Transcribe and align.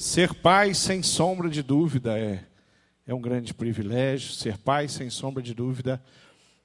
Ser 0.00 0.32
pai, 0.32 0.72
sem 0.72 1.02
sombra 1.02 1.50
de 1.50 1.62
dúvida, 1.62 2.18
é, 2.18 2.42
é 3.06 3.14
um 3.14 3.20
grande 3.20 3.52
privilégio. 3.52 4.32
Ser 4.32 4.56
pai, 4.56 4.88
sem 4.88 5.10
sombra 5.10 5.42
de 5.42 5.52
dúvida, 5.52 6.02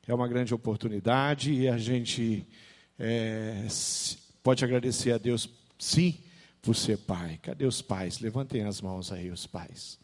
é 0.08 0.14
uma 0.14 0.26
grande 0.26 0.54
oportunidade 0.54 1.52
e 1.52 1.68
a 1.68 1.78
gente 1.78 2.48
é, 2.98 3.68
pode 4.42 4.64
agradecer 4.64 5.12
a 5.12 5.18
Deus, 5.18 5.50
sim, 5.78 6.18
por 6.62 6.78
ser 6.78 6.98
pai. 7.00 7.38
Cadê 7.44 7.66
os 7.66 7.82
pais? 7.82 8.22
Levantem 8.22 8.64
as 8.64 8.80
mãos 8.80 9.12
aí, 9.12 9.30
os 9.30 9.46
pais. 9.46 10.00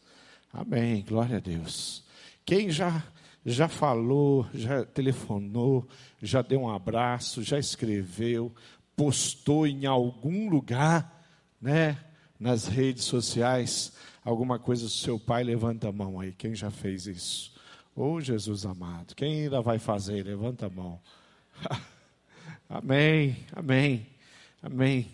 Amém, 0.52 1.02
glória 1.02 1.38
a 1.38 1.40
Deus. 1.40 2.04
Quem 2.44 2.68
já 2.70 3.02
já 3.46 3.66
falou, 3.66 4.46
já 4.52 4.84
telefonou, 4.84 5.88
já 6.20 6.42
deu 6.42 6.60
um 6.60 6.70
abraço, 6.70 7.42
já 7.42 7.58
escreveu, 7.58 8.54
postou 8.94 9.66
em 9.66 9.86
algum 9.86 10.50
lugar, 10.50 11.24
né, 11.58 11.96
nas 12.42 12.66
redes 12.66 13.04
sociais, 13.04 13.92
alguma 14.24 14.58
coisa 14.58 14.82
do 14.82 14.90
seu 14.90 15.16
pai, 15.16 15.44
levanta 15.44 15.88
a 15.88 15.92
mão 15.92 16.18
aí. 16.18 16.32
Quem 16.32 16.56
já 16.56 16.72
fez 16.72 17.06
isso? 17.06 17.52
Ô 17.94 18.14
oh, 18.14 18.20
Jesus 18.20 18.66
amado, 18.66 19.14
quem 19.14 19.42
ainda 19.44 19.60
vai 19.60 19.78
fazer? 19.78 20.24
Levanta 20.24 20.66
a 20.66 20.68
mão. 20.68 20.98
amém, 22.68 23.36
amém, 23.54 24.08
amém. 24.60 25.08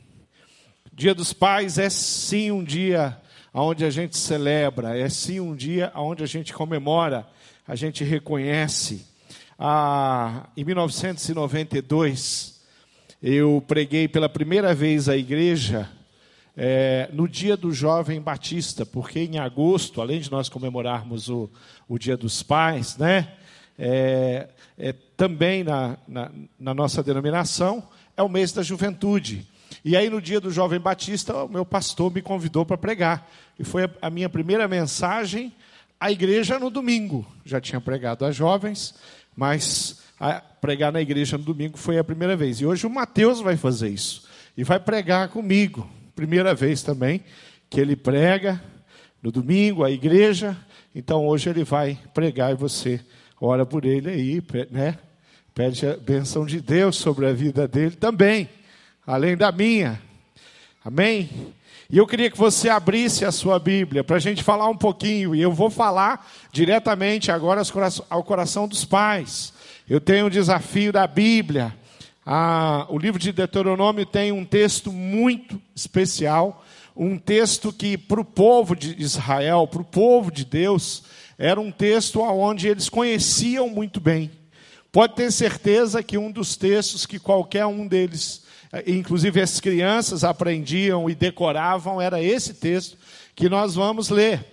Dia 0.91 1.15
dos 1.15 1.35
Pais 1.35 1.77
é 1.77 1.91
sim 1.91 2.51
um 2.51 2.65
dia 2.65 3.21
onde 3.53 3.85
a 3.85 3.91
gente 3.91 4.17
celebra, 4.17 4.99
é 4.99 5.11
sim 5.11 5.39
um 5.39 5.55
dia 5.55 5.93
onde 5.95 6.23
a 6.23 6.27
gente 6.27 6.55
comemora, 6.55 7.29
a 7.67 7.75
gente 7.75 8.05
reconhece. 8.05 9.07
Ah, 9.59 10.49
em 10.57 10.65
1992, 10.65 12.59
eu 13.23 13.63
preguei 13.69 14.09
pela 14.09 14.31
primeira 14.31 14.75
vez 14.75 15.11
à 15.11 15.17
igreja 15.17 15.91
é, 16.61 17.09
no 17.13 17.29
dia 17.29 17.57
do 17.57 17.73
jovem 17.73 18.21
batista, 18.21 18.85
porque 18.85 19.21
em 19.21 19.39
agosto, 19.39 20.01
além 20.01 20.19
de 20.19 20.29
nós 20.29 20.49
comemorarmos 20.49 21.29
o, 21.29 21.49
o 21.89 21.97
dia 21.97 22.17
dos 22.17 22.43
pais, 22.43 22.97
né, 22.99 23.29
é, 23.79 24.49
é 24.77 24.93
também 25.17 25.63
na, 25.63 25.97
na, 26.09 26.33
na 26.59 26.75
nossa 26.75 27.01
denominação, 27.01 27.87
é 28.17 28.25
o 28.25 28.29
mês 28.29 28.53
da 28.53 28.61
juventude. 28.61 29.47
E 29.85 29.97
aí, 29.97 30.11
no 30.11 30.21
dia 30.21 30.41
do 30.41 30.51
Jovem 30.51 30.81
Batista, 30.81 31.45
o 31.45 31.49
meu 31.49 31.65
pastor 31.65 32.13
me 32.13 32.21
convidou 32.21 32.67
para 32.67 32.77
pregar. 32.77 33.31
E 33.57 33.63
foi 33.63 33.89
a 34.03 34.11
minha 34.11 34.29
primeira 34.29 34.67
mensagem 34.67 35.53
à 36.01 36.11
igreja 36.11 36.59
no 36.59 36.71
domingo. 36.71 37.25
Já 37.45 37.61
tinha 37.61 37.81
pregado 37.81 38.25
a 38.25 38.33
jovens, 38.33 38.97
mas 39.37 40.03
pregar 40.61 40.91
na 40.91 41.01
igreja 41.01 41.39
no 41.39 41.45
domingo 41.45 41.79
foi 41.79 41.99
a 41.99 42.05
primeira 42.05 42.37
vez. 42.37 42.61
E 42.61 42.67
hoje 42.67 42.85
o 42.85 42.91
Mateus 42.91 43.41
vai 43.41 43.57
fazer 43.57 43.91
isso. 43.91 44.27
E 44.57 44.65
vai 44.65 44.81
pregar 44.81 45.29
comigo. 45.29 45.89
Primeira 46.19 46.53
vez 46.53 46.83
também 46.83 47.23
que 47.71 47.81
ele 47.81 47.95
prega 47.95 48.61
no 49.23 49.31
domingo, 49.31 49.85
a 49.85 49.91
igreja. 49.93 50.57
Então 50.93 51.25
hoje 51.25 51.49
ele 51.49 51.63
vai 51.63 51.97
pregar 52.13 52.51
e 52.51 52.57
você 52.57 52.99
ora 53.41 53.65
por 53.65 53.85
ele 53.85 54.11
aí, 54.11 54.43
né? 54.69 54.99
Pede 55.55 55.87
a 55.87 55.97
benção 55.97 56.45
de 56.45 56.61
Deus 56.61 56.97
sobre 56.97 57.25
a 57.25 57.33
vida 57.33 57.69
dele 57.69 57.95
também 57.95 58.49
além 59.07 59.37
da 59.37 59.53
minha. 59.53 60.03
Amém? 60.85 61.55
E 61.89 61.97
eu 61.97 62.05
queria 62.05 62.33
que 62.33 62.37
você 62.37 62.69
abrisse 62.69 63.25
a 63.25 63.31
sua 63.31 63.61
Bíblia 63.61 64.03
para 64.03 64.17
a 64.17 64.21
gente 64.21 64.43
falar 64.43 64.69
um 64.69 64.77
pouquinho, 64.77 65.37
e 65.37 65.41
eu 65.41 65.53
vou 65.53 65.71
falar 65.71 66.29
diretamente 66.51 67.31
agora 67.31 67.63
ao 68.11 68.25
coração 68.25 68.67
dos 68.67 68.85
pais. 68.85 69.53
Eu 69.89 70.01
tenho 70.01 70.27
um 70.27 70.31
desafio 70.31 70.93
da 70.93 71.07
Bíblia. 71.07 71.78
Ah, 72.31 72.85
o 72.91 72.99
livro 72.99 73.19
de 73.19 73.33
Deuteronômio 73.33 74.05
tem 74.05 74.33
um 74.33 74.45
texto 74.45 74.93
muito 74.93 75.59
especial, 75.75 76.63
um 76.95 77.17
texto 77.17 77.73
que 77.73 77.97
para 77.97 78.21
o 78.21 78.25
povo 78.25 78.77
de 78.77 78.95
Israel, 79.03 79.67
para 79.67 79.81
o 79.81 79.85
povo 79.85 80.31
de 80.31 80.45
Deus, 80.45 81.05
era 81.39 81.59
um 81.59 81.73
texto 81.73 82.21
onde 82.21 82.69
eles 82.69 82.91
conheciam 82.91 83.71
muito 83.71 83.99
bem. 83.99 84.31
Pode 84.93 85.15
ter 85.15 85.33
certeza 85.33 86.03
que 86.03 86.19
um 86.19 86.31
dos 86.31 86.55
textos 86.55 87.07
que 87.07 87.19
qualquer 87.19 87.65
um 87.65 87.87
deles 87.87 88.45
inclusive 88.87 89.41
as 89.41 89.59
crianças 89.59 90.23
aprendiam 90.23 91.09
e 91.09 91.15
decoravam, 91.15 91.99
era 91.99 92.23
esse 92.23 92.53
texto 92.53 92.99
que 93.35 93.49
nós 93.49 93.75
vamos 93.75 94.11
ler. 94.11 94.45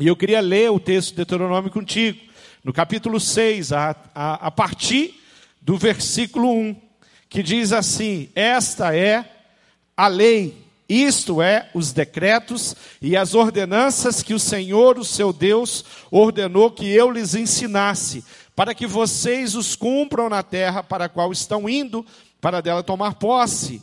E 0.00 0.08
eu 0.08 0.16
queria 0.16 0.40
ler 0.40 0.72
o 0.72 0.80
texto 0.80 1.10
de 1.10 1.16
Deuteronômio 1.18 1.70
contigo, 1.70 2.18
no 2.64 2.72
capítulo 2.72 3.20
6, 3.20 3.72
a, 3.72 3.94
a, 4.12 4.46
a 4.48 4.50
partir 4.50 5.19
do 5.60 5.76
versículo 5.76 6.50
1, 6.50 6.76
que 7.28 7.42
diz 7.42 7.72
assim: 7.72 8.28
Esta 8.34 8.94
é 8.94 9.24
a 9.96 10.08
lei, 10.08 10.56
isto 10.88 11.40
é, 11.40 11.70
os 11.74 11.92
decretos 11.92 12.74
e 13.00 13.16
as 13.16 13.34
ordenanças 13.34 14.22
que 14.22 14.34
o 14.34 14.40
Senhor, 14.40 14.98
o 14.98 15.04
seu 15.04 15.32
Deus, 15.32 15.84
ordenou 16.10 16.70
que 16.70 16.90
eu 16.90 17.10
lhes 17.10 17.34
ensinasse, 17.34 18.24
para 18.56 18.74
que 18.74 18.86
vocês 18.86 19.54
os 19.54 19.76
cumpram 19.76 20.28
na 20.28 20.42
terra 20.42 20.82
para 20.82 21.04
a 21.04 21.08
qual 21.08 21.30
estão 21.30 21.68
indo 21.68 22.04
para 22.40 22.60
dela 22.60 22.82
tomar 22.82 23.14
posse. 23.14 23.82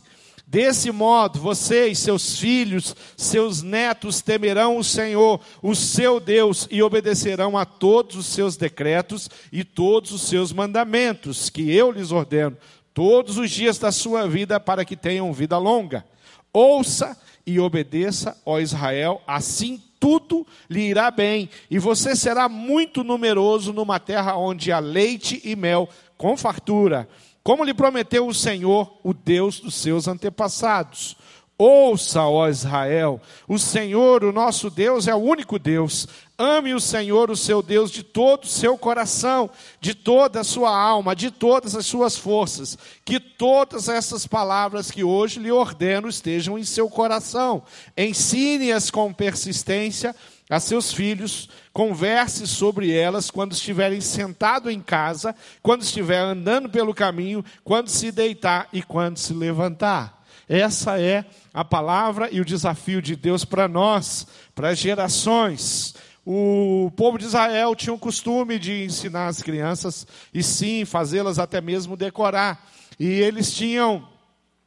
Desse 0.49 0.91
modo, 0.93 1.41
vocês, 1.41 1.99
seus 1.99 2.39
filhos, 2.39 2.95
seus 3.17 3.61
netos 3.61 4.21
temerão 4.21 4.77
o 4.77 4.83
Senhor, 4.83 5.41
o 5.61 5.75
seu 5.75 6.21
Deus, 6.21 6.69
e 6.71 6.81
obedecerão 6.81 7.57
a 7.57 7.65
todos 7.65 8.15
os 8.15 8.27
seus 8.27 8.55
decretos 8.55 9.29
e 9.51 9.65
todos 9.65 10.13
os 10.13 10.21
seus 10.21 10.53
mandamentos, 10.53 11.49
que 11.49 11.69
eu 11.69 11.91
lhes 11.91 12.13
ordeno, 12.13 12.55
todos 12.93 13.37
os 13.37 13.51
dias 13.51 13.77
da 13.77 13.91
sua 13.91 14.25
vida, 14.25 14.57
para 14.57 14.85
que 14.85 14.95
tenham 14.95 15.33
vida 15.33 15.57
longa. 15.57 16.05
Ouça 16.53 17.17
e 17.45 17.59
obedeça, 17.59 18.37
ó 18.45 18.57
Israel, 18.57 19.21
assim 19.27 19.83
tudo 19.99 20.47
lhe 20.69 20.79
irá 20.79 21.11
bem, 21.11 21.49
e 21.69 21.77
você 21.77 22.15
será 22.15 22.47
muito 22.47 23.03
numeroso 23.03 23.73
numa 23.73 23.99
terra 23.99 24.37
onde 24.37 24.71
há 24.71 24.79
leite 24.79 25.41
e 25.43 25.57
mel 25.57 25.89
com 26.17 26.37
fartura 26.37 27.05
como 27.47 27.63
lhe 27.63 27.73
prometeu 27.73 28.27
o 28.27 28.33
Senhor, 28.33 28.99
o 29.01 29.13
Deus 29.13 29.61
dos 29.61 29.75
seus 29.75 30.05
antepassados. 30.05 31.15
Ouça, 31.57 32.21
ó 32.23 32.49
Israel, 32.49 33.21
o 33.47 33.57
Senhor, 33.57 34.25
o 34.25 34.33
nosso 34.33 34.69
Deus, 34.69 35.07
é 35.07 35.15
o 35.15 35.19
único 35.19 35.57
Deus. 35.57 36.09
Ame 36.37 36.73
o 36.73 36.79
Senhor, 36.81 37.31
o 37.31 37.37
seu 37.37 37.61
Deus, 37.61 37.89
de 37.89 38.03
todo 38.03 38.43
o 38.43 38.47
seu 38.47 38.77
coração, 38.77 39.49
de 39.79 39.95
toda 39.95 40.41
a 40.41 40.43
sua 40.43 40.77
alma, 40.77 41.15
de 41.15 41.31
todas 41.31 41.73
as 41.73 41.85
suas 41.85 42.17
forças. 42.17 42.77
Que 43.05 43.17
todas 43.17 43.87
essas 43.87 44.27
palavras 44.27 44.91
que 44.91 45.05
hoje 45.05 45.39
lhe 45.39 45.49
ordeno 45.49 46.09
estejam 46.09 46.59
em 46.59 46.65
seu 46.65 46.89
coração. 46.89 47.63
Ensine-as 47.97 48.91
com 48.91 49.13
persistência 49.13 50.13
a 50.49 50.59
seus 50.59 50.91
filhos, 50.93 51.49
converse 51.77 52.47
sobre 52.47 52.91
elas 52.91 53.29
quando 53.29 53.51
estiverem 53.51 54.01
sentado 54.01 54.67
em 54.67 54.81
casa, 54.81 55.35
quando 55.61 55.83
estiver 55.83 56.17
andando 56.17 56.67
pelo 56.67 56.91
caminho, 56.91 57.45
quando 57.63 57.87
se 57.87 58.11
deitar 58.11 58.67
e 58.73 58.81
quando 58.81 59.17
se 59.17 59.31
levantar. 59.31 60.25
Essa 60.49 60.99
é 60.99 61.23
a 61.53 61.63
palavra 61.63 62.29
e 62.31 62.41
o 62.41 62.45
desafio 62.45 62.99
de 62.99 63.15
Deus 63.15 63.45
para 63.45 63.67
nós, 63.67 64.25
para 64.55 64.73
gerações. 64.73 65.93
O 66.25 66.91
povo 66.97 67.19
de 67.19 67.25
Israel 67.25 67.75
tinha 67.75 67.93
o 67.93 67.99
costume 67.99 68.57
de 68.57 68.83
ensinar 68.85 69.27
as 69.27 69.43
crianças 69.43 70.07
e 70.33 70.41
sim 70.41 70.83
fazê-las 70.83 71.37
até 71.37 71.61
mesmo 71.61 71.95
decorar. 71.95 72.71
E 72.99 73.05
eles 73.05 73.53
tinham 73.53 74.03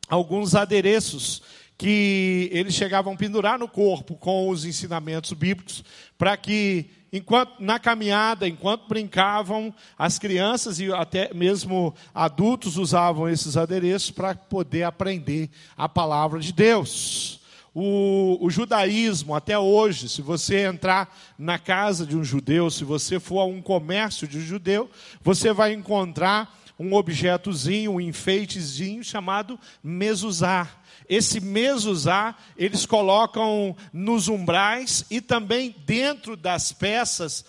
alguns 0.09 0.55
adereços 0.55 1.43
que 1.81 2.51
eles 2.53 2.75
chegavam 2.75 3.15
a 3.15 3.17
pendurar 3.17 3.59
no 3.59 3.67
corpo 3.67 4.15
com 4.15 4.51
os 4.51 4.67
ensinamentos 4.67 5.33
bíblicos, 5.33 5.83
para 6.19 6.37
que, 6.37 6.91
enquanto 7.13 7.61
na 7.61 7.79
caminhada, 7.79 8.47
enquanto 8.47 8.89
brincavam, 8.89 9.75
as 9.99 10.19
crianças 10.19 10.79
e 10.81 10.93
até 10.93 11.33
mesmo 11.35 11.95
adultos 12.15 12.77
usavam 12.77 13.29
esses 13.29 13.57
adereços 13.57 14.11
para 14.11 14.35
poder 14.35 14.85
aprender 14.85 15.51
a 15.77 15.89
palavra 15.89 16.41
de 16.41 16.53
Deus. 16.53 17.41
O, 17.73 18.39
o, 18.41 18.51
judaísmo, 18.51 19.35
até 19.35 19.57
hoje, 19.57 20.09
se 20.09 20.21
você 20.21 20.65
entrar 20.65 21.17
na 21.39 21.57
casa 21.57 22.05
de 22.05 22.17
um 22.17 22.25
judeu, 22.25 22.69
se 22.69 22.85
você 22.85 23.21
for 23.21 23.41
a 23.41 23.45
um 23.45 23.63
comércio 23.63 24.27
de 24.27 24.39
um 24.39 24.41
judeu, 24.41 24.91
você 25.23 25.53
vai 25.53 25.73
encontrar 25.73 26.59
um 26.81 26.95
objetozinho, 26.95 27.93
um 27.93 28.01
enfeitezinho 28.01 29.05
chamado 29.05 29.59
mezuzá. 29.85 30.67
Esse 31.11 31.41
mesuzá 31.41 32.37
eles 32.57 32.87
colocam 32.87 33.77
nos 33.93 34.29
umbrais 34.29 35.05
e 35.11 35.21
também 35.21 35.75
dentro 35.85 36.37
das 36.37 36.71
peças, 36.71 37.45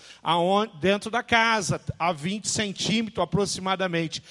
dentro 0.81 1.12
da 1.12 1.22
casa, 1.22 1.80
a 2.00 2.12
20 2.12 2.50
centímetros 2.50 3.24
aproximadamente. 3.24 4.24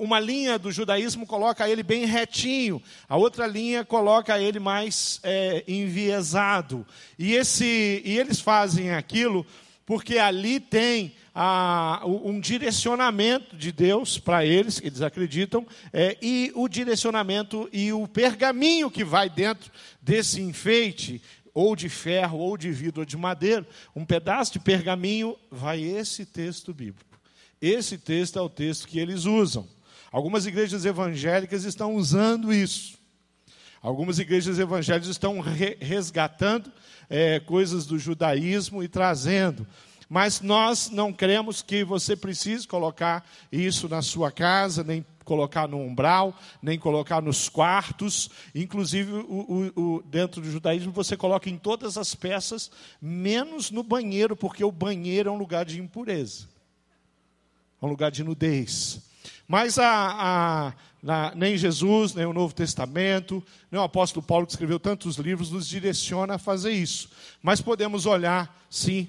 Uma 0.00 0.18
linha 0.18 0.58
do 0.58 0.72
judaísmo 0.72 1.28
coloca 1.28 1.68
ele 1.68 1.84
bem 1.84 2.06
retinho, 2.06 2.82
a 3.08 3.16
outra 3.16 3.46
linha 3.46 3.84
coloca 3.84 4.36
ele 4.40 4.58
mais 4.58 5.20
é, 5.22 5.62
enviesado. 5.68 6.84
E, 7.16 7.34
esse, 7.34 8.02
e 8.04 8.18
eles 8.18 8.40
fazem 8.40 8.90
aquilo 8.90 9.46
porque 9.86 10.18
ali 10.18 10.58
tem 10.58 11.14
a, 11.34 12.02
um 12.04 12.38
direcionamento 12.40 13.56
de 13.56 13.72
Deus 13.72 14.18
para 14.18 14.44
eles, 14.44 14.80
eles 14.82 15.00
acreditam, 15.00 15.66
é, 15.92 16.16
e 16.20 16.52
o 16.54 16.68
direcionamento 16.68 17.68
e 17.72 17.92
o 17.92 18.06
pergaminho 18.06 18.90
que 18.90 19.04
vai 19.04 19.30
dentro 19.30 19.70
desse 20.00 20.40
enfeite 20.40 21.22
ou 21.54 21.76
de 21.76 21.88
ferro, 21.88 22.38
ou 22.38 22.56
de 22.56 22.70
vidro, 22.70 23.02
ou 23.02 23.06
de 23.06 23.16
madeira, 23.16 23.66
um 23.94 24.04
pedaço 24.04 24.52
de 24.54 24.60
pergaminho, 24.60 25.36
vai 25.50 25.82
esse 25.82 26.24
texto 26.24 26.72
bíblico. 26.72 27.18
Esse 27.60 27.98
texto 27.98 28.38
é 28.38 28.42
o 28.42 28.48
texto 28.48 28.88
que 28.88 28.98
eles 28.98 29.24
usam. 29.24 29.68
Algumas 30.10 30.46
igrejas 30.46 30.84
evangélicas 30.84 31.64
estão 31.64 31.94
usando 31.94 32.52
isso. 32.52 32.98
Algumas 33.80 34.18
igrejas 34.18 34.58
evangélicas 34.58 35.08
estão 35.08 35.40
re 35.40 35.76
resgatando 35.80 36.72
é, 37.08 37.40
coisas 37.40 37.86
do 37.86 37.98
judaísmo 37.98 38.82
e 38.82 38.88
trazendo. 38.88 39.66
Mas 40.12 40.42
nós 40.42 40.90
não 40.90 41.10
cremos 41.10 41.62
que 41.62 41.82
você 41.82 42.14
precise 42.14 42.68
colocar 42.68 43.26
isso 43.50 43.88
na 43.88 44.02
sua 44.02 44.30
casa, 44.30 44.84
nem 44.84 45.02
colocar 45.24 45.66
no 45.66 45.78
umbral, 45.78 46.38
nem 46.60 46.78
colocar 46.78 47.22
nos 47.22 47.48
quartos. 47.48 48.28
Inclusive, 48.54 49.10
o, 49.10 49.72
o, 49.74 49.80
o, 49.80 50.02
dentro 50.02 50.42
do 50.42 50.50
judaísmo, 50.50 50.92
você 50.92 51.16
coloca 51.16 51.48
em 51.48 51.56
todas 51.56 51.96
as 51.96 52.14
peças, 52.14 52.70
menos 53.00 53.70
no 53.70 53.82
banheiro, 53.82 54.36
porque 54.36 54.62
o 54.62 54.70
banheiro 54.70 55.30
é 55.30 55.32
um 55.32 55.38
lugar 55.38 55.64
de 55.64 55.80
impureza, 55.80 56.46
é 57.80 57.86
um 57.86 57.88
lugar 57.88 58.10
de 58.10 58.22
nudez. 58.22 59.00
Mas 59.48 59.78
a, 59.78 59.86
a, 59.88 60.72
na, 61.02 61.34
nem 61.34 61.56
Jesus, 61.56 62.12
nem 62.12 62.26
o 62.26 62.34
Novo 62.34 62.54
Testamento, 62.54 63.42
nem 63.70 63.80
o 63.80 63.84
apóstolo 63.84 64.22
Paulo, 64.22 64.44
que 64.44 64.52
escreveu 64.52 64.78
tantos 64.78 65.16
livros, 65.16 65.50
nos 65.50 65.66
direciona 65.66 66.34
a 66.34 66.38
fazer 66.38 66.72
isso. 66.72 67.08
Mas 67.42 67.62
podemos 67.62 68.04
olhar, 68.04 68.62
sim, 68.68 69.08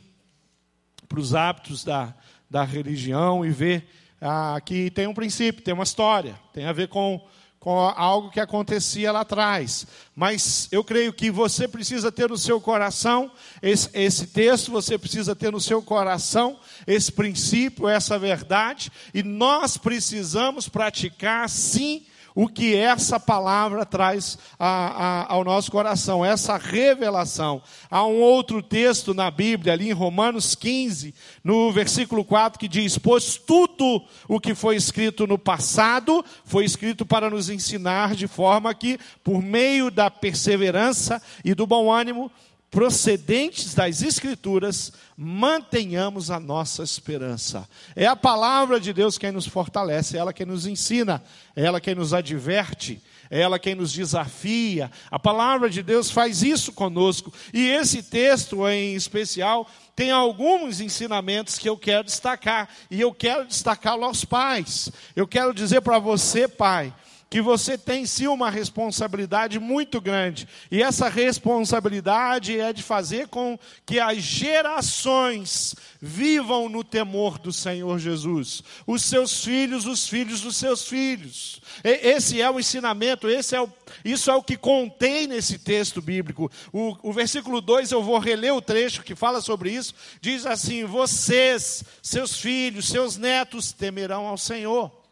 para 1.13 1.19
os 1.19 1.36
hábitos 1.36 1.83
da, 1.83 2.12
da 2.50 2.63
religião 2.63 3.45
e 3.45 3.51
ver 3.51 3.88
ah, 4.19 4.60
que 4.65 4.89
tem 4.89 5.06
um 5.06 5.13
princípio, 5.13 5.62
tem 5.62 5.71
uma 5.71 5.83
história, 5.83 6.33
tem 6.51 6.65
a 6.65 6.74
ver 6.74 6.88
com, 6.88 7.24
com 7.60 7.77
algo 7.77 8.31
que 8.31 8.39
acontecia 8.39 9.12
lá 9.12 9.19
atrás. 9.19 9.86
Mas 10.15 10.68
eu 10.71 10.83
creio 10.83 11.13
que 11.13 11.30
você 11.30 11.68
precisa 11.68 12.12
ter 12.12 12.31
no 12.31 12.38
seu 12.38 12.60
coração 12.60 13.31
esse, 13.62 13.92
esse 13.94 14.25
texto, 14.25 14.71
você 14.71 14.98
precisa 14.98 15.36
ter 15.36 15.51
no 15.51 15.62
seu 15.62 15.83
coração 15.83 16.60
esse 16.88 17.12
princípio, 17.12 17.88
essa 17.88 18.18
verdade, 18.18 18.92
e 19.13 19.21
nós 19.21 19.77
precisamos 19.77 20.68
praticar 20.68 21.48
sim 21.48 22.07
o 22.35 22.47
que 22.47 22.75
essa 22.75 23.19
palavra 23.19 23.85
traz 23.85 24.38
a, 24.57 24.68
a, 24.68 25.33
ao 25.33 25.44
nosso 25.44 25.71
coração, 25.71 26.25
essa 26.25 26.57
revelação. 26.57 27.62
Há 27.89 28.06
um 28.06 28.19
outro 28.19 28.62
texto 28.62 29.13
na 29.13 29.30
Bíblia, 29.30 29.74
ali 29.74 29.89
em 29.89 29.94
Romanos 29.94 30.56
15, 30.56 31.13
no 31.44 31.71
versículo 31.71 32.25
4, 32.25 32.59
que 32.59 32.68
diz: 32.68 32.97
Pois 32.97 33.35
tudo 33.38 34.03
o 34.27 34.39
que 34.39 34.56
foi 34.56 34.75
escrito 34.75 35.27
no 35.27 35.38
passado 35.38 36.24
foi 36.45 36.65
escrito 36.65 37.06
para 37.06 37.30
nos 37.30 37.50
ensinar, 37.50 38.15
de 38.15 38.27
forma 38.27 38.74
que, 38.74 39.00
por 39.24 39.41
meio 39.41 39.91
da 39.91 40.09
perseverança 40.09 41.21
e 41.44 41.53
do 41.53 41.68
bom 41.68 41.91
ânimo, 41.91 42.31
procedentes 42.74 43.75
das 43.75 44.02
Escrituras, 44.02 44.92
mantenhamos 45.16 46.31
a 46.31 46.40
nossa 46.40 46.81
esperança. 46.81 47.70
É 47.96 48.08
a 48.08 48.16
palavra 48.16 48.80
de 48.80 48.92
Deus 48.92 49.16
quem 49.16 49.31
nos 49.31 49.46
fortalece, 49.46 50.18
é 50.18 50.20
ela 50.20 50.34
quem 50.34 50.48
nos 50.48 50.66
ensina, 50.66 51.24
é 51.56 51.64
ela 51.64 51.80
quem 51.80 51.94
nos 51.94 52.16
adverte, 52.16 53.00
é 53.30 53.42
ela 53.42 53.60
quem 53.60 53.75
nos 53.75 53.94
desafia. 53.94 54.92
A 55.12 55.20
palavra 55.20 55.70
de 55.70 55.84
Deus 55.84 56.10
faz 56.10 56.42
isso 56.42 56.74
conosco. 56.74 57.31
E 57.54 57.70
esse 57.70 58.02
texto 58.02 58.68
em 58.68 58.96
especial 58.96 59.69
tem 59.96 60.10
alguns 60.10 60.81
ensinamentos 60.81 61.60
que 61.60 61.69
eu 61.69 61.78
quero 61.78 62.04
destacar, 62.04 62.68
e 62.90 63.00
eu 63.00 63.14
quero 63.14 63.46
destacá-lo 63.46 64.04
aos 64.04 64.26
pais. 64.26 64.92
Eu 65.16 65.28
quero 65.28 65.54
dizer 65.54 65.81
para 65.81 66.00
você, 66.00 66.48
pai, 66.48 66.92
que 67.33 67.41
você 67.41 67.80
tem 67.80 68.06
sim 68.06 68.27
uma 68.27 68.51
responsabilidade 68.51 69.57
muito 69.57 70.00
grande. 70.00 70.47
E 70.69 70.83
essa 70.83 71.09
responsabilidade 71.09 72.59
é 72.59 72.71
de 72.71 72.83
fazer 72.83 73.27
com 73.27 73.57
que 73.88 74.00
as 74.00 74.19
gerações 74.19 75.74
vivam 76.00 76.69
no 76.69 76.83
temor 76.83 77.39
do 77.39 77.51
Senhor 77.51 77.97
Jesus. 77.97 78.62
Os 78.85 79.01
seus 79.01 79.44
filhos, 79.44 79.88
os 79.88 80.07
filhos 80.07 80.41
dos 80.41 80.57
seus 80.57 80.88
filhos. 80.88 81.59
Esse 81.83 82.39
é 82.39 82.47
o 82.51 82.59
ensinamento, 82.59 83.27
esse 83.27 83.56
é 83.56 83.62
o, 83.63 83.69
isso 84.06 84.30
é 84.30 84.35
o 84.35 84.44
que 84.44 84.56
contém 84.56 85.25
nesse 85.25 85.57
texto 85.57 86.03
bíblico. 86.03 86.51
O, 86.71 86.95
o 87.01 87.12
versículo 87.12 87.62
2, 87.62 87.91
eu 87.91 88.03
vou 88.03 88.19
reler 88.19 88.53
o 88.53 88.62
trecho 88.62 89.01
que 89.01 89.15
fala 89.15 89.41
sobre 89.41 89.71
isso. 89.71 89.95
Diz 90.21 90.45
assim: 90.45 90.85
Vocês, 90.85 91.83
seus 92.00 92.38
filhos, 92.39 92.89
seus 92.89 93.18
netos 93.18 93.71
temerão 93.71 94.27
ao 94.27 94.38
Senhor. 94.38 95.03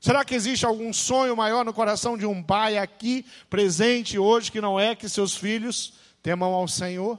Será 0.00 0.24
que 0.24 0.34
existe 0.34 0.64
algum 0.64 0.92
sonho 0.92 1.36
maior 1.36 1.64
no 1.64 1.72
coração 1.72 2.16
de 2.16 2.24
um 2.24 2.42
pai 2.42 2.78
aqui 2.78 3.26
presente 3.50 4.18
hoje 4.18 4.52
que 4.52 4.60
não 4.60 4.78
é 4.78 4.94
que 4.94 5.08
seus 5.08 5.34
filhos 5.34 5.94
temam 6.22 6.52
ao 6.54 6.68
Senhor? 6.68 7.18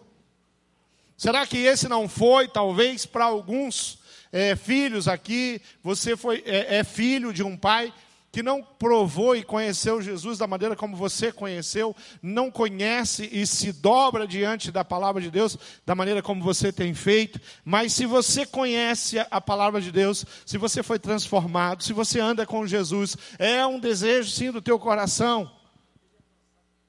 Será 1.17 1.45
que 1.45 1.57
esse 1.57 1.89
não 1.89 2.07
foi, 2.07 2.47
talvez, 2.47 3.05
para 3.05 3.25
alguns 3.25 3.99
é, 4.31 4.55
filhos 4.55 5.07
aqui, 5.07 5.61
você 5.83 6.15
foi, 6.15 6.41
é, 6.45 6.77
é 6.77 6.83
filho 6.85 7.33
de 7.33 7.43
um 7.43 7.57
pai 7.57 7.93
que 8.31 8.43
não 8.43 8.61
provou 8.61 9.35
e 9.35 9.43
conheceu 9.43 10.01
Jesus 10.01 10.37
da 10.37 10.47
maneira 10.47 10.75
como 10.75 10.95
você 10.95 11.31
conheceu, 11.31 11.95
não 12.21 12.51
conhece 12.51 13.27
e 13.31 13.45
se 13.45 13.71
dobra 13.71 14.27
diante 14.27 14.71
da 14.71 14.85
palavra 14.85 15.21
de 15.21 15.31
Deus 15.31 15.57
da 15.85 15.95
maneira 15.95 16.21
como 16.21 16.43
você 16.43 16.71
tem 16.71 16.93
feito, 16.93 17.39
mas 17.63 17.93
se 17.93 18.05
você 18.05 18.45
conhece 18.45 19.17
a 19.31 19.41
palavra 19.41 19.81
de 19.81 19.91
Deus, 19.91 20.25
se 20.45 20.57
você 20.57 20.83
foi 20.83 20.99
transformado, 20.99 21.83
se 21.83 21.93
você 21.93 22.19
anda 22.19 22.45
com 22.45 22.67
Jesus, 22.67 23.17
é 23.37 23.65
um 23.65 23.79
desejo 23.79 24.29
sim 24.29 24.51
do 24.51 24.61
teu 24.61 24.77
coração. 24.77 25.51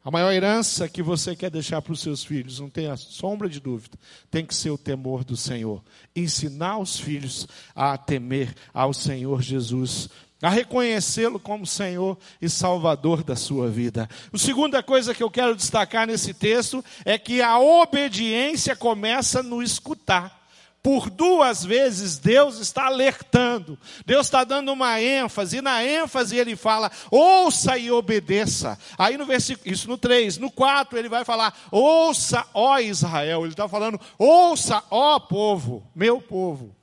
A 0.02 0.10
maior 0.10 0.32
herança 0.32 0.88
que 0.88 1.02
você 1.02 1.36
quer 1.36 1.50
deixar 1.50 1.82
para 1.82 1.92
os 1.92 2.00
seus 2.00 2.24
filhos, 2.24 2.58
não 2.58 2.70
tenha 2.70 2.96
sombra 2.96 3.50
de 3.50 3.60
dúvida, 3.60 3.98
tem 4.30 4.46
que 4.46 4.54
ser 4.54 4.70
o 4.70 4.78
temor 4.78 5.24
do 5.24 5.36
Senhor. 5.36 5.84
Ensinar 6.16 6.78
os 6.78 6.98
filhos 6.98 7.46
a 7.74 7.98
temer 7.98 8.54
ao 8.72 8.94
Senhor 8.94 9.42
Jesus 9.42 10.08
a 10.42 10.48
reconhecê-lo 10.48 11.38
como 11.38 11.66
Senhor 11.66 12.16
e 12.40 12.48
Salvador 12.48 13.22
da 13.22 13.36
sua 13.36 13.68
vida. 13.68 14.08
A 14.32 14.38
segunda 14.38 14.82
coisa 14.82 15.14
que 15.14 15.22
eu 15.22 15.30
quero 15.30 15.54
destacar 15.54 16.06
nesse 16.06 16.32
texto 16.32 16.84
é 17.04 17.18
que 17.18 17.42
a 17.42 17.58
obediência 17.58 18.74
começa 18.74 19.42
no 19.42 19.62
escutar. 19.62 20.40
Por 20.82 21.10
duas 21.10 21.62
vezes 21.62 22.18
Deus 22.18 22.58
está 22.58 22.86
alertando, 22.86 23.78
Deus 24.06 24.26
está 24.26 24.44
dando 24.44 24.72
uma 24.72 24.98
ênfase, 24.98 25.58
e 25.58 25.60
na 25.60 25.84
ênfase 25.84 26.38
ele 26.38 26.56
fala, 26.56 26.90
ouça 27.10 27.76
e 27.76 27.90
obedeça. 27.90 28.78
Aí 28.96 29.18
no 29.18 29.26
versículo, 29.26 29.70
isso 29.70 29.86
no 29.88 29.98
3, 29.98 30.38
no 30.38 30.50
4 30.50 30.98
ele 30.98 31.10
vai 31.10 31.22
falar, 31.22 31.54
ouça, 31.70 32.46
ó 32.54 32.78
Israel. 32.78 33.42
Ele 33.42 33.52
está 33.52 33.68
falando, 33.68 34.00
ouça, 34.18 34.82
ó 34.90 35.18
povo, 35.18 35.86
meu 35.94 36.18
povo. 36.18 36.74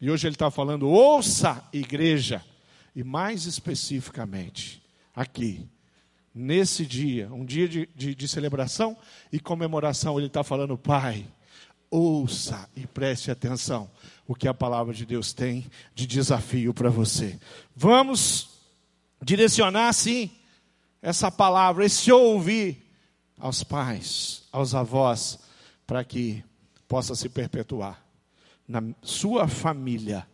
E 0.00 0.10
hoje 0.10 0.26
ele 0.26 0.34
está 0.34 0.50
falando, 0.50 0.88
ouça, 0.88 1.62
igreja. 1.74 2.42
E 2.96 3.04
mais 3.04 3.44
especificamente, 3.44 4.82
aqui, 5.14 5.68
nesse 6.34 6.86
dia, 6.86 7.30
um 7.30 7.44
dia 7.44 7.68
de, 7.68 7.86
de, 7.94 8.14
de 8.14 8.26
celebração 8.26 8.96
e 9.30 9.38
comemoração, 9.38 10.16
ele 10.16 10.28
está 10.28 10.42
falando, 10.42 10.78
Pai, 10.78 11.26
ouça 11.90 12.66
e 12.74 12.86
preste 12.86 13.30
atenção 13.30 13.90
o 14.26 14.34
que 14.34 14.48
a 14.48 14.54
palavra 14.54 14.94
de 14.94 15.04
Deus 15.04 15.34
tem 15.34 15.66
de 15.94 16.06
desafio 16.06 16.72
para 16.72 16.88
você. 16.88 17.38
Vamos 17.76 18.48
direcionar, 19.22 19.92
sim, 19.92 20.30
essa 21.02 21.30
palavra, 21.30 21.84
esse 21.84 22.10
ouvir 22.10 22.90
aos 23.38 23.62
pais, 23.62 24.44
aos 24.50 24.74
avós, 24.74 25.38
para 25.86 26.02
que 26.02 26.42
possa 26.88 27.14
se 27.14 27.28
perpetuar 27.28 28.02
na 28.66 28.82
sua 29.02 29.46
família 29.46 30.26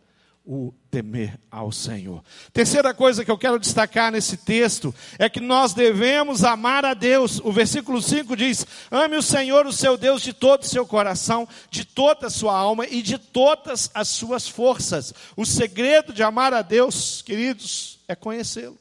o 0.45 0.73
temer 0.91 1.39
ao 1.49 1.71
Senhor. 1.71 2.21
Terceira 2.51 2.93
coisa 2.93 3.23
que 3.23 3.31
eu 3.31 3.37
quero 3.37 3.57
destacar 3.57 4.11
nesse 4.11 4.35
texto 4.35 4.93
é 5.17 5.29
que 5.29 5.39
nós 5.39 5.73
devemos 5.73 6.43
amar 6.43 6.83
a 6.83 6.93
Deus. 6.93 7.39
O 7.39 7.51
versículo 7.51 8.01
5 8.01 8.35
diz: 8.35 8.67
Ame 8.91 9.15
o 9.15 9.21
Senhor, 9.21 9.65
o 9.65 9.71
seu 9.71 9.97
Deus, 9.97 10.21
de 10.21 10.33
todo 10.33 10.63
o 10.63 10.67
seu 10.67 10.85
coração, 10.85 11.47
de 11.69 11.85
toda 11.85 12.27
a 12.27 12.29
sua 12.29 12.57
alma 12.57 12.85
e 12.85 13.01
de 13.01 13.17
todas 13.17 13.89
as 13.93 14.09
suas 14.09 14.47
forças. 14.47 15.13
O 15.37 15.45
segredo 15.45 16.11
de 16.11 16.21
amar 16.21 16.53
a 16.53 16.61
Deus, 16.61 17.21
queridos, 17.21 17.99
é 18.07 18.15
conhecê-lo. 18.15 18.77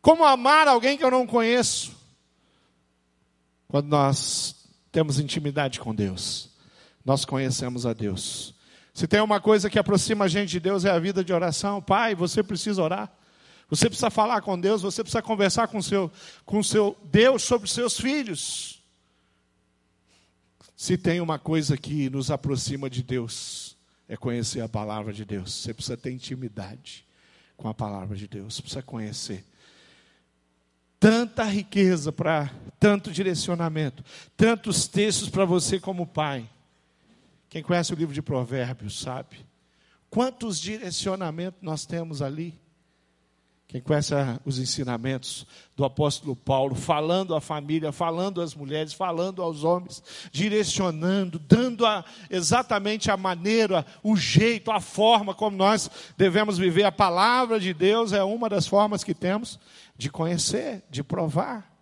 Como 0.00 0.24
amar 0.24 0.66
alguém 0.66 0.96
que 0.96 1.04
eu 1.04 1.10
não 1.10 1.26
conheço? 1.26 1.94
Quando 3.68 3.88
nós 3.88 4.54
temos 4.90 5.18
intimidade 5.18 5.78
com 5.78 5.94
Deus, 5.94 6.48
nós 7.04 7.24
conhecemos 7.26 7.84
a 7.84 7.92
Deus. 7.92 8.55
Se 8.96 9.06
tem 9.06 9.20
uma 9.20 9.38
coisa 9.38 9.68
que 9.68 9.78
aproxima 9.78 10.24
a 10.24 10.28
gente 10.28 10.48
de 10.48 10.58
Deus 10.58 10.86
é 10.86 10.90
a 10.90 10.98
vida 10.98 11.22
de 11.22 11.30
oração. 11.30 11.82
Pai, 11.82 12.14
você 12.14 12.42
precisa 12.42 12.82
orar. 12.82 13.12
Você 13.68 13.90
precisa 13.90 14.08
falar 14.08 14.40
com 14.40 14.58
Deus, 14.58 14.80
você 14.80 15.02
precisa 15.02 15.20
conversar 15.20 15.68
com 15.68 15.82
seu, 15.82 16.10
com 16.46 16.62
seu 16.62 16.96
Deus 17.04 17.42
sobre 17.42 17.66
os 17.66 17.72
seus 17.72 18.00
filhos. 18.00 18.82
Se 20.74 20.96
tem 20.96 21.20
uma 21.20 21.38
coisa 21.38 21.76
que 21.76 22.08
nos 22.08 22.30
aproxima 22.30 22.88
de 22.88 23.02
Deus, 23.02 23.76
é 24.08 24.16
conhecer 24.16 24.62
a 24.62 24.68
palavra 24.68 25.12
de 25.12 25.26
Deus. 25.26 25.52
Você 25.52 25.74
precisa 25.74 25.98
ter 25.98 26.10
intimidade 26.10 27.04
com 27.54 27.68
a 27.68 27.74
palavra 27.74 28.16
de 28.16 28.26
Deus, 28.26 28.62
precisa 28.62 28.80
conhecer. 28.80 29.44
tanta 30.98 31.44
riqueza 31.44 32.10
para 32.10 32.50
tanto 32.80 33.12
direcionamento, 33.12 34.02
tantos 34.38 34.88
textos 34.88 35.28
para 35.28 35.44
você 35.44 35.78
como 35.78 36.06
pai. 36.06 36.48
Quem 37.56 37.62
conhece 37.62 37.90
o 37.90 37.96
livro 37.96 38.12
de 38.12 38.20
Provérbios 38.20 39.00
sabe 39.00 39.38
quantos 40.10 40.60
direcionamentos 40.60 41.62
nós 41.62 41.86
temos 41.86 42.20
ali. 42.20 42.60
Quem 43.66 43.80
conhece 43.80 44.12
os 44.44 44.58
ensinamentos 44.58 45.46
do 45.74 45.82
apóstolo 45.82 46.36
Paulo, 46.36 46.74
falando 46.74 47.34
à 47.34 47.40
família, 47.40 47.92
falando 47.92 48.42
às 48.42 48.54
mulheres, 48.54 48.92
falando 48.92 49.40
aos 49.40 49.64
homens, 49.64 50.02
direcionando, 50.30 51.38
dando 51.38 51.86
a, 51.86 52.04
exatamente 52.28 53.10
a 53.10 53.16
maneira, 53.16 53.86
o 54.02 54.18
jeito, 54.18 54.70
a 54.70 54.78
forma 54.78 55.34
como 55.34 55.56
nós 55.56 55.90
devemos 56.14 56.58
viver. 56.58 56.84
A 56.84 56.92
palavra 56.92 57.58
de 57.58 57.72
Deus 57.72 58.12
é 58.12 58.22
uma 58.22 58.50
das 58.50 58.66
formas 58.66 59.02
que 59.02 59.14
temos 59.14 59.58
de 59.96 60.10
conhecer, 60.10 60.84
de 60.90 61.02
provar. 61.02 61.74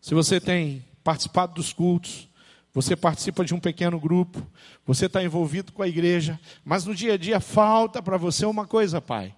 Se 0.00 0.14
você 0.14 0.40
tem 0.40 0.86
participado 1.04 1.54
dos 1.54 1.72
cultos, 1.72 2.28
você 2.72 2.96
participa 2.96 3.44
de 3.44 3.54
um 3.54 3.60
pequeno 3.60 4.00
grupo, 4.00 4.44
você 4.84 5.06
está 5.06 5.22
envolvido 5.22 5.72
com 5.72 5.80
a 5.80 5.86
igreja, 5.86 6.40
mas 6.64 6.84
no 6.84 6.92
dia 6.92 7.12
a 7.14 7.16
dia 7.16 7.38
falta 7.38 8.02
para 8.02 8.16
você 8.16 8.44
uma 8.44 8.66
coisa, 8.66 9.00
pai. 9.00 9.32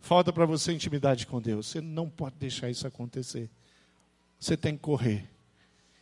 Falta 0.00 0.30
para 0.30 0.44
você 0.44 0.70
intimidade 0.74 1.26
com 1.26 1.40
Deus. 1.40 1.68
Você 1.68 1.80
não 1.80 2.10
pode 2.10 2.36
deixar 2.36 2.68
isso 2.68 2.86
acontecer. 2.86 3.50
Você 4.38 4.54
tem 4.54 4.76
que 4.76 4.82
correr. 4.82 5.30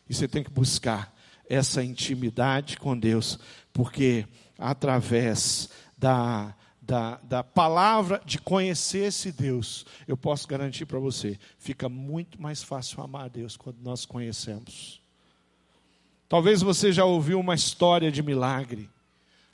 E 0.09 0.15
você 0.15 0.27
tem 0.27 0.43
que 0.43 0.51
buscar 0.51 1.15
essa 1.49 1.85
intimidade 1.85 2.79
com 2.79 2.99
Deus, 2.99 3.39
porque 3.73 4.27
através 4.59 5.69
da, 5.97 6.55
da, 6.81 7.19
da 7.19 7.45
palavra 7.45 8.21
de 8.25 8.39
conhecer 8.39 9.05
esse 9.05 9.31
Deus, 9.31 9.87
eu 10.09 10.17
posso 10.17 10.49
garantir 10.49 10.87
para 10.87 10.99
você, 10.99 11.39
fica 11.59 11.89
muito 11.89 12.41
mais 12.43 12.63
fácil 12.63 13.03
amar 13.03 13.27
a 13.27 13.29
Deus 13.29 13.57
quando 13.57 13.79
nós 13.83 14.05
conhecemos. 14.05 15.02
Talvez 16.33 16.63
você 16.63 16.91
já 16.91 17.05
ouviu 17.05 17.39
uma 17.39 17.55
história 17.55 18.11
de 18.11 18.23
milagre. 18.23 18.89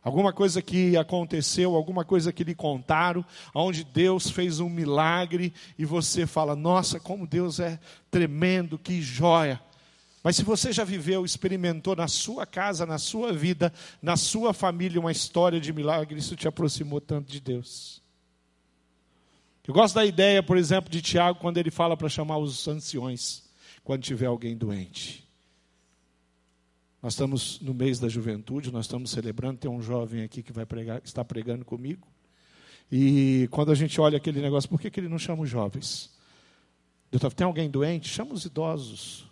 Alguma 0.00 0.32
coisa 0.32 0.62
que 0.62 0.96
aconteceu, 0.96 1.74
alguma 1.74 2.04
coisa 2.04 2.32
que 2.32 2.44
lhe 2.44 2.54
contaram, 2.54 3.24
onde 3.52 3.82
Deus 3.82 4.30
fez 4.30 4.60
um 4.60 4.68
milagre 4.68 5.52
e 5.76 5.84
você 5.84 6.24
fala: 6.24 6.54
Nossa, 6.54 7.00
como 7.00 7.26
Deus 7.26 7.58
é 7.58 7.80
tremendo, 8.12 8.78
que 8.78 9.02
joia. 9.02 9.60
Mas 10.22 10.36
se 10.36 10.44
você 10.44 10.72
já 10.72 10.84
viveu, 10.84 11.24
experimentou 11.24 11.96
na 11.96 12.06
sua 12.06 12.46
casa, 12.46 12.86
na 12.86 12.96
sua 12.96 13.32
vida, 13.32 13.72
na 14.00 14.16
sua 14.16 14.54
família 14.54 15.00
uma 15.00 15.10
história 15.10 15.58
de 15.58 15.72
milagre, 15.72 16.16
isso 16.16 16.36
te 16.36 16.46
aproximou 16.46 17.00
tanto 17.00 17.28
de 17.28 17.40
Deus. 17.40 18.00
Eu 19.66 19.74
gosto 19.74 19.96
da 19.96 20.06
ideia, 20.06 20.44
por 20.44 20.56
exemplo, 20.56 20.88
de 20.88 21.02
Tiago, 21.02 21.40
quando 21.40 21.58
ele 21.58 21.72
fala 21.72 21.96
para 21.96 22.08
chamar 22.08 22.38
os 22.38 22.68
anciões, 22.68 23.42
quando 23.82 24.04
tiver 24.04 24.26
alguém 24.26 24.56
doente. 24.56 25.27
Nós 27.02 27.12
estamos 27.12 27.60
no 27.60 27.72
mês 27.72 28.00
da 28.00 28.08
juventude, 28.08 28.72
nós 28.72 28.86
estamos 28.86 29.10
celebrando. 29.10 29.58
Tem 29.58 29.70
um 29.70 29.80
jovem 29.80 30.22
aqui 30.22 30.42
que 30.42 30.52
vai 30.52 30.66
pregar, 30.66 31.00
está 31.04 31.24
pregando 31.24 31.64
comigo. 31.64 32.06
E 32.90 33.48
quando 33.50 33.70
a 33.70 33.74
gente 33.74 34.00
olha 34.00 34.16
aquele 34.16 34.40
negócio, 34.40 34.68
por 34.68 34.80
que, 34.80 34.90
que 34.90 34.98
ele 34.98 35.08
não 35.08 35.18
chama 35.18 35.42
os 35.42 35.50
jovens? 35.50 36.10
Tem 37.36 37.46
alguém 37.46 37.70
doente? 37.70 38.08
Chama 38.08 38.34
os 38.34 38.44
idosos, 38.44 39.26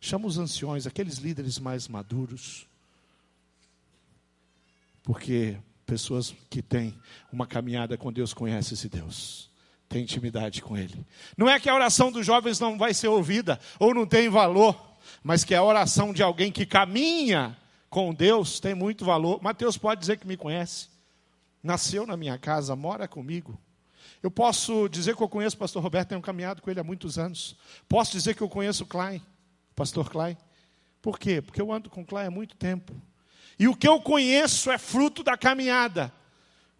chama 0.00 0.26
os 0.26 0.38
anciões, 0.38 0.86
aqueles 0.86 1.18
líderes 1.18 1.58
mais 1.58 1.88
maduros. 1.88 2.66
Porque 5.02 5.56
pessoas 5.84 6.34
que 6.48 6.62
têm 6.62 6.96
uma 7.32 7.46
caminhada 7.46 7.98
com 7.98 8.12
Deus 8.12 8.32
conhecem 8.32 8.74
esse 8.74 8.88
Deus, 8.88 9.50
têm 9.88 10.02
intimidade 10.02 10.62
com 10.62 10.76
Ele. 10.76 11.04
Não 11.36 11.48
é 11.48 11.60
que 11.60 11.68
a 11.68 11.74
oração 11.74 12.10
dos 12.10 12.24
jovens 12.24 12.58
não 12.58 12.78
vai 12.78 12.94
ser 12.94 13.08
ouvida 13.08 13.60
ou 13.78 13.92
não 13.92 14.06
tem 14.06 14.28
valor 14.28 14.89
mas 15.22 15.44
que 15.44 15.54
a 15.54 15.62
oração 15.62 16.12
de 16.12 16.22
alguém 16.22 16.50
que 16.50 16.66
caminha 16.66 17.56
com 17.88 18.14
Deus 18.14 18.60
tem 18.60 18.74
muito 18.74 19.04
valor. 19.04 19.42
Mateus 19.42 19.76
pode 19.76 20.00
dizer 20.00 20.18
que 20.18 20.26
me 20.26 20.36
conhece, 20.36 20.88
nasceu 21.62 22.06
na 22.06 22.16
minha 22.16 22.38
casa, 22.38 22.76
mora 22.76 23.08
comigo. 23.08 23.58
Eu 24.22 24.30
posso 24.30 24.88
dizer 24.88 25.16
que 25.16 25.22
eu 25.22 25.28
conheço 25.28 25.56
o 25.56 25.58
pastor 25.58 25.82
Roberto, 25.82 26.08
tenho 26.10 26.20
caminhado 26.20 26.62
com 26.62 26.70
ele 26.70 26.80
há 26.80 26.84
muitos 26.84 27.18
anos. 27.18 27.56
Posso 27.88 28.12
dizer 28.12 28.34
que 28.34 28.42
eu 28.42 28.48
conheço 28.48 28.84
o 28.84 28.86
Klein, 28.86 29.18
o 29.72 29.74
pastor 29.74 30.10
Klein. 30.10 30.36
Por 31.00 31.18
quê? 31.18 31.40
Porque 31.40 31.60
eu 31.60 31.72
ando 31.72 31.88
com 31.88 32.02
o 32.02 32.06
Klein 32.06 32.26
há 32.26 32.30
muito 32.30 32.56
tempo. 32.56 32.94
E 33.58 33.66
o 33.66 33.74
que 33.74 33.88
eu 33.88 34.00
conheço 34.00 34.70
é 34.70 34.78
fruto 34.78 35.22
da 35.22 35.36
caminhada. 35.36 36.12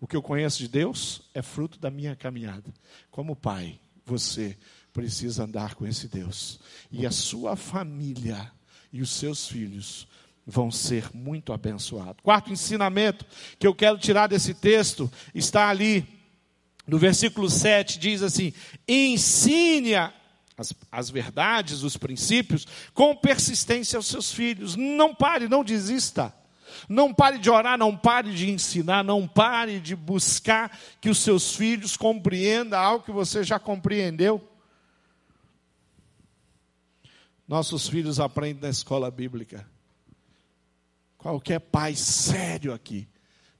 O 0.00 0.06
que 0.06 0.16
eu 0.16 0.22
conheço 0.22 0.58
de 0.58 0.68
Deus 0.68 1.22
é 1.34 1.42
fruto 1.42 1.78
da 1.78 1.90
minha 1.90 2.16
caminhada. 2.16 2.72
Como 3.10 3.36
pai, 3.36 3.78
você 4.04 4.56
precisa 5.00 5.44
andar 5.44 5.74
com 5.74 5.86
esse 5.86 6.06
Deus. 6.08 6.60
E 6.92 7.06
a 7.06 7.10
sua 7.10 7.56
família 7.56 8.52
e 8.92 9.00
os 9.00 9.08
seus 9.08 9.48
filhos 9.48 10.06
vão 10.46 10.70
ser 10.70 11.08
muito 11.14 11.54
abençoados. 11.54 12.22
Quarto 12.22 12.52
ensinamento 12.52 13.24
que 13.58 13.66
eu 13.66 13.74
quero 13.74 13.96
tirar 13.96 14.26
desse 14.26 14.52
texto 14.52 15.10
está 15.34 15.70
ali 15.70 16.06
no 16.86 16.98
versículo 16.98 17.48
7, 17.48 17.98
diz 17.98 18.22
assim: 18.22 18.52
ensine 18.86 19.94
as, 19.94 20.74
as 20.92 21.08
verdades, 21.08 21.82
os 21.82 21.96
princípios, 21.96 22.66
com 22.92 23.16
persistência 23.16 23.96
aos 23.96 24.06
seus 24.06 24.30
filhos. 24.30 24.76
Não 24.76 25.14
pare, 25.14 25.48
não 25.48 25.64
desista. 25.64 26.34
Não 26.88 27.12
pare 27.12 27.38
de 27.38 27.48
orar, 27.48 27.78
não 27.78 27.96
pare 27.96 28.34
de 28.34 28.50
ensinar, 28.50 29.02
não 29.02 29.26
pare 29.26 29.80
de 29.80 29.96
buscar 29.96 30.78
que 31.00 31.08
os 31.08 31.18
seus 31.18 31.56
filhos 31.56 31.96
compreendam 31.96 32.78
algo 32.78 33.04
que 33.04 33.10
você 33.10 33.42
já 33.42 33.58
compreendeu. 33.58 34.49
Nossos 37.50 37.88
filhos 37.88 38.20
aprendem 38.20 38.62
na 38.62 38.68
escola 38.68 39.10
bíblica. 39.10 39.68
Qualquer 41.18 41.58
pai 41.58 41.96
sério 41.96 42.72
aqui 42.72 43.08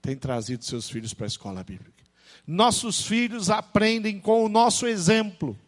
tem 0.00 0.16
trazido 0.16 0.64
seus 0.64 0.88
filhos 0.88 1.12
para 1.12 1.26
a 1.26 1.35
escola 1.35 1.64
bíblica. 1.64 2.04
Nossos 2.47 3.04
filhos 3.04 3.50
aprendem 3.50 4.20
com 4.20 4.44
o 4.44 4.49
nosso 4.49 4.87
exemplo. 4.87 5.59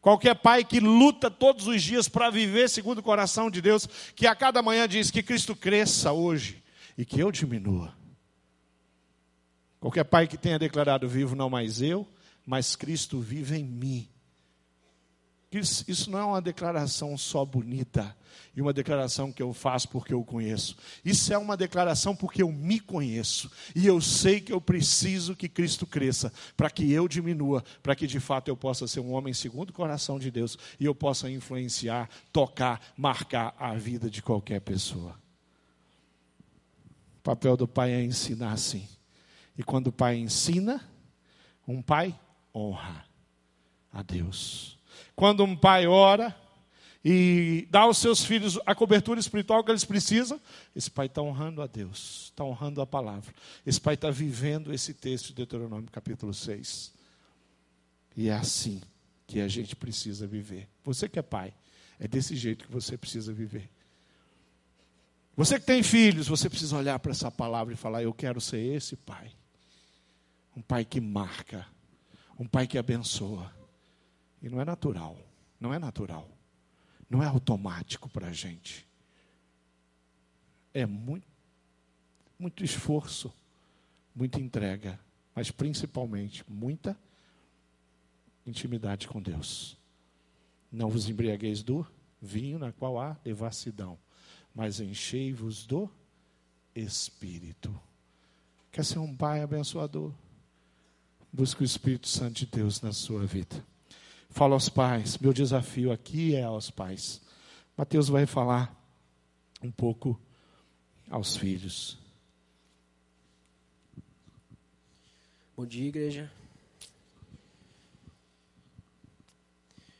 Qualquer 0.00 0.36
pai 0.36 0.64
que 0.64 0.80
luta 0.80 1.30
todos 1.30 1.66
os 1.66 1.82
dias 1.82 2.08
para 2.08 2.30
viver 2.30 2.70
segundo 2.70 3.00
o 3.00 3.02
coração 3.02 3.50
de 3.50 3.60
Deus, 3.60 3.86
que 4.16 4.26
a 4.26 4.34
cada 4.34 4.62
manhã 4.62 4.88
diz 4.88 5.10
que 5.10 5.22
Cristo 5.22 5.54
cresça 5.54 6.12
hoje 6.12 6.62
e 6.96 7.04
que 7.04 7.20
eu 7.20 7.30
diminua. 7.30 7.94
Qualquer 9.78 10.04
pai 10.04 10.26
que 10.26 10.38
tenha 10.38 10.58
declarado 10.58 11.06
vivo 11.06 11.36
não 11.36 11.50
mais 11.50 11.82
eu, 11.82 12.08
mas 12.46 12.74
Cristo 12.74 13.20
vive 13.20 13.58
em 13.58 13.64
mim. 13.64 14.11
Isso, 15.52 16.10
não 16.10 16.18
é 16.18 16.24
uma 16.24 16.40
declaração 16.40 17.16
só 17.18 17.44
bonita 17.44 18.16
e 18.56 18.62
uma 18.62 18.72
declaração 18.72 19.30
que 19.30 19.42
eu 19.42 19.52
faço 19.52 19.88
porque 19.88 20.14
eu 20.14 20.24
conheço. 20.24 20.76
Isso 21.04 21.32
é 21.32 21.36
uma 21.36 21.56
declaração 21.56 22.16
porque 22.16 22.42
eu 22.42 22.50
me 22.50 22.80
conheço 22.80 23.50
e 23.74 23.86
eu 23.86 24.00
sei 24.00 24.40
que 24.40 24.52
eu 24.52 24.60
preciso 24.60 25.36
que 25.36 25.48
Cristo 25.48 25.86
cresça 25.86 26.32
para 26.56 26.70
que 26.70 26.90
eu 26.90 27.06
diminua, 27.06 27.62
para 27.82 27.94
que 27.94 28.06
de 28.06 28.18
fato 28.18 28.48
eu 28.48 28.56
possa 28.56 28.86
ser 28.86 29.00
um 29.00 29.12
homem 29.12 29.34
segundo 29.34 29.70
o 29.70 29.74
coração 29.74 30.18
de 30.18 30.30
Deus 30.30 30.56
e 30.80 30.86
eu 30.86 30.94
possa 30.94 31.30
influenciar, 31.30 32.08
tocar, 32.32 32.80
marcar 32.96 33.54
a 33.58 33.74
vida 33.74 34.08
de 34.08 34.22
qualquer 34.22 34.60
pessoa. 34.60 35.20
O 37.18 37.22
papel 37.22 37.56
do 37.56 37.68
pai 37.68 37.92
é 37.92 38.02
ensinar 38.02 38.56
sim. 38.56 38.88
E 39.56 39.62
quando 39.62 39.88
o 39.88 39.92
pai 39.92 40.16
ensina, 40.16 40.82
um 41.68 41.82
pai 41.82 42.18
honra 42.54 43.04
a 43.92 44.02
Deus. 44.02 44.78
Quando 45.14 45.44
um 45.44 45.56
pai 45.56 45.86
ora 45.86 46.34
e 47.04 47.66
dá 47.70 47.80
aos 47.80 47.98
seus 47.98 48.24
filhos 48.24 48.58
a 48.64 48.74
cobertura 48.74 49.18
espiritual 49.18 49.64
que 49.64 49.70
eles 49.70 49.84
precisam, 49.84 50.40
esse 50.74 50.90
pai 50.90 51.06
está 51.06 51.20
honrando 51.20 51.60
a 51.60 51.66
Deus, 51.66 52.24
está 52.26 52.44
honrando 52.44 52.80
a 52.80 52.86
palavra. 52.86 53.34
Esse 53.66 53.80
pai 53.80 53.94
está 53.94 54.10
vivendo 54.10 54.72
esse 54.72 54.94
texto 54.94 55.28
de 55.28 55.34
Deuteronômio 55.34 55.90
capítulo 55.90 56.32
6. 56.32 56.92
E 58.16 58.28
é 58.28 58.34
assim 58.34 58.80
que 59.26 59.40
a 59.40 59.48
gente 59.48 59.74
precisa 59.74 60.26
viver. 60.26 60.68
Você 60.84 61.08
que 61.08 61.18
é 61.18 61.22
pai, 61.22 61.52
é 61.98 62.06
desse 62.06 62.36
jeito 62.36 62.66
que 62.66 62.72
você 62.72 62.96
precisa 62.96 63.32
viver. 63.32 63.68
Você 65.36 65.58
que 65.58 65.64
tem 65.64 65.82
filhos, 65.82 66.28
você 66.28 66.48
precisa 66.48 66.76
olhar 66.76 66.98
para 66.98 67.12
essa 67.12 67.30
palavra 67.30 67.72
e 67.72 67.76
falar: 67.76 68.02
Eu 68.02 68.12
quero 68.12 68.40
ser 68.40 68.58
esse 68.58 68.96
pai. 68.96 69.32
Um 70.54 70.60
pai 70.60 70.84
que 70.84 71.00
marca, 71.00 71.66
um 72.38 72.46
pai 72.46 72.66
que 72.66 72.76
abençoa 72.76 73.61
e 74.42 74.48
não 74.48 74.60
é 74.60 74.64
natural. 74.64 75.16
Não 75.60 75.72
é 75.72 75.78
natural. 75.78 76.28
Não 77.08 77.22
é 77.22 77.26
automático 77.26 78.08
para 78.08 78.28
a 78.28 78.32
gente. 78.32 78.86
É 80.74 80.84
muito, 80.84 81.26
muito 82.38 82.64
esforço, 82.64 83.32
muita 84.14 84.40
entrega, 84.40 84.98
mas 85.34 85.50
principalmente 85.50 86.44
muita 86.50 86.98
intimidade 88.44 89.06
com 89.06 89.22
Deus. 89.22 89.78
Não 90.70 90.88
vos 90.88 91.08
embriagueis 91.08 91.62
do 91.62 91.86
vinho 92.20 92.58
na 92.58 92.72
qual 92.72 92.98
há 92.98 93.12
devassidão, 93.22 93.98
mas 94.54 94.80
enchei-vos 94.80 95.66
do 95.66 95.88
Espírito. 96.74 97.78
Quer 98.72 98.84
ser 98.84 98.98
um 98.98 99.14
pai 99.14 99.42
abençoador? 99.42 100.12
Busque 101.30 101.62
o 101.62 101.64
Espírito 101.64 102.08
Santo 102.08 102.38
de 102.38 102.46
Deus 102.46 102.80
na 102.80 102.92
sua 102.92 103.26
vida. 103.26 103.62
Fala 104.32 104.54
aos 104.54 104.70
pais. 104.70 105.18
Meu 105.18 105.30
desafio 105.30 105.92
aqui 105.92 106.34
é 106.34 106.42
aos 106.42 106.70
pais. 106.70 107.20
Mateus 107.76 108.08
vai 108.08 108.24
falar 108.24 108.74
um 109.62 109.70
pouco 109.70 110.18
aos 111.10 111.36
filhos. 111.36 111.98
Bom 115.54 115.66
dia, 115.66 115.86
igreja. 115.86 116.32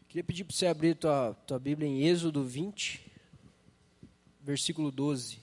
Queria 0.09 0.25
pedir 0.25 0.45
para 0.45 0.57
você 0.57 0.67
abrir 0.67 0.97
tua, 0.97 1.35
tua 1.47 1.59
Bíblia 1.59 1.87
em 1.87 2.03
Êxodo 2.03 2.43
20, 2.43 3.05
versículo 4.41 4.91
12. 4.91 5.39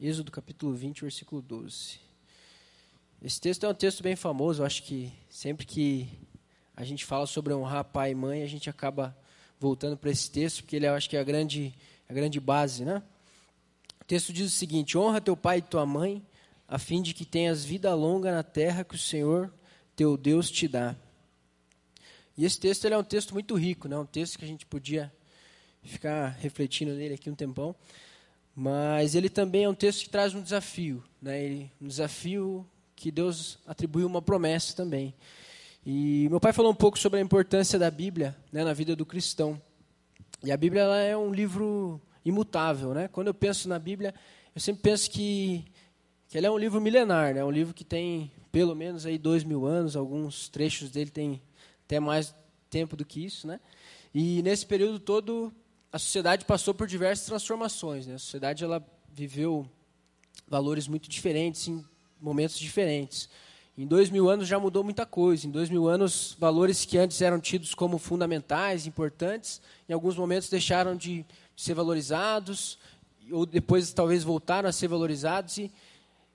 Êxodo 0.00 0.30
capítulo 0.30 0.72
20, 0.72 1.00
versículo 1.00 1.42
12. 1.42 2.05
Esse 3.22 3.40
texto 3.40 3.64
é 3.64 3.68
um 3.68 3.74
texto 3.74 4.02
bem 4.02 4.14
famoso, 4.14 4.62
acho 4.62 4.82
que 4.82 5.10
sempre 5.28 5.64
que 5.64 6.08
a 6.76 6.84
gente 6.84 7.04
fala 7.04 7.26
sobre 7.26 7.54
honrar 7.54 7.84
pai 7.84 8.10
e 8.10 8.14
mãe, 8.14 8.42
a 8.42 8.46
gente 8.46 8.68
acaba 8.68 9.16
voltando 9.58 9.96
para 9.96 10.10
esse 10.10 10.30
texto, 10.30 10.62
porque 10.62 10.76
ele 10.76 10.86
eu 10.86 10.94
acho 10.94 11.08
que 11.08 11.16
é 11.16 11.20
a 11.20 11.24
grande, 11.24 11.74
a 12.08 12.12
grande 12.12 12.38
base, 12.38 12.84
né? 12.84 13.02
O 14.00 14.04
texto 14.04 14.32
diz 14.32 14.52
o 14.52 14.54
seguinte: 14.54 14.98
Honra 14.98 15.20
teu 15.20 15.34
pai 15.34 15.58
e 15.58 15.62
tua 15.62 15.86
mãe, 15.86 16.22
a 16.68 16.78
fim 16.78 17.00
de 17.00 17.14
que 17.14 17.24
tenhas 17.24 17.64
vida 17.64 17.94
longa 17.94 18.30
na 18.30 18.42
terra 18.42 18.84
que 18.84 18.94
o 18.94 18.98
Senhor 18.98 19.52
teu 19.96 20.16
Deus 20.18 20.50
te 20.50 20.68
dá. 20.68 20.94
E 22.36 22.44
esse 22.44 22.60
texto 22.60 22.84
ele 22.84 22.94
é 22.94 22.98
um 22.98 23.04
texto 23.04 23.32
muito 23.32 23.54
rico, 23.54 23.88
né? 23.88 23.96
um 23.96 24.04
texto 24.04 24.38
que 24.38 24.44
a 24.44 24.48
gente 24.48 24.66
podia 24.66 25.10
ficar 25.82 26.28
refletindo 26.28 26.92
nele 26.92 27.14
aqui 27.14 27.30
um 27.30 27.34
tempão, 27.34 27.74
mas 28.54 29.14
ele 29.14 29.30
também 29.30 29.64
é 29.64 29.68
um 29.68 29.74
texto 29.74 30.02
que 30.02 30.10
traz 30.10 30.34
um 30.34 30.42
desafio, 30.42 31.02
né? 31.22 31.42
Ele, 31.42 31.72
um 31.80 31.88
desafio 31.88 32.66
que 32.96 33.10
Deus 33.10 33.58
atribuiu 33.66 34.06
uma 34.06 34.22
promessa 34.22 34.74
também. 34.74 35.14
E 35.84 36.26
meu 36.30 36.40
pai 36.40 36.52
falou 36.52 36.72
um 36.72 36.74
pouco 36.74 36.98
sobre 36.98 37.20
a 37.20 37.22
importância 37.22 37.78
da 37.78 37.90
Bíblia 37.90 38.34
né, 38.50 38.64
na 38.64 38.72
vida 38.72 38.96
do 38.96 39.06
cristão. 39.06 39.60
E 40.42 40.50
a 40.50 40.56
Bíblia 40.56 40.82
ela 40.82 40.98
é 40.98 41.16
um 41.16 41.32
livro 41.32 42.00
imutável, 42.24 42.92
né? 42.92 43.06
Quando 43.06 43.28
eu 43.28 43.34
penso 43.34 43.68
na 43.68 43.78
Bíblia, 43.78 44.12
eu 44.54 44.60
sempre 44.60 44.82
penso 44.82 45.10
que, 45.10 45.64
que 46.28 46.36
ele 46.36 46.46
é 46.46 46.50
um 46.50 46.58
livro 46.58 46.80
milenar, 46.80 47.34
né? 47.34 47.44
Um 47.44 47.50
livro 47.50 47.72
que 47.72 47.84
tem 47.84 48.32
pelo 48.50 48.74
menos 48.74 49.06
aí 49.06 49.18
dois 49.18 49.44
mil 49.44 49.66
anos, 49.66 49.94
alguns 49.94 50.48
trechos 50.48 50.90
dele 50.90 51.10
têm 51.10 51.42
até 51.84 52.00
mais 52.00 52.34
tempo 52.70 52.96
do 52.96 53.04
que 53.04 53.24
isso, 53.24 53.46
né? 53.46 53.60
E 54.14 54.42
nesse 54.42 54.66
período 54.66 54.98
todo 54.98 55.52
a 55.92 55.98
sociedade 55.98 56.44
passou 56.44 56.74
por 56.74 56.86
diversas 56.86 57.26
transformações, 57.26 58.06
né? 58.06 58.14
A 58.14 58.18
sociedade 58.18 58.64
ela 58.64 58.84
viveu 59.12 59.68
valores 60.48 60.88
muito 60.88 61.08
diferentes 61.08 61.68
em 61.68 61.84
momentos 62.20 62.58
diferentes. 62.58 63.28
Em 63.76 63.86
dois 63.86 64.08
mil 64.08 64.28
anos 64.30 64.48
já 64.48 64.58
mudou 64.58 64.82
muita 64.82 65.04
coisa. 65.04 65.46
Em 65.46 65.50
dois 65.50 65.68
mil 65.68 65.88
anos, 65.88 66.36
valores 66.38 66.84
que 66.84 66.96
antes 66.96 67.20
eram 67.20 67.38
tidos 67.38 67.74
como 67.74 67.98
fundamentais, 67.98 68.86
importantes, 68.86 69.60
em 69.88 69.92
alguns 69.92 70.16
momentos 70.16 70.48
deixaram 70.48 70.96
de 70.96 71.24
ser 71.56 71.74
valorizados, 71.74 72.78
ou 73.30 73.44
depois 73.44 73.92
talvez 73.92 74.24
voltaram 74.24 74.68
a 74.68 74.72
ser 74.72 74.88
valorizados. 74.88 75.58
E 75.58 75.70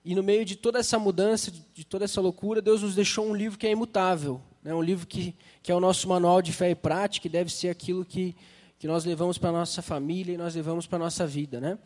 e 0.03 0.15
no 0.15 0.23
meio 0.23 0.43
de 0.43 0.55
toda 0.55 0.79
essa 0.79 0.97
mudança, 0.97 1.51
de 1.73 1.83
toda 1.85 2.05
essa 2.05 2.19
loucura, 2.19 2.61
Deus 2.61 2.81
nos 2.81 2.95
deixou 2.95 3.27
um 3.27 3.35
livro 3.35 3.57
que 3.57 3.67
é 3.67 3.71
imutável. 3.71 4.41
Né? 4.63 4.73
Um 4.73 4.81
livro 4.81 5.05
que, 5.05 5.35
que 5.61 5.71
é 5.71 5.75
o 5.75 5.79
nosso 5.79 6.07
manual 6.09 6.41
de 6.41 6.51
fé 6.51 6.71
e 6.71 6.75
prática, 6.75 7.21
que 7.21 7.29
deve 7.29 7.51
ser 7.51 7.69
aquilo 7.69 8.03
que, 8.03 8.35
que 8.79 8.87
nós 8.87 9.05
levamos 9.05 9.37
para 9.37 9.49
a 9.49 9.53
nossa 9.53 9.81
família 9.81 10.33
e 10.33 10.37
nós 10.37 10.55
levamos 10.55 10.87
para 10.87 10.97
a 10.97 10.99
nossa 10.99 11.27
vida. 11.27 11.61
Né? 11.61 11.77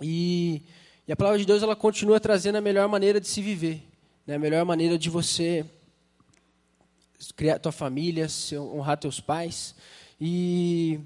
E, 0.00 0.62
e, 1.06 1.12
a 1.12 1.16
palavra 1.16 1.38
de 1.38 1.44
Deus 1.44 1.62
ela 1.62 1.76
continua 1.76 2.20
trazendo 2.20 2.56
a 2.56 2.60
melhor 2.60 2.88
maneira 2.88 3.20
de 3.20 3.28
se 3.28 3.42
viver. 3.42 3.82
Né? 4.26 4.36
A 4.36 4.38
melhor 4.38 4.64
maneira 4.64 4.98
de 4.98 5.10
você 5.10 5.64
criar 7.36 7.58
tua 7.58 7.72
família, 7.72 8.26
honrar 8.52 8.98
teus 8.98 9.20
pais. 9.20 9.74
E, 10.20 11.00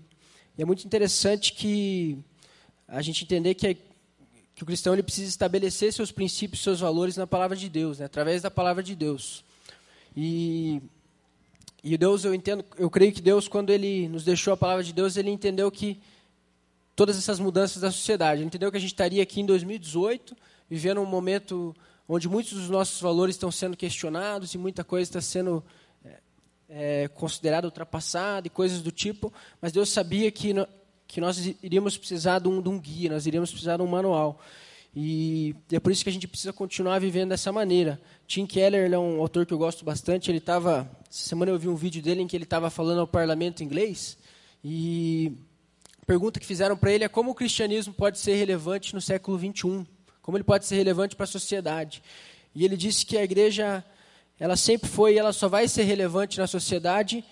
é 0.59 0.65
muito 0.65 0.85
interessante 0.85 1.53
que 1.53 2.19
a 2.89 3.03
gente 3.03 3.25
entender 3.25 3.55
que 3.55 3.77
que 4.57 4.63
o 4.63 4.67
cristão 4.67 4.95
ele 4.95 5.03
precisa 5.03 5.29
estabelecer 5.29 5.93
seus 5.93 6.11
princípios, 6.11 6.63
seus 6.63 6.81
valores 6.81 7.15
na 7.15 7.27
palavra 7.27 7.55
de 7.55 7.69
Deus, 7.69 7.99
né? 7.99 8.07
através 8.07 8.41
da 8.41 8.51
palavra 8.51 8.83
de 8.83 8.95
Deus. 8.95 9.45
E, 10.17 10.81
e 11.85 11.99
Deus, 11.99 12.25
eu 12.25 12.35
entendo, 12.35 12.65
eu 12.79 12.89
creio 12.89 13.13
que 13.13 13.21
Deus, 13.21 13.47
quando 13.47 13.69
Ele 13.69 14.09
nos 14.09 14.25
deixou 14.25 14.55
a 14.55 14.57
palavra 14.57 14.83
de 14.83 14.95
Deus, 14.95 15.19
Ele 15.19 15.29
entendeu 15.29 15.71
que 15.71 16.01
todas 16.97 17.17
essas 17.17 17.39
mudanças 17.39 17.81
da 17.81 17.93
sociedade, 17.93 18.43
entendeu 18.43 18.71
que 18.71 18.77
a 18.79 18.81
gente 18.81 18.93
estaria 18.93 19.23
aqui 19.23 19.41
em 19.41 19.47
2018, 19.47 20.35
vivendo 20.69 21.01
um 21.01 21.07
momento 21.07 21.77
onde 22.09 22.29
muitos 22.29 22.55
dos 22.55 22.71
nossos 22.71 23.01
valores 23.01 23.37
estão 23.37 23.53
sendo 23.53 23.77
questionados 23.77 24.55
e 24.55 24.59
muita 24.59 24.83
coisa 24.83 25.09
está 25.09 25.21
sendo 25.21 25.63
é, 26.05 26.19
é 26.69 27.09
considerada 27.09 27.67
ultrapassada 27.67 28.47
e 28.47 28.51
coisas 28.51 28.81
do 28.81 28.91
tipo, 28.91 29.33
mas 29.61 29.73
Deus 29.73 29.91
sabia 29.91 30.31
que 30.33 30.55
que 31.07 31.21
nós 31.21 31.39
iríamos 31.63 31.97
precisar 31.97 32.41
de 32.41 32.49
um, 32.49 32.61
de 32.61 32.69
um 32.69 32.81
guia, 32.81 33.11
nós 33.11 33.27
iríamos 33.27 33.51
precisar 33.51 33.77
de 33.77 33.83
um 33.83 33.87
manual. 33.87 34.41
E 34.95 35.55
é 35.71 35.79
por 35.79 35.93
isso 35.93 36.03
que 36.03 36.09
a 36.09 36.13
gente 36.13 36.27
precisa 36.27 36.53
continuar 36.53 36.99
vivendo 36.99 37.29
dessa 37.29 37.53
maneira. 37.53 38.01
Tim 38.27 38.47
Keller 38.47 38.91
é 38.91 38.99
um 38.99 39.21
autor 39.21 39.45
que 39.45 39.53
eu 39.53 39.59
gosto 39.59 39.85
bastante. 39.85 40.31
Ele 40.31 40.39
estava, 40.39 40.91
essa 41.09 41.29
semana 41.29 41.53
eu 41.53 41.59
vi 41.59 41.69
um 41.69 41.77
vídeo 41.77 42.03
dele 42.03 42.23
em 42.23 42.27
que 42.27 42.37
ele 42.37 42.45
estava 42.45 42.71
falando 42.71 43.01
ao 43.01 43.07
parlamento 43.07 43.63
inglês 43.63 44.17
e 44.65 45.33
pergunta 46.07 46.39
que 46.39 46.47
fizeram 46.47 46.77
para 46.77 46.93
ele 46.93 47.05
é 47.05 47.09
como 47.09 47.33
o 47.33 47.35
cristianismo 47.35 47.93
pode 47.93 48.19
ser 48.19 48.37
relevante 48.37 48.95
no 48.95 49.01
século 49.01 49.37
21, 49.37 49.85
como 50.23 50.37
ele 50.37 50.45
pode 50.45 50.65
ser 50.65 50.77
relevante 50.77 51.17
para 51.17 51.25
a 51.25 51.27
sociedade. 51.27 52.03
E 52.55 52.65
ele 52.65 52.77
disse 52.77 53.05
que 53.05 53.19
a 53.19 53.25
igreja, 53.25 53.85
ela 54.39 54.57
sempre 54.57 54.89
foi, 54.89 55.15
e 55.15 55.19
ela 55.19 55.33
só 55.33 55.49
vai 55.49 55.67
ser 55.67 55.83
relevante 55.83 56.39
na 56.39 56.47
sociedade 56.47 57.25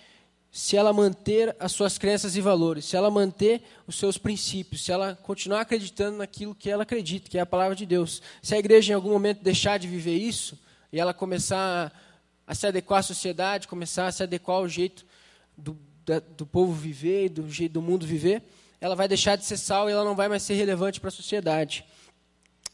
se 0.51 0.77
ela 0.77 0.93
manter 0.93 1.53
as 1.59 1.73
suas 1.73 1.97
crenças 1.97 2.35
e 2.37 2.41
valores, 2.41 2.85
se 2.85 2.95
ela 2.95 3.11
manter 3.11 3.61
os 3.85 3.95
seus 3.97 4.17
princípios, 4.17 4.85
se 4.85 4.91
ela 4.91 5.13
continuar 5.13 5.61
acreditando 5.61 6.17
naquilo 6.17 6.55
que 6.55 6.69
ela 6.69 6.83
acredita, 6.83 7.29
que 7.29 7.37
é 7.37 7.41
a 7.41 7.45
palavra 7.45 7.75
de 7.75 7.85
Deus. 7.85 8.21
Se 8.41 8.55
a 8.55 8.57
igreja 8.59 8.93
em 8.93 8.95
algum 8.95 9.09
momento 9.09 9.43
deixar 9.43 9.77
de 9.77 9.87
viver 9.87 10.15
isso 10.15 10.57
e 10.93 10.99
ela 10.99 11.13
começar 11.13 11.91
a 12.47 12.55
se 12.55 12.67
adequar 12.67 12.99
à 12.99 13.03
sociedade, 13.03 13.67
começar 13.67 14.07
a 14.07 14.11
se 14.11 14.23
adequar 14.23 14.57
ao 14.57 14.69
jeito 14.69 15.05
do, 15.57 15.77
da, 16.05 16.19
do 16.19 16.45
povo 16.45 16.71
viver, 16.71 17.29
do 17.29 17.49
jeito 17.49 17.73
do 17.73 17.81
mundo 17.81 18.05
viver, 18.05 18.41
ela 18.79 18.95
vai 18.95 19.07
deixar 19.07 19.35
de 19.35 19.45
ser 19.45 19.57
sal 19.57 19.89
e 19.89 19.93
ela 19.93 20.03
não 20.03 20.15
vai 20.15 20.27
mais 20.27 20.43
ser 20.43 20.55
relevante 20.55 20.99
para 20.99 21.09
a 21.09 21.11
sociedade. 21.11 21.85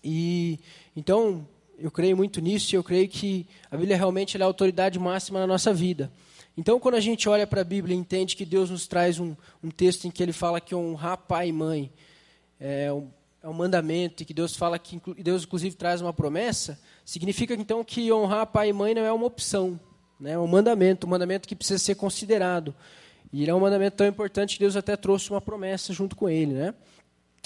E 0.04 0.60
então 0.96 1.48
eu 1.78 1.90
creio 1.90 2.16
muito 2.16 2.40
nisso 2.40 2.74
e 2.74 2.78
eu 2.78 2.84
creio 2.84 3.08
que 3.10 3.48
a 3.70 3.78
Bíblia 3.78 3.98
realmente 3.98 4.38
é 4.38 4.42
a 4.42 4.46
autoridade 4.46 5.00
máxima 5.00 5.40
na 5.40 5.48
nossa 5.48 5.74
vida. 5.74 6.12
Então, 6.56 6.80
quando 6.80 6.96
a 6.96 7.00
gente 7.00 7.30
olha 7.30 7.48
para 7.48 7.62
a 7.62 7.64
Bíblia 7.64 7.96
e 7.96 8.00
entende 8.00 8.36
que 8.36 8.46
Deus 8.46 8.70
nos 8.70 8.86
traz 8.86 9.20
um, 9.20 9.36
um, 9.64 9.70
texto 9.70 10.06
em 10.06 10.12
que 10.12 10.22
ele 10.22 10.34
fala 10.34 10.60
que 10.60 10.76
honrar 10.76 11.18
pai 11.18 11.48
e 11.48 11.52
mãe 11.54 11.92
é 12.60 12.92
um, 12.92 13.08
é 13.42 13.48
um 13.48 13.54
mandamento, 13.54 14.22
e 14.22 14.26
que 14.26 14.34
Deus 14.34 14.56
fala 14.56 14.78
que 14.78 15.02
Deus, 15.18 15.44
inclusive, 15.44 15.76
traz 15.76 16.02
uma 16.02 16.14
promessa, 16.14 16.80
significa 17.06 17.54
então 17.54 17.84
que 17.84 18.12
honrar 18.12 18.46
pai 18.48 18.70
e 18.70 18.74
mãe 18.74 18.94
não 18.94 19.02
é 19.02 19.12
uma 19.12 19.26
opção, 19.26 19.80
né? 20.20 20.34
é 20.34 20.40
um 20.40 20.46
mandamento, 20.46 21.08
um 21.08 21.10
mandamento 21.10 21.48
que 21.48 21.56
precisa 21.56 21.80
ser 21.80 21.96
considerado. 21.96 22.76
E 23.32 23.41
ele 23.41 23.52
é 23.52 23.56
um 23.56 23.60
mandamento 23.60 23.98
tão 23.98 24.08
importante 24.08 24.58
que 24.58 24.63
Deus 24.63 24.76
até 24.76 24.96
trouxe 24.96 25.30
uma 25.30 25.41
promessa 25.41 25.94
junto 25.94 26.15
com 26.15 26.30
ele. 26.30 26.54
Né? 26.54 26.74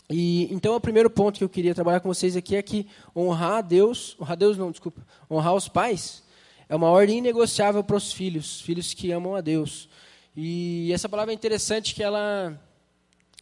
E, 0.09 0.53
então, 0.53 0.75
o 0.75 0.81
primeiro 0.81 1.09
ponto 1.09 1.37
que 1.37 1.43
eu 1.43 1.49
queria 1.49 1.75
trabalhar 1.75 1.99
com 1.99 2.07
vocês 2.07 2.35
aqui 2.35 2.55
é 2.55 2.61
que 2.61 2.87
honrar 3.15 3.57
a 3.57 3.61
Deus, 3.61 4.15
honrar 4.19 4.33
a 4.33 4.35
Deus 4.35 4.57
não, 4.57 4.71
desculpa, 4.71 5.05
honrar 5.29 5.53
os 5.53 5.67
pais 5.67 6.23
é 6.67 6.75
uma 6.75 6.89
ordem 6.89 7.19
inegociável 7.19 7.83
para 7.83 7.95
os 7.95 8.11
filhos, 8.11 8.61
filhos 8.61 8.93
que 8.93 9.11
amam 9.11 9.35
a 9.35 9.41
Deus. 9.41 9.87
E 10.35 10.91
essa 10.91 11.07
palavra 11.07 11.31
é 11.31 11.35
interessante 11.35 11.93
que 11.93 12.03
ela, 12.03 12.59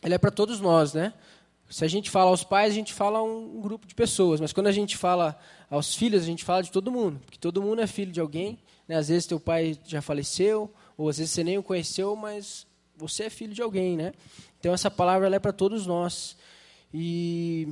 ela 0.01 0.15
é 0.15 0.17
para 0.17 0.32
todos 0.32 0.60
nós, 0.60 0.93
né? 0.93 1.13
Se 1.69 1.84
a 1.84 1.88
gente 1.88 2.10
fala 2.10 2.29
aos 2.29 2.43
pais, 2.43 2.71
a 2.71 2.75
gente 2.75 2.93
fala 2.93 3.19
a 3.19 3.23
um 3.23 3.60
grupo 3.62 3.88
de 3.88 3.95
pessoas, 3.95 4.39
mas 4.39 4.53
quando 4.53 4.67
a 4.67 4.71
gente 4.71 4.95
fala 4.95 5.39
aos 5.69 5.95
filhos, 5.95 6.21
a 6.21 6.25
gente 6.25 6.43
fala 6.43 6.62
de 6.62 6.71
todo 6.71 6.91
mundo, 6.91 7.19
porque 7.25 7.39
todo 7.39 7.62
mundo 7.62 7.82
é 7.82 7.88
filho 7.88 8.12
de 8.12 8.19
alguém. 8.19 8.60
Né? 8.88 8.95
Às 8.95 9.08
vezes 9.08 9.25
teu 9.25 9.39
pai 9.39 9.77
já 9.86 10.01
faleceu, 10.01 10.71
ou 10.97 11.10
às 11.10 11.17
vezes 11.17 11.34
você 11.34 11.43
nem 11.43 11.58
o 11.58 11.63
conheceu, 11.63 12.15
mas 12.15 12.67
você 12.95 13.23
é 13.23 13.29
filho 13.29 13.53
de 13.53 13.62
alguém, 13.62 13.97
né? 13.97 14.13
Então 14.60 14.73
essa 14.73 14.89
palavra 14.89 15.34
é 15.34 15.39
para 15.39 15.51
todos 15.51 15.86
nós. 15.86 16.38
E 16.93 17.67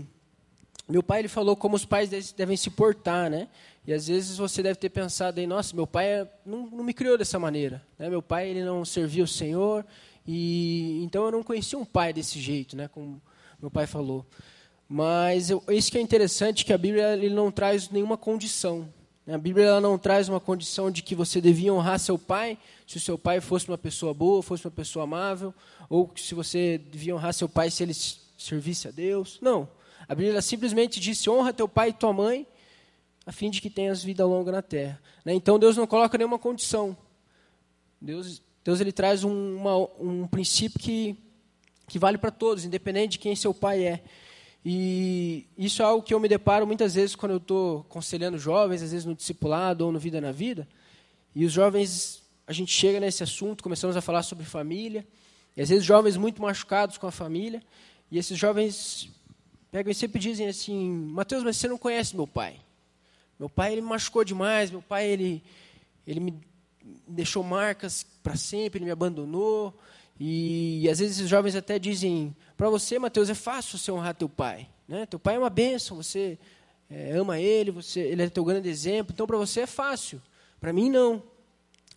meu 0.90 1.04
pai 1.04 1.20
ele 1.20 1.28
falou 1.28 1.56
como 1.56 1.76
os 1.76 1.86
pais 1.86 2.32
devem 2.34 2.58
se 2.58 2.70
portar, 2.70 3.30
né? 3.30 3.48
E 3.86 3.94
às 3.94 4.08
vezes 4.08 4.38
você 4.38 4.62
deve 4.62 4.78
ter 4.78 4.90
pensado 4.90 5.40
aí, 5.40 5.48
nossa, 5.48 5.76
meu 5.76 5.88
pai 5.88 6.08
é, 6.08 6.28
não, 6.46 6.68
não 6.68 6.84
me 6.84 6.94
criou 6.94 7.18
dessa 7.18 7.40
maneira. 7.40 7.82
Né? 7.98 8.10
Meu 8.10 8.22
pai 8.22 8.50
ele 8.50 8.64
não 8.64 8.84
servia 8.86 9.24
o 9.24 9.28
Senhor 9.28 9.86
e 10.28 11.02
então 11.04 11.26
eu 11.26 11.32
não 11.32 11.44
conhecia 11.44 11.80
um 11.80 11.86
pai 11.86 12.14
desse 12.14 12.40
jeito, 12.40 12.76
né? 12.76 12.88
Como 12.88 13.22
meu 13.62 13.72
pai 13.72 13.88
falou. 13.88 14.26
Mas 14.88 15.50
eu, 15.50 15.64
isso 15.70 15.92
que 15.92 15.98
é 15.98 16.02
interessante 16.02 16.66
que 16.66 16.74
a 16.74 16.78
Bíblia 16.78 17.14
ele 17.14 17.34
não 17.34 17.50
traz 17.50 17.90
nenhuma 17.90 18.18
condição. 18.18 18.88
A 19.28 19.38
Bíblia 19.38 19.80
não 19.80 19.98
traz 19.98 20.28
uma 20.28 20.40
condição 20.40 20.90
de 20.90 21.04
que 21.04 21.14
você 21.14 21.40
devia 21.40 21.74
honrar 21.74 22.00
seu 22.00 22.18
pai 22.18 22.58
se 22.88 22.98
o 22.98 23.00
seu 23.00 23.18
pai 23.18 23.40
fosse 23.40 23.68
uma 23.68 23.78
pessoa 23.78 24.14
boa, 24.14 24.42
fosse 24.42 24.66
uma 24.66 24.72
pessoa 24.72 25.04
amável, 25.04 25.54
ou 25.90 26.12
se 26.16 26.34
você 26.34 26.78
devia 26.78 27.16
honrar 27.16 27.34
seu 27.34 27.48
pai 27.48 27.70
se 27.70 27.84
ele 27.84 27.94
servisse 28.38 28.88
a 28.88 28.92
Deus. 28.92 29.38
Não. 29.42 29.70
A 30.08 30.16
Bíblia 30.16 30.42
simplesmente 30.42 31.00
disse: 31.00 31.30
honra 31.30 31.54
teu 31.54 31.68
pai 31.68 31.90
e 31.90 31.94
tua 31.94 32.12
mãe 32.12 32.48
a 33.26 33.32
fim 33.32 33.50
de 33.50 33.62
que 33.62 33.70
tenhas 33.70 34.04
vida 34.04 34.26
longa 34.26 34.52
na 34.52 34.62
terra. 34.62 35.00
Né? 35.24 35.34
Então 35.34 35.60
Deus 35.60 35.78
não 35.78 35.86
coloca 35.86 36.18
nenhuma 36.18 36.40
condição. 36.40 36.98
Deus, 38.00 38.42
Deus 38.64 38.80
ele 38.82 38.92
traz 38.92 39.24
um, 39.24 39.58
uma, 39.58 39.78
um 40.00 40.28
princípio 40.28 40.80
que, 40.80 41.16
que 41.88 42.00
vale 42.00 42.18
para 42.18 42.32
todos, 42.32 42.66
independente 42.66 43.12
de 43.14 43.20
quem 43.20 43.36
seu 43.36 43.54
pai 43.54 43.86
é. 43.86 44.04
E 44.64 45.48
isso 45.58 45.82
é 45.82 45.86
algo 45.86 46.04
que 46.04 46.14
eu 46.14 46.20
me 46.20 46.28
deparo 46.28 46.68
muitas 46.68 46.94
vezes 46.94 47.16
quando 47.16 47.32
eu 47.32 47.38
estou 47.38 47.80
aconselhando 47.90 48.38
jovens, 48.38 48.84
às 48.84 48.92
vezes 48.92 49.06
no 49.06 49.16
discipulado 49.16 49.86
ou 49.86 49.92
no 49.92 50.00
Vida 50.00 50.22
na 50.22 50.32
Vida. 50.32 50.68
E 51.36 51.46
os 51.46 51.52
jovens, 51.52 52.22
a 52.46 52.54
gente 52.54 52.72
chega 52.72 53.00
nesse 53.00 53.24
assunto, 53.24 53.64
começamos 53.64 53.98
a 53.98 54.02
falar 54.02 54.22
sobre 54.24 54.46
família. 54.46 55.06
E 55.56 55.62
às 55.62 55.70
vezes 55.70 55.84
jovens 55.84 56.16
muito 56.16 56.42
machucados 56.42 56.98
com 56.98 57.08
a 57.08 57.12
família. 57.12 57.62
E 58.12 58.18
esses 58.18 58.38
jovens 58.38 59.10
pegam 59.72 59.92
e 59.92 59.96
sempre 59.96 60.20
dizem 60.20 60.48
assim: 60.48 60.90
Mateus, 60.90 61.44
mas 61.44 61.58
você 61.58 61.68
não 61.68 61.78
conhece 61.78 62.16
meu 62.16 62.28
pai. 62.28 62.60
Meu 63.40 63.50
pai 63.50 63.72
ele 63.72 63.82
me 63.82 63.88
machucou 63.88 64.24
demais. 64.24 64.70
Meu 64.70 64.82
pai 64.82 65.08
ele, 65.08 65.44
ele 66.06 66.20
me 66.20 66.40
deixou 67.08 67.44
marcas 67.44 68.06
para 68.22 68.36
sempre, 68.36 68.78
ele 68.78 68.86
me 68.86 68.92
abandonou. 68.92 69.74
E, 70.20 70.88
às 70.90 71.00
vezes 71.00 71.20
os 71.20 71.30
jovens 71.30 71.56
até 71.56 71.80
dizem: 71.80 72.36
para 72.56 72.70
você, 72.70 73.00
Mateus, 73.00 73.30
é 73.30 73.34
fácil 73.34 73.78
você 73.78 73.92
honrar 73.92 74.16
teu 74.16 74.30
pai. 74.30 74.68
Né? 74.88 75.06
Teu 75.06 75.20
pai 75.20 75.36
é 75.36 75.40
uma 75.40 75.50
bênção, 75.50 75.98
você 75.98 76.38
é, 76.90 77.14
ama 77.14 77.40
ele, 77.40 77.72
você, 77.72 78.02
ele 78.02 78.24
é 78.24 78.30
teu 78.30 78.44
grande 78.44 78.70
exemplo. 78.70 79.14
Então 79.14 79.26
para 79.26 79.38
você 79.38 79.62
é 79.62 79.68
fácil. 79.68 80.22
Para 80.60 80.74
mim, 80.74 80.90
não. 80.90 81.24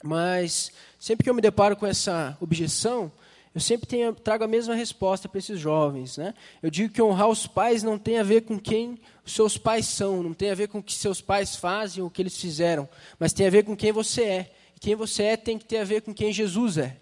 Mas 0.02 0.70
sempre 0.98 1.24
que 1.24 1.30
eu 1.30 1.34
me 1.34 1.40
deparo 1.40 1.76
com 1.76 1.86
essa 1.86 2.36
objeção, 2.40 3.10
eu 3.54 3.60
sempre 3.60 3.86
tenho, 3.86 4.12
trago 4.12 4.44
a 4.44 4.48
mesma 4.48 4.74
resposta 4.74 5.28
para 5.28 5.38
esses 5.38 5.58
jovens. 5.58 6.16
Né? 6.16 6.34
Eu 6.62 6.70
digo 6.70 6.92
que 6.92 7.00
honrar 7.00 7.28
os 7.28 7.46
pais 7.46 7.82
não 7.82 7.98
tem 7.98 8.18
a 8.18 8.22
ver 8.22 8.42
com 8.42 8.58
quem 8.58 8.98
os 9.24 9.32
seus 9.32 9.56
pais 9.56 9.86
são, 9.86 10.22
não 10.22 10.34
tem 10.34 10.50
a 10.50 10.54
ver 10.54 10.68
com 10.68 10.78
o 10.78 10.82
que 10.82 10.92
seus 10.92 11.20
pais 11.20 11.56
fazem 11.56 12.02
ou 12.02 12.08
o 12.08 12.10
que 12.10 12.20
eles 12.20 12.36
fizeram, 12.36 12.88
mas 13.18 13.32
tem 13.32 13.46
a 13.46 13.50
ver 13.50 13.64
com 13.64 13.76
quem 13.76 13.92
você 13.92 14.22
é. 14.22 14.52
E 14.76 14.80
quem 14.80 14.94
você 14.94 15.22
é 15.22 15.36
tem 15.36 15.56
que 15.58 15.64
ter 15.64 15.78
a 15.78 15.84
ver 15.84 16.02
com 16.02 16.12
quem 16.12 16.32
Jesus 16.32 16.78
é. 16.78 16.96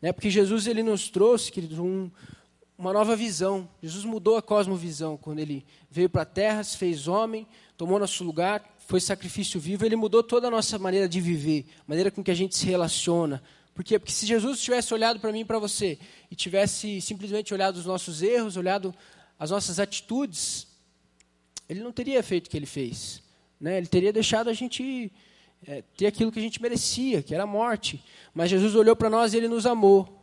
Né? 0.00 0.12
Porque 0.12 0.30
Jesus 0.30 0.66
ele 0.66 0.82
nos 0.82 1.08
trouxe, 1.08 1.50
queridos, 1.50 1.78
um, 1.78 2.10
uma 2.76 2.92
nova 2.92 3.16
visão. 3.16 3.68
Jesus 3.82 4.04
mudou 4.04 4.36
a 4.36 4.42
cosmovisão 4.42 5.16
quando 5.16 5.38
ele 5.38 5.64
veio 5.90 6.08
para 6.08 6.22
a 6.22 6.26
terra, 6.26 6.62
se 6.62 6.76
fez 6.76 7.08
homem, 7.08 7.46
tomou 7.76 7.98
nosso 7.98 8.22
lugar, 8.24 8.64
foi 8.86 9.00
sacrifício 9.00 9.60
vivo, 9.60 9.84
ele 9.84 9.96
mudou 9.96 10.22
toda 10.22 10.48
a 10.48 10.50
nossa 10.50 10.78
maneira 10.78 11.08
de 11.08 11.20
viver, 11.20 11.66
a 11.80 11.84
maneira 11.86 12.10
com 12.10 12.22
que 12.22 12.30
a 12.30 12.34
gente 12.34 12.56
se 12.56 12.66
relaciona, 12.66 13.42
por 13.78 13.84
quê? 13.84 13.96
Porque 13.96 14.10
se 14.10 14.26
Jesus 14.26 14.60
tivesse 14.60 14.92
olhado 14.92 15.20
para 15.20 15.30
mim 15.30 15.42
e 15.42 15.44
para 15.44 15.60
você 15.60 16.00
e 16.28 16.34
tivesse 16.34 17.00
simplesmente 17.00 17.54
olhado 17.54 17.76
os 17.76 17.86
nossos 17.86 18.22
erros, 18.22 18.56
olhado 18.56 18.92
as 19.38 19.52
nossas 19.52 19.78
atitudes, 19.78 20.66
ele 21.68 21.78
não 21.78 21.92
teria 21.92 22.20
feito 22.20 22.48
o 22.48 22.50
que 22.50 22.56
ele 22.56 22.66
fez. 22.66 23.22
Né? 23.60 23.78
Ele 23.78 23.86
teria 23.86 24.12
deixado 24.12 24.50
a 24.50 24.52
gente 24.52 25.12
é, 25.66 25.82
ter 25.96 26.06
aquilo 26.06 26.30
que 26.32 26.38
a 26.38 26.42
gente 26.42 26.60
merecia, 26.60 27.22
que 27.22 27.34
era 27.34 27.44
a 27.44 27.46
morte. 27.46 28.02
Mas 28.34 28.50
Jesus 28.50 28.74
olhou 28.74 28.96
para 28.96 29.10
nós 29.10 29.32
e 29.32 29.36
ele 29.36 29.48
nos 29.48 29.66
amou. 29.66 30.18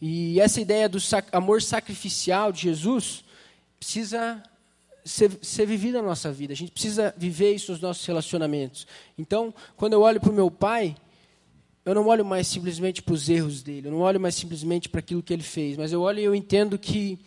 E 0.00 0.40
essa 0.40 0.60
ideia 0.60 0.88
do 0.88 0.98
sac 0.98 1.28
amor 1.32 1.62
sacrificial 1.62 2.50
de 2.50 2.62
Jesus 2.62 3.24
precisa 3.78 4.42
ser, 5.04 5.38
ser 5.42 5.66
vivida 5.66 6.00
na 6.00 6.08
nossa 6.08 6.32
vida. 6.32 6.52
A 6.52 6.56
gente 6.56 6.72
precisa 6.72 7.14
viver 7.16 7.54
isso 7.54 7.72
nos 7.72 7.80
nossos 7.80 8.04
relacionamentos. 8.04 8.86
Então, 9.16 9.54
quando 9.76 9.92
eu 9.92 10.00
olho 10.00 10.20
para 10.20 10.30
o 10.30 10.34
meu 10.34 10.50
pai, 10.50 10.96
eu 11.84 11.94
não 11.94 12.06
olho 12.06 12.24
mais 12.24 12.46
simplesmente 12.46 13.02
para 13.02 13.14
os 13.14 13.28
erros 13.28 13.62
dele, 13.62 13.88
eu 13.88 13.92
não 13.92 14.00
olho 14.00 14.20
mais 14.20 14.34
simplesmente 14.34 14.88
para 14.88 15.00
aquilo 15.00 15.22
que 15.22 15.32
ele 15.32 15.42
fez, 15.42 15.76
mas 15.76 15.92
eu 15.92 16.00
olho 16.00 16.20
e 16.20 16.24
eu 16.24 16.34
entendo 16.34 16.78
que, 16.78 17.18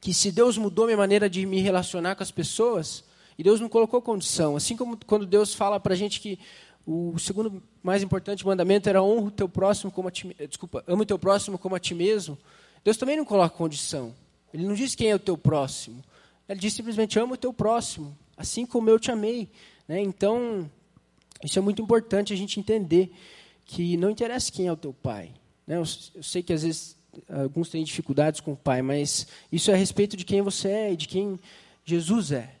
que 0.00 0.12
se 0.12 0.32
Deus 0.32 0.58
mudou 0.58 0.86
minha 0.86 0.96
maneira 0.96 1.30
de 1.30 1.46
me 1.46 1.60
relacionar 1.60 2.16
com 2.16 2.22
as 2.22 2.30
pessoas, 2.30 3.04
e 3.38 3.42
Deus 3.42 3.60
não 3.60 3.68
colocou 3.68 4.02
condição, 4.02 4.56
assim 4.56 4.76
como 4.76 4.98
quando 5.06 5.24
Deus 5.24 5.54
fala 5.54 5.78
para 5.78 5.94
a 5.94 5.96
gente 5.96 6.20
que 6.20 6.38
o 6.84 7.18
segundo 7.18 7.62
mais 7.82 8.02
importante 8.02 8.44
mandamento 8.44 8.88
era 8.88 9.02
honra 9.02 9.26
o 9.26 9.30
teu 9.30 9.48
próximo 9.48 9.92
como 9.92 10.08
a 10.08 10.10
ti, 10.10 10.34
desculpa, 10.48 10.82
ama 10.86 11.02
o 11.02 11.06
teu 11.06 11.18
próximo 11.18 11.58
como 11.58 11.76
a 11.76 11.78
ti 11.78 11.94
mesmo, 11.94 12.36
Deus 12.82 12.96
também 12.96 13.16
não 13.16 13.24
coloca 13.24 13.54
condição. 13.54 14.14
Ele 14.52 14.66
não 14.66 14.74
diz 14.74 14.94
quem 14.94 15.10
é 15.10 15.14
o 15.14 15.18
teu 15.18 15.36
próximo. 15.36 16.02
Ele 16.48 16.58
diz 16.58 16.72
simplesmente 16.72 17.18
ama 17.18 17.34
o 17.34 17.36
teu 17.36 17.52
próximo, 17.52 18.16
assim 18.36 18.64
como 18.64 18.88
eu 18.88 18.98
te 18.98 19.10
amei. 19.10 19.50
Né? 19.86 20.00
Então, 20.00 20.70
isso 21.44 21.58
é 21.58 21.62
muito 21.62 21.82
importante 21.82 22.32
a 22.32 22.36
gente 22.36 22.58
entender 22.58 23.12
que 23.66 23.96
não 23.98 24.10
interessa 24.10 24.50
quem 24.50 24.66
é 24.66 24.72
o 24.72 24.76
teu 24.76 24.94
pai. 24.94 25.30
Né? 25.66 25.76
Eu, 25.76 25.84
eu 26.14 26.22
sei 26.22 26.42
que 26.42 26.52
às 26.52 26.62
vezes 26.62 26.96
alguns 27.28 27.68
têm 27.68 27.84
dificuldades 27.84 28.40
com 28.40 28.52
o 28.52 28.56
pai, 28.56 28.80
mas 28.80 29.26
isso 29.52 29.70
é 29.70 29.74
a 29.74 29.76
respeito 29.76 30.16
de 30.16 30.24
quem 30.24 30.40
você 30.40 30.68
é 30.68 30.92
e 30.92 30.96
de 30.96 31.06
quem 31.06 31.38
Jesus 31.84 32.32
é. 32.32 32.57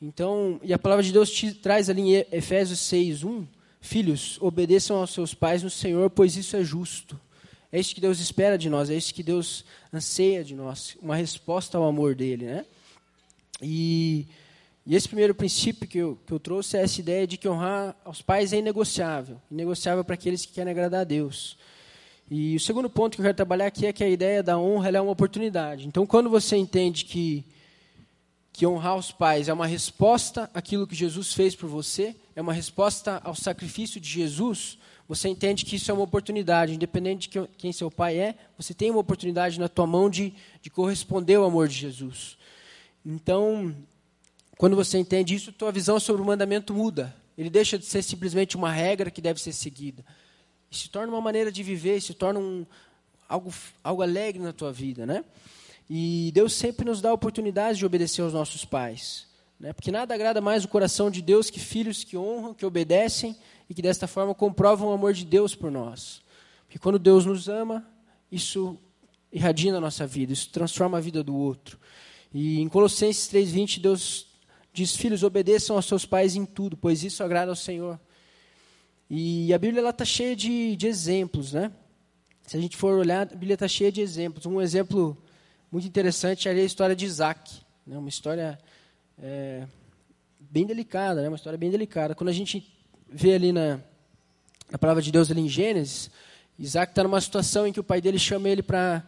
Então, 0.00 0.60
e 0.62 0.72
a 0.72 0.78
palavra 0.78 1.02
de 1.02 1.12
Deus 1.12 1.30
te 1.30 1.52
traz 1.52 1.90
ali 1.90 2.02
em 2.02 2.26
Efésios 2.30 2.78
6, 2.80 3.24
1, 3.24 3.46
Filhos, 3.80 4.38
obedeçam 4.40 4.96
aos 4.96 5.10
seus 5.10 5.34
pais 5.34 5.62
no 5.62 5.70
Senhor, 5.70 6.10
pois 6.10 6.36
isso 6.36 6.56
é 6.56 6.64
justo. 6.64 7.18
É 7.70 7.78
isso 7.78 7.94
que 7.94 8.00
Deus 8.00 8.18
espera 8.18 8.58
de 8.58 8.68
nós, 8.68 8.90
é 8.90 8.96
isso 8.96 9.14
que 9.14 9.22
Deus 9.22 9.64
anseia 9.92 10.42
de 10.42 10.54
nós, 10.54 10.96
uma 11.00 11.14
resposta 11.14 11.78
ao 11.78 11.86
amor 11.86 12.14
dele. 12.14 12.46
Né? 12.46 12.64
E 13.62 14.26
e 14.90 14.96
esse 14.96 15.06
primeiro 15.06 15.34
princípio 15.34 15.86
que 15.86 15.98
eu, 15.98 16.18
que 16.26 16.32
eu 16.32 16.40
trouxe 16.40 16.78
é 16.78 16.80
essa 16.80 16.98
ideia 16.98 17.26
de 17.26 17.36
que 17.36 17.46
honrar 17.46 17.94
aos 18.02 18.22
pais 18.22 18.54
é 18.54 18.56
inegociável 18.56 19.38
inegociável 19.50 20.02
para 20.02 20.14
aqueles 20.14 20.46
que 20.46 20.54
querem 20.54 20.70
agradar 20.70 21.02
a 21.02 21.04
Deus. 21.04 21.58
E 22.30 22.56
o 22.56 22.60
segundo 22.60 22.88
ponto 22.88 23.14
que 23.14 23.20
eu 23.20 23.24
quero 23.24 23.36
trabalhar 23.36 23.66
aqui 23.66 23.84
é 23.84 23.92
que 23.92 24.02
a 24.02 24.08
ideia 24.08 24.42
da 24.42 24.58
honra 24.58 24.88
é 24.88 24.98
uma 24.98 25.12
oportunidade. 25.12 25.86
Então, 25.86 26.06
quando 26.06 26.30
você 26.30 26.56
entende 26.56 27.04
que, 27.04 27.44
que 28.58 28.66
honrar 28.66 28.96
os 28.96 29.12
pais 29.12 29.48
é 29.48 29.52
uma 29.52 29.68
resposta 29.68 30.50
àquilo 30.52 30.84
que 30.84 30.94
Jesus 30.96 31.32
fez 31.32 31.54
por 31.54 31.68
você, 31.68 32.16
é 32.34 32.42
uma 32.42 32.52
resposta 32.52 33.20
ao 33.22 33.32
sacrifício 33.32 34.00
de 34.00 34.08
Jesus, 34.08 34.78
você 35.06 35.28
entende 35.28 35.64
que 35.64 35.76
isso 35.76 35.88
é 35.92 35.94
uma 35.94 36.02
oportunidade, 36.02 36.74
independente 36.74 37.30
de 37.30 37.46
quem 37.56 37.72
seu 37.72 37.88
pai 37.88 38.18
é, 38.18 38.34
você 38.58 38.74
tem 38.74 38.90
uma 38.90 38.98
oportunidade 38.98 39.60
na 39.60 39.68
tua 39.68 39.86
mão 39.86 40.10
de, 40.10 40.34
de 40.60 40.68
corresponder 40.70 41.36
ao 41.36 41.44
amor 41.44 41.68
de 41.68 41.76
Jesus. 41.76 42.36
Então, 43.06 43.72
quando 44.56 44.74
você 44.74 44.98
entende 44.98 45.36
isso, 45.36 45.52
tua 45.52 45.70
visão 45.70 46.00
sobre 46.00 46.20
o 46.20 46.24
mandamento 46.24 46.74
muda. 46.74 47.14
Ele 47.38 47.48
deixa 47.48 47.78
de 47.78 47.86
ser 47.86 48.02
simplesmente 48.02 48.56
uma 48.56 48.72
regra 48.72 49.08
que 49.08 49.20
deve 49.20 49.40
ser 49.40 49.52
seguida. 49.52 50.04
E 50.68 50.76
se 50.76 50.88
torna 50.88 51.12
uma 51.12 51.22
maneira 51.22 51.52
de 51.52 51.62
viver, 51.62 52.02
se 52.02 52.12
torna 52.12 52.40
um, 52.40 52.66
algo, 53.28 53.54
algo 53.84 54.02
alegre 54.02 54.42
na 54.42 54.52
tua 54.52 54.72
vida, 54.72 55.06
né? 55.06 55.24
E 55.88 56.30
Deus 56.34 56.52
sempre 56.52 56.84
nos 56.84 57.00
dá 57.00 57.10
a 57.10 57.14
oportunidade 57.14 57.78
de 57.78 57.86
obedecer 57.86 58.22
aos 58.22 58.32
nossos 58.32 58.64
pais. 58.64 59.26
Né? 59.58 59.72
Porque 59.72 59.90
nada 59.90 60.14
agrada 60.14 60.40
mais 60.40 60.64
o 60.64 60.68
coração 60.68 61.10
de 61.10 61.22
Deus 61.22 61.50
que 61.50 61.58
filhos 61.58 62.04
que 62.04 62.16
honram, 62.16 62.54
que 62.54 62.66
obedecem 62.66 63.36
e 63.68 63.74
que 63.74 63.82
desta 63.82 64.06
forma 64.06 64.34
comprovam 64.34 64.88
o 64.88 64.92
amor 64.92 65.12
de 65.12 65.24
Deus 65.24 65.54
por 65.54 65.70
nós. 65.70 66.22
Porque 66.66 66.78
quando 66.78 66.98
Deus 66.98 67.24
nos 67.24 67.48
ama, 67.48 67.86
isso 68.30 68.78
irradia 69.32 69.72
na 69.72 69.80
nossa 69.80 70.06
vida, 70.06 70.32
isso 70.32 70.50
transforma 70.50 70.98
a 70.98 71.00
vida 71.00 71.22
do 71.22 71.34
outro. 71.34 71.78
E 72.32 72.60
em 72.60 72.68
Colossenses 72.68 73.32
3,20, 73.32 73.80
Deus 73.80 74.28
Diz: 74.78 74.94
Filhos, 74.94 75.24
obedeçam 75.24 75.74
aos 75.74 75.86
seus 75.86 76.06
pais 76.06 76.36
em 76.36 76.44
tudo, 76.44 76.76
pois 76.76 77.02
isso 77.02 77.24
agrada 77.24 77.50
ao 77.50 77.56
Senhor. 77.56 77.98
E 79.10 79.52
a 79.52 79.58
Bíblia 79.58 79.88
está 79.88 80.04
cheia 80.04 80.36
de, 80.36 80.76
de 80.76 80.86
exemplos, 80.86 81.52
né? 81.52 81.72
Se 82.46 82.56
a 82.56 82.60
gente 82.60 82.76
for 82.76 82.96
olhar, 82.96 83.22
a 83.22 83.24
Bíblia 83.34 83.54
está 83.54 83.66
cheia 83.66 83.90
de 83.90 84.00
exemplos. 84.00 84.46
Um 84.46 84.60
exemplo 84.60 85.16
muito 85.70 85.86
interessante 85.86 86.48
é 86.48 86.52
a 86.52 86.54
história 86.54 86.96
de 86.96 87.04
Isaac. 87.04 87.60
Né? 87.86 87.96
Uma 87.96 88.08
história 88.08 88.58
é, 89.20 89.66
bem 90.38 90.66
delicada, 90.66 91.22
né? 91.22 91.28
uma 91.28 91.36
história 91.36 91.58
bem 91.58 91.70
delicada. 91.70 92.14
Quando 92.14 92.30
a 92.30 92.32
gente 92.32 92.66
vê 93.08 93.34
ali 93.34 93.52
na, 93.52 93.80
na 94.70 94.78
palavra 94.78 95.02
de 95.02 95.12
Deus 95.12 95.30
ali 95.30 95.42
em 95.42 95.48
Gênesis, 95.48 96.10
Isaac 96.58 96.92
está 96.92 97.02
numa 97.02 97.20
situação 97.20 97.66
em 97.66 97.72
que 97.72 97.80
o 97.80 97.84
pai 97.84 98.00
dele 98.00 98.18
chama 98.18 98.48
ele 98.48 98.62
para 98.62 99.04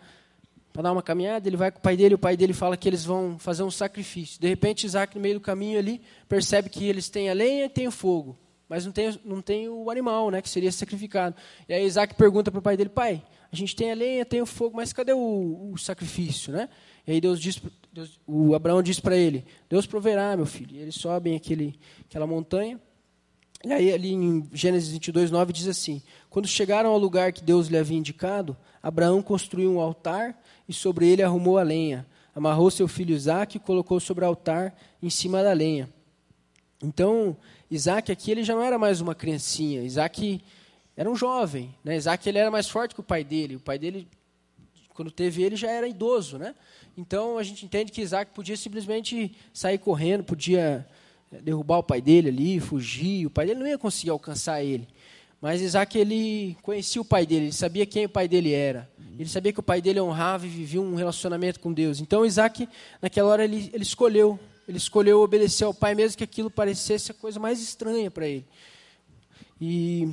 para 0.73 0.83
dar 0.83 0.93
uma 0.93 1.03
caminhada, 1.03 1.49
ele 1.49 1.57
vai 1.57 1.71
com 1.71 1.79
o 1.79 1.83
pai 1.83 1.97
dele, 1.97 2.15
o 2.15 2.19
pai 2.19 2.37
dele 2.37 2.53
fala 2.53 2.77
que 2.77 2.89
eles 2.89 3.05
vão 3.05 3.37
fazer 3.39 3.65
um 3.65 3.71
sacrifício. 3.71 4.41
De 4.41 4.49
repente, 4.49 4.87
Isaac, 4.87 5.17
no 5.17 5.21
meio 5.21 5.35
do 5.35 5.41
caminho 5.41 5.79
ali, 5.79 6.01
percebe 6.29 6.69
que 6.69 6.85
eles 6.85 7.09
têm 7.09 7.29
a 7.29 7.33
lenha 7.33 7.65
e 7.65 7.69
têm 7.69 7.89
o 7.89 7.91
fogo, 7.91 8.39
mas 8.71 8.87
não 8.87 8.93
tem, 8.93 9.21
não 9.25 9.43
tem 9.43 9.69
o 9.69 9.91
animal, 9.91 10.31
né, 10.31 10.41
que 10.41 10.49
seria 10.49 10.71
sacrificado. 10.71 11.35
E 11.69 11.75
aí 11.75 11.85
Isaac 11.85 12.15
pergunta 12.15 12.53
para 12.53 12.61
o 12.61 12.63
pai 12.63 12.77
dele, 12.77 12.89
pai, 12.89 13.21
a 13.53 13.57
gente 13.57 13.75
tem 13.75 13.91
a 13.91 13.95
lenha, 13.97 14.25
tem 14.25 14.41
o 14.41 14.47
fogo, 14.47 14.77
mas 14.77 14.93
cadê 14.93 15.13
o, 15.13 15.73
o 15.73 15.77
sacrifício, 15.77 16.53
né? 16.53 16.69
E 17.05 17.11
aí 17.11 17.21
Deus 17.21 17.41
diz, 17.41 17.61
Deus, 17.93 18.21
o 18.25 18.55
Abraão 18.55 18.81
diz 18.81 19.01
para 19.01 19.17
ele, 19.17 19.45
Deus 19.69 19.87
proverá, 19.87 20.37
meu 20.37 20.47
filho. 20.47 20.77
E 20.77 20.79
eles 20.79 20.95
sobem 20.95 21.35
aquele, 21.35 21.81
aquela 22.09 22.29
montanha, 22.29 22.81
e 23.65 23.73
aí 23.73 23.93
ali 23.93 24.13
em 24.13 24.49
Gênesis 24.53 24.93
22, 24.93 25.33
9 25.33 25.53
diz 25.53 25.67
assim, 25.67 26.01
quando 26.31 26.47
chegaram 26.47 26.91
ao 26.91 26.99
lugar 26.99 27.33
que 27.33 27.43
Deus 27.43 27.67
lhe 27.67 27.77
havia 27.77 27.99
indicado, 27.99 28.57
Abraão 28.81 29.21
construiu 29.21 29.73
um 29.73 29.81
altar 29.81 30.41
e 30.69 30.73
sobre 30.73 31.09
ele 31.09 31.25
arrumou 31.25 31.59
a 31.59 31.65
lenha. 31.65 32.07
Amarrou 32.33 32.71
seu 32.71 32.87
filho 32.87 33.17
Isaac 33.17 33.57
e 33.57 33.61
colocou 33.61 33.99
sobre 33.99 34.25
o 34.25 34.29
altar 34.29 34.75
em 35.03 35.11
cima 35.11 35.43
da 35.43 35.53
lenha. 35.53 35.91
Então, 36.83 37.37
Isaac 37.71 38.11
aqui 38.11 38.31
ele 38.31 38.43
já 38.43 38.55
não 38.55 38.63
era 38.63 38.79
mais 38.79 39.01
uma 39.01 39.15
criancinha. 39.15 39.83
Isaac 39.83 40.41
era 40.97 41.11
um 41.11 41.17
jovem. 41.17 41.75
Né? 41.85 41.97
Isaac 41.97 42.29
ele 42.29 42.39
era 42.39 42.51
mais 42.51 42.69
forte 42.69 42.95
que 42.95 43.01
o 43.01 43.05
pai 43.05 43.23
dele. 43.23 43.57
O 43.57 43.61
pai 43.61 43.79
dele, 43.79 44.09
quando 44.95 45.11
teve 45.11 45.43
ele, 45.43 45.57
já 45.57 45.71
era 45.71 45.87
idoso. 45.87 46.39
Né? 46.39 46.55
Então, 46.97 47.39
a 47.39 47.43
gente 47.43 47.65
entende 47.65 47.93
que 47.93 48.01
Isaac 48.01 48.33
podia 48.35 48.57
simplesmente 48.57 49.37
sair 49.53 49.79
correndo, 49.79 50.25
podia 50.25 50.87
derrubar 51.43 51.79
o 51.79 51.83
pai 51.83 52.01
dele 52.01 52.29
ali, 52.29 52.61
fugir. 52.61 53.27
O 53.27 53.31
pai 53.31 53.47
dele 53.47 53.61
não 53.61 53.67
ia 53.67 53.79
conseguir 53.79 54.11
alcançar 54.11 54.63
ele. 54.63 54.89
Mas 55.41 55.63
Isaac 55.63 55.97
ele 55.97 56.57
conhecia 56.63 57.01
o 57.01 57.05
pai 57.05 57.25
dele, 57.25 57.47
ele 57.47 57.53
sabia 57.53 57.87
quem 57.87 58.05
o 58.05 58.11
pai 58.11 58.29
dele 58.29 58.53
era. 58.53 58.91
Ele 59.19 59.29
sabia 59.29 59.53
que 59.53 59.61
o 59.61 59.63
pai 59.63 59.81
dele 59.81 60.01
honrava 60.01 60.47
e 60.47 60.49
vivia 60.49 60.81
um 60.81 60.95
relacionamento 60.95 61.61
com 61.61 61.73
Deus. 61.73 62.01
Então 62.01 62.25
Isaac, 62.27 62.69
naquela 63.01 63.29
hora, 63.31 63.45
ele, 63.45 63.71
ele 63.73 63.83
escolheu. 63.83 64.39
Ele 64.71 64.79
escolheu 64.79 65.21
obedecer 65.21 65.65
ao 65.65 65.75
pai, 65.75 65.97
mesmo 65.97 66.17
que 66.17 66.23
aquilo 66.23 66.49
parecesse 66.49 67.11
a 67.11 67.15
coisa 67.15 67.41
mais 67.41 67.61
estranha 67.61 68.09
para 68.09 68.29
ele. 68.29 68.47
E, 69.61 70.09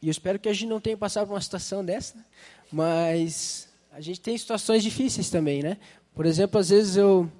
e, 0.00 0.08
eu 0.08 0.10
espero 0.10 0.38
que 0.38 0.48
a 0.48 0.52
gente 0.54 0.66
não 0.66 0.80
tenha 0.80 0.96
passado 0.96 1.26
por 1.26 1.34
uma 1.34 1.40
situação 1.42 1.84
dessa, 1.84 2.16
né? 2.16 2.24
mas 2.72 3.68
a 3.92 4.00
gente 4.00 4.18
tem 4.18 4.36
situações 4.38 4.82
difíceis 4.82 5.28
também, 5.28 5.62
né? 5.62 5.76
Por 6.14 6.24
exemplo, 6.24 6.58
às 6.58 6.70
vezes 6.70 6.96
eu 6.96 7.30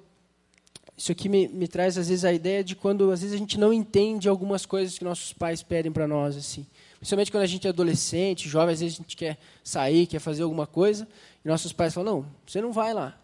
isso 0.95 1.11
aqui 1.11 1.27
me, 1.27 1.47
me 1.47 1.67
traz 1.67 1.97
às 1.97 2.07
vezes 2.07 2.23
a 2.23 2.31
ideia 2.31 2.63
de 2.63 2.75
quando 2.75 3.09
às 3.09 3.21
vezes 3.21 3.33
a 3.33 3.39
gente 3.39 3.57
não 3.57 3.73
entende 3.73 4.29
algumas 4.29 4.67
coisas 4.67 4.95
que 4.95 5.03
nossos 5.03 5.33
pais 5.33 5.63
pedem 5.63 5.91
para 5.91 6.07
nós 6.07 6.37
assim. 6.37 6.67
Principalmente 6.97 7.31
quando 7.31 7.43
a 7.43 7.47
gente 7.47 7.65
é 7.65 7.71
adolescente, 7.71 8.47
jovem, 8.47 8.73
às 8.73 8.79
vezes 8.79 8.99
a 8.99 9.01
gente 9.01 9.17
quer 9.17 9.39
sair, 9.63 10.05
quer 10.05 10.19
fazer 10.19 10.43
alguma 10.43 10.67
coisa, 10.67 11.07
e 11.43 11.47
nossos 11.47 11.73
pais 11.73 11.95
falam: 11.95 12.13
"Não, 12.13 12.25
você 12.45 12.61
não 12.61 12.71
vai 12.71 12.93
lá". 12.93 13.19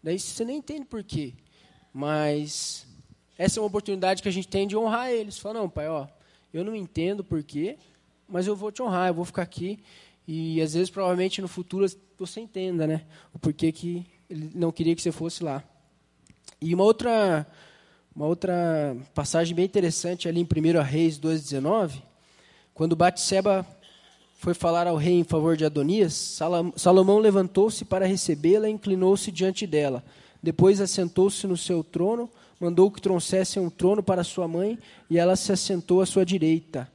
Daí 0.00 0.20
você 0.20 0.44
nem 0.44 0.58
entende 0.58 0.84
por 0.84 1.02
quê. 1.02 1.34
Mas 1.98 2.86
essa 3.38 3.58
é 3.58 3.60
uma 3.62 3.68
oportunidade 3.68 4.20
que 4.20 4.28
a 4.28 4.30
gente 4.30 4.46
tem 4.46 4.68
de 4.68 4.76
honrar 4.76 5.10
eles. 5.10 5.38
Fala: 5.38 5.60
"Não, 5.60 5.66
pai, 5.66 5.88
ó, 5.88 6.06
eu 6.52 6.62
não 6.62 6.76
entendo 6.76 7.24
por 7.24 7.42
quê, 7.42 7.78
mas 8.28 8.46
eu 8.46 8.54
vou 8.54 8.70
te 8.70 8.82
honrar, 8.82 9.08
eu 9.08 9.14
vou 9.14 9.24
ficar 9.24 9.40
aqui 9.40 9.78
e 10.28 10.60
às 10.60 10.74
vezes 10.74 10.90
provavelmente 10.90 11.40
no 11.40 11.48
futuro 11.48 11.86
você 12.18 12.40
entenda, 12.40 12.86
né, 12.86 13.06
o 13.32 13.38
porquê 13.38 13.72
que 13.72 14.04
ele 14.28 14.50
não 14.54 14.70
queria 14.70 14.94
que 14.94 15.00
você 15.00 15.10
fosse 15.10 15.42
lá". 15.42 15.64
E 16.60 16.74
uma 16.74 16.84
outra, 16.84 17.46
uma 18.14 18.26
outra 18.26 18.94
passagem 19.14 19.54
bem 19.54 19.64
interessante 19.64 20.28
ali 20.28 20.38
em 20.38 20.44
1 20.44 20.82
Reis 20.82 21.18
2,19, 21.18 22.02
quando 22.74 22.94
Batseba 22.94 23.66
foi 24.36 24.52
falar 24.52 24.86
ao 24.86 24.96
rei 24.96 25.14
em 25.14 25.24
favor 25.24 25.56
de 25.56 25.64
Adonias, 25.64 26.12
Salomão 26.76 27.20
levantou-se 27.20 27.86
para 27.86 28.04
recebê-la 28.04 28.68
e 28.68 28.72
inclinou-se 28.72 29.32
diante 29.32 29.66
dela. 29.66 30.04
Depois 30.46 30.80
assentou-se 30.80 31.44
no 31.44 31.56
seu 31.56 31.82
trono, 31.82 32.30
mandou 32.60 32.88
que 32.88 33.02
trouxessem 33.02 33.60
um 33.60 33.68
trono 33.68 34.00
para 34.00 34.22
sua 34.22 34.46
mãe 34.46 34.78
e 35.10 35.18
ela 35.18 35.34
se 35.34 35.50
assentou 35.50 36.00
à 36.00 36.06
sua 36.06 36.24
direita. 36.24 36.88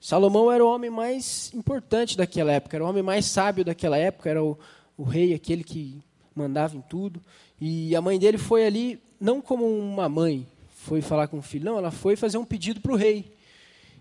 Salomão 0.00 0.48
era 0.48 0.64
o 0.64 0.72
homem 0.72 0.90
mais 0.90 1.52
importante 1.52 2.16
daquela 2.16 2.52
época, 2.52 2.76
era 2.76 2.84
o 2.84 2.88
homem 2.88 3.02
mais 3.02 3.26
sábio 3.26 3.64
daquela 3.64 3.98
época, 3.98 4.30
era 4.30 4.44
o, 4.44 4.56
o 4.96 5.02
rei, 5.02 5.34
aquele 5.34 5.64
que 5.64 6.04
mandava 6.36 6.76
em 6.76 6.80
tudo. 6.82 7.20
E 7.60 7.96
a 7.96 8.00
mãe 8.00 8.16
dele 8.16 8.38
foi 8.38 8.64
ali, 8.64 9.00
não 9.20 9.40
como 9.40 9.66
uma 9.66 10.08
mãe, 10.08 10.46
foi 10.68 11.02
falar 11.02 11.26
com 11.26 11.38
o 11.38 11.42
filho, 11.42 11.64
não, 11.64 11.78
ela 11.78 11.90
foi 11.90 12.14
fazer 12.14 12.38
um 12.38 12.44
pedido 12.44 12.80
para 12.80 12.92
o 12.92 12.96
rei. 12.96 13.34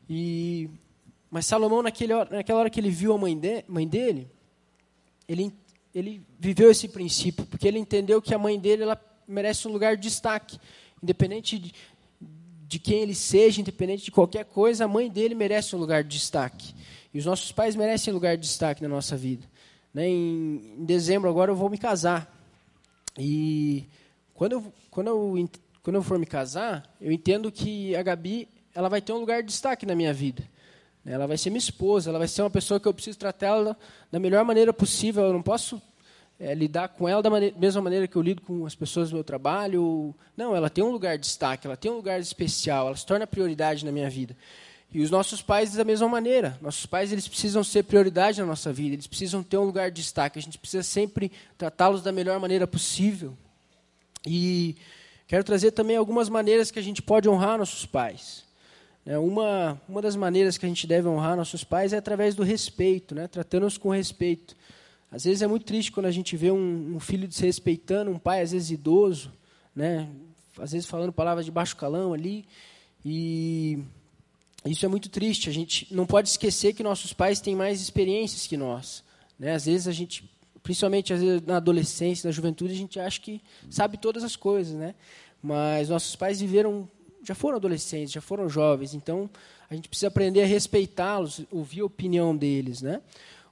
E, 0.08 0.70
mas 1.32 1.48
Salomão, 1.48 1.82
naquele, 1.82 2.14
naquela 2.26 2.60
hora 2.60 2.70
que 2.70 2.80
ele 2.80 2.92
viu 2.92 3.12
a 3.12 3.18
mãe, 3.18 3.36
de, 3.36 3.66
mãe 3.68 3.88
dele, 3.88 4.28
ele, 5.28 5.52
ele 5.94 6.26
viveu 6.40 6.72
esse 6.72 6.88
princípio, 6.88 7.46
porque 7.46 7.68
ele 7.68 7.78
entendeu 7.78 8.22
que 8.22 8.34
a 8.34 8.38
mãe 8.38 8.60
dele 8.60 8.84
ela 8.84 9.00
merece 9.28 9.68
um 9.68 9.72
lugar 9.72 9.96
de 9.96 10.04
destaque. 10.04 10.60
Independente 11.02 11.60
de, 11.60 11.74
de 12.68 12.80
quem 12.80 13.00
ele 13.00 13.14
seja, 13.14 13.62
independente 13.62 14.06
de 14.06 14.12
qualquer 14.12 14.46
coisa, 14.46 14.86
a 14.86 14.88
mãe 14.88 15.10
dele 15.10 15.36
merece 15.36 15.76
um 15.76 15.80
lugar 15.80 16.04
de 16.04 16.18
destaque. 16.18 16.74
E 17.14 17.20
os 17.20 17.26
nossos 17.26 17.52
pais 17.52 17.76
merecem 17.76 18.14
lugar 18.14 18.36
de 18.36 18.44
destaque 18.44 18.82
na 18.82 18.90
nossa 18.90 19.16
vida. 19.16 19.46
Né? 19.94 20.08
Em, 20.08 20.76
em 20.80 20.86
dezembro 20.86 21.30
agora 21.30 21.52
eu 21.52 21.56
vou 21.56 21.70
me 21.70 21.78
casar. 21.78 22.34
E 23.18 23.86
quando 24.34 24.54
eu, 24.54 24.74
quando, 24.90 25.08
eu, 25.08 25.50
quando 25.84 25.96
eu 25.98 26.04
for 26.04 26.18
me 26.18 26.26
casar, 26.26 26.92
eu 27.00 27.12
entendo 27.12 27.52
que 27.52 27.96
a 27.96 28.02
Gabi 28.02 28.48
ela 28.74 28.90
vai 28.90 29.02
ter 29.02 29.14
um 29.14 29.20
lugar 29.20 29.44
de 29.44 29.50
destaque 29.50 29.86
na 29.86 29.94
minha 29.94 30.12
vida. 30.12 30.44
Ela 31.06 31.28
vai 31.28 31.38
ser 31.38 31.50
minha 31.50 31.60
esposa, 31.60 32.10
ela 32.10 32.20
vai 32.20 32.28
ser 32.28 32.42
uma 32.42 32.50
pessoa 32.50 32.80
que 32.80 32.88
eu 32.88 32.94
preciso 32.94 33.18
tratar 33.18 33.48
ela 33.48 33.78
da 34.12 34.20
melhor 34.20 34.46
maneira 34.46 34.72
possível. 34.72 35.24
Eu 35.24 35.34
não 35.34 35.42
posso 35.42 35.82
é, 36.40 36.54
lidar 36.54 36.90
com 36.90 37.08
ela 37.08 37.22
da 37.22 37.30
maneira, 37.30 37.56
mesma 37.58 37.82
maneira 37.82 38.08
que 38.08 38.16
eu 38.16 38.22
lido 38.22 38.42
com 38.42 38.66
as 38.66 38.74
pessoas 38.74 39.10
do 39.10 39.16
meu 39.16 39.24
trabalho. 39.24 40.16
Não, 40.36 40.56
ela 40.56 40.70
tem 40.70 40.84
um 40.84 40.92
lugar 40.92 41.18
de 41.18 41.26
destaque, 41.26 41.68
ela 41.68 41.76
tem 41.76 41.92
um 41.92 41.96
lugar 41.96 42.20
especial, 42.20 42.88
ela 42.88 42.96
se 42.96 43.06
torna 43.06 43.28
prioridade 43.28 43.86
na 43.86 43.92
minha 43.92 44.10
vida. 44.10 44.36
E 44.94 45.02
os 45.02 45.10
nossos 45.10 45.42
pais 45.42 45.74
da 45.74 45.84
mesma 45.84 46.08
maneira. 46.08 46.58
Nossos 46.62 46.86
pais 46.86 47.12
eles 47.12 47.28
precisam 47.28 47.64
ser 47.64 47.84
prioridade 47.84 48.40
na 48.40 48.46
nossa 48.46 48.72
vida, 48.72 48.96
eles 48.96 49.08
precisam 49.08 49.42
ter 49.42 49.58
um 49.58 49.64
lugar 49.64 49.90
de 49.90 50.02
destaque. 50.02 50.38
A 50.38 50.42
gente 50.42 50.58
precisa 50.58 50.84
sempre 50.84 51.32
tratá-los 51.58 52.02
da 52.02 52.12
melhor 52.12 52.40
maneira 52.40 52.68
possível. 52.68 53.36
E 54.26 54.76
quero 55.28 55.44
trazer 55.44 55.72
também 55.72 55.98
algumas 55.98 56.30
maneiras 56.30 56.72
que 56.72 56.80
a 56.80 56.84
gente 56.84 57.02
pode 57.02 57.28
honrar 57.28 57.58
nossos 57.58 57.86
pais. 57.86 58.44
É, 59.06 59.18
uma, 59.18 59.82
uma 59.88 60.02
das 60.02 60.16
maneiras 60.16 60.58
que 60.58 60.66
a 60.66 60.70
gente 60.70 60.88
deve 60.88 61.08
honrar 61.08 61.36
nossos 61.36 61.64
pais 61.64 61.92
é 61.92 61.98
através 61.98 62.36
do 62.36 62.44
respeito, 62.44 63.14
né? 63.14 63.28
tratando-os 63.28 63.78
com 63.78 63.90
respeito. 63.90 64.56
Às 65.12 65.26
vezes 65.26 65.42
é 65.42 65.48
muito 65.48 65.66
triste 65.66 65.92
quando 65.92 66.06
a 66.06 66.12
gente 66.12 66.38
vê 66.38 66.52
um, 66.52 66.96
um 66.96 67.00
filho 67.00 67.28
desrespeitando 67.28 68.10
um 68.10 68.18
pai, 68.18 68.42
às 68.42 68.52
vezes 68.52 68.72
idoso, 68.72 69.32
né? 69.76 70.10
às 70.58 70.72
vezes 70.72 70.88
falando 70.88 71.12
palavras 71.12 71.46
de 71.46 71.52
baixo 71.52 71.76
calão 71.76 72.14
ali. 72.14 72.46
E 73.04 73.80
isso 74.66 74.86
é 74.86 74.90
muito 74.90 75.10
triste. 75.10 75.50
A 75.50 75.54
gente 75.54 75.94
não 75.94 76.06
pode 76.06 76.30
esquecer 76.30 76.74
que 76.74 76.82
nossos 76.82 77.12
pais 77.12 77.42
têm 77.42 77.56
mais 77.56 77.82
experiências 77.82 78.48
que 78.48 78.56
nós. 78.56 79.04
Né? 79.38 79.54
Às 79.54 79.66
vezes 79.66 79.88
a 79.88 79.92
gente, 79.92 80.30
principalmente 80.62 81.14
às 81.14 81.22
vezes 81.22 81.42
na 81.46 81.58
adolescência, 81.58 82.28
na 82.28 82.32
juventude, 82.32 82.74
a 82.74 82.78
gente 82.78 83.00
acha 83.00 83.20
que 83.20 83.42
sabe 83.70 83.98
todas 83.98 84.24
as 84.24 84.36
coisas, 84.36 84.74
né? 84.74 84.96
Mas 85.42 85.90
nossos 85.90 86.16
pais 86.16 86.40
viveram, 86.40 86.88
já 87.24 87.36
foram 87.36 87.58
adolescentes, 87.58 88.14
já 88.14 88.22
foram 88.22 88.50
jovens. 88.50 88.94
Então 88.94 89.30
a 89.70 89.76
gente 89.76 89.90
precisa 89.90 90.08
aprender 90.08 90.44
a 90.44 90.46
respeitá-los, 90.46 91.42
ouvir 91.52 91.82
a 91.82 91.86
opinião 91.86 92.36
deles, 92.36 92.82
né? 92.82 93.02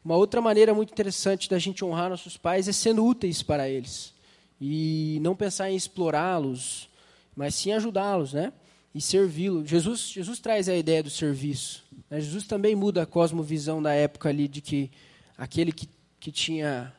Uma 0.04 0.16
outra 0.16 0.42
maneira 0.42 0.74
muito 0.74 0.92
interessante 0.92 1.50
da 1.50 1.60
gente 1.60 1.86
honrar 1.86 2.10
nossos 2.10 2.36
pais 2.36 2.68
é 2.68 2.72
sendo 2.72 3.06
úteis 3.06 3.44
para 3.44 3.70
eles 3.70 4.14
e 4.60 5.20
não 5.22 5.36
pensar 5.36 5.70
em 5.70 5.76
explorá-los, 5.76 6.90
mas 7.36 7.56
sim 7.56 7.72
ajudá-los, 7.72 8.34
né? 8.34 8.52
e 8.94 9.02
servi-lo. 9.02 9.66
Jesus, 9.66 10.10
Jesus 10.10 10.40
traz 10.40 10.68
a 10.68 10.76
ideia 10.76 11.02
do 11.02 11.10
serviço. 11.10 11.84
Né? 12.10 12.20
Jesus 12.20 12.46
também 12.46 12.76
muda 12.76 13.04
a 13.04 13.06
cosmovisão 13.06 13.82
da 13.82 13.94
época 13.94 14.30
ali 14.30 14.48
de 14.48 14.62
que 14.62 14.92
aquele 15.38 15.72
que, 15.72 15.88
que 16.20 16.32
tinha 16.32 16.94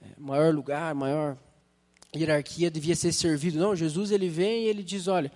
é, 0.00 0.06
maior 0.18 0.54
lugar, 0.54 0.94
maior 0.94 1.36
hierarquia 2.14 2.70
devia 2.70 2.94
ser 2.94 3.12
servido. 3.12 3.58
Não, 3.58 3.74
Jesus 3.74 4.10
ele 4.10 4.28
vem 4.28 4.64
e 4.64 4.68
ele 4.68 4.82
diz, 4.82 5.08
olha, 5.08 5.32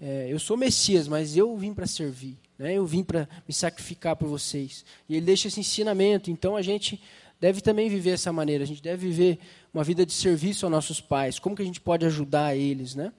é, 0.00 0.28
eu 0.30 0.38
sou 0.38 0.56
Messias, 0.56 1.06
mas 1.06 1.36
eu 1.36 1.56
vim 1.56 1.74
para 1.74 1.86
servir. 1.86 2.38
Né? 2.58 2.74
Eu 2.74 2.86
vim 2.86 3.04
para 3.04 3.28
me 3.46 3.52
sacrificar 3.52 4.16
por 4.16 4.28
vocês. 4.28 4.84
E 5.08 5.16
ele 5.16 5.26
deixa 5.26 5.48
esse 5.48 5.60
ensinamento. 5.60 6.30
Então 6.30 6.56
a 6.56 6.62
gente 6.62 7.00
deve 7.40 7.60
também 7.60 7.88
viver 7.88 8.10
essa 8.10 8.32
maneira. 8.32 8.64
A 8.64 8.66
gente 8.66 8.82
deve 8.82 9.08
viver 9.08 9.38
uma 9.72 9.84
vida 9.84 10.06
de 10.06 10.12
serviço 10.12 10.64
aos 10.64 10.70
nossos 10.72 11.00
pais. 11.00 11.38
Como 11.38 11.54
que 11.54 11.62
a 11.62 11.64
gente 11.64 11.80
pode 11.80 12.06
ajudar 12.06 12.56
eles, 12.56 12.94
né? 12.94 13.12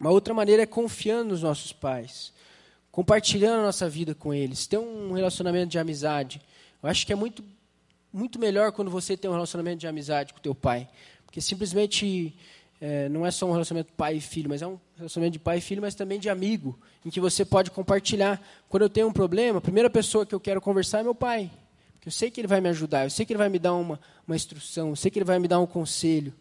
Uma 0.00 0.10
outra 0.10 0.32
maneira 0.32 0.62
é 0.62 0.66
confiando 0.66 1.30
nos 1.30 1.42
nossos 1.42 1.74
pais, 1.74 2.32
compartilhando 2.90 3.60
a 3.60 3.64
nossa 3.64 3.86
vida 3.86 4.14
com 4.14 4.32
eles, 4.32 4.66
ter 4.66 4.78
um 4.78 5.12
relacionamento 5.12 5.68
de 5.68 5.78
amizade. 5.78 6.40
Eu 6.82 6.88
acho 6.88 7.06
que 7.06 7.12
é 7.12 7.16
muito, 7.16 7.44
muito 8.10 8.38
melhor 8.38 8.72
quando 8.72 8.90
você 8.90 9.14
tem 9.14 9.30
um 9.30 9.34
relacionamento 9.34 9.80
de 9.80 9.86
amizade 9.86 10.32
com 10.32 10.40
teu 10.40 10.54
pai, 10.54 10.88
porque 11.26 11.38
simplesmente 11.42 12.34
é, 12.80 13.08
não 13.08 13.26
é 13.26 13.30
só 13.30 13.46
um 13.46 13.52
relacionamento 13.52 13.92
pai 13.92 14.16
e 14.16 14.20
filho, 14.20 14.48
mas 14.48 14.62
é 14.62 14.66
um 14.66 14.78
relacionamento 14.96 15.34
de 15.34 15.38
pai 15.38 15.58
e 15.58 15.60
filho, 15.60 15.82
mas 15.82 15.94
também 15.94 16.18
de 16.18 16.30
amigo, 16.30 16.78
em 17.04 17.10
que 17.10 17.20
você 17.20 17.44
pode 17.44 17.70
compartilhar. 17.70 18.40
Quando 18.68 18.84
eu 18.84 18.88
tenho 18.88 19.08
um 19.08 19.12
problema, 19.12 19.58
a 19.58 19.62
primeira 19.62 19.90
pessoa 19.90 20.24
que 20.24 20.34
eu 20.34 20.40
quero 20.40 20.60
conversar 20.60 21.00
é 21.00 21.02
meu 21.02 21.14
pai, 21.14 21.50
porque 21.92 22.08
eu 22.08 22.12
sei 22.12 22.30
que 22.30 22.40
ele 22.40 22.48
vai 22.48 22.60
me 22.60 22.68
ajudar, 22.70 23.04
eu 23.04 23.10
sei 23.10 23.26
que 23.26 23.32
ele 23.32 23.38
vai 23.38 23.48
me 23.48 23.58
dar 23.58 23.74
uma, 23.74 24.00
uma 24.26 24.34
instrução, 24.34 24.90
eu 24.90 24.96
sei 24.96 25.10
que 25.10 25.18
ele 25.18 25.26
vai 25.26 25.38
me 25.38 25.46
dar 25.46 25.60
um 25.60 25.66
conselho. 25.66 26.32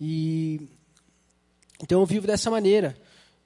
E 0.00 0.68
então 1.82 2.00
eu 2.00 2.06
vivo 2.06 2.26
dessa 2.26 2.50
maneira. 2.50 2.96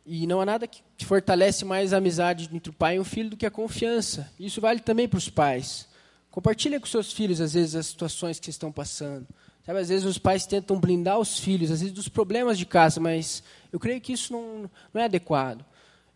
E 0.05 0.27
não 0.27 0.41
há 0.41 0.47
nada 0.47 0.67
que 0.67 1.05
fortalece 1.05 1.65
mais 1.65 1.93
a 1.93 1.99
amizade 1.99 2.49
entre 2.53 2.71
o 2.71 2.73
pai 2.73 2.97
e 2.97 2.99
o 2.99 3.05
filho 3.05 3.31
do 3.31 3.37
que 3.37 3.47
a 3.47 3.51
confiança. 3.51 4.31
Isso 4.39 4.61
vale 4.61 4.81
também 4.81 5.09
para 5.09 5.19
os 5.19 5.29
pais. 5.29 5.89
Compartilha 6.31 6.81
com 6.81 6.87
seus 6.87 7.13
filhos, 7.13 7.41
às 7.41 7.55
vezes, 7.55 7.75
as 7.75 7.87
situações 7.87 8.41
que 8.41 8.51
estão 8.51 8.73
passando. 8.73 9.27
Sabe, 9.65 9.79
às 9.79 9.89
vezes 9.89 10.05
os 10.05 10.19
pais 10.19 10.47
tentam 10.47 10.81
blindar 10.81 11.19
os 11.19 11.39
filhos, 11.39 11.71
às 11.71 11.81
vezes 11.81 11.95
dos 11.95 12.09
problemas 12.09 12.59
de 12.59 12.67
casa, 12.67 12.99
mas 12.99 13.43
eu 13.73 13.79
creio 13.79 14.01
que 14.01 14.13
isso 14.13 14.33
não, 14.33 14.71
não 14.93 15.01
é 15.01 15.05
adequado. 15.05 15.65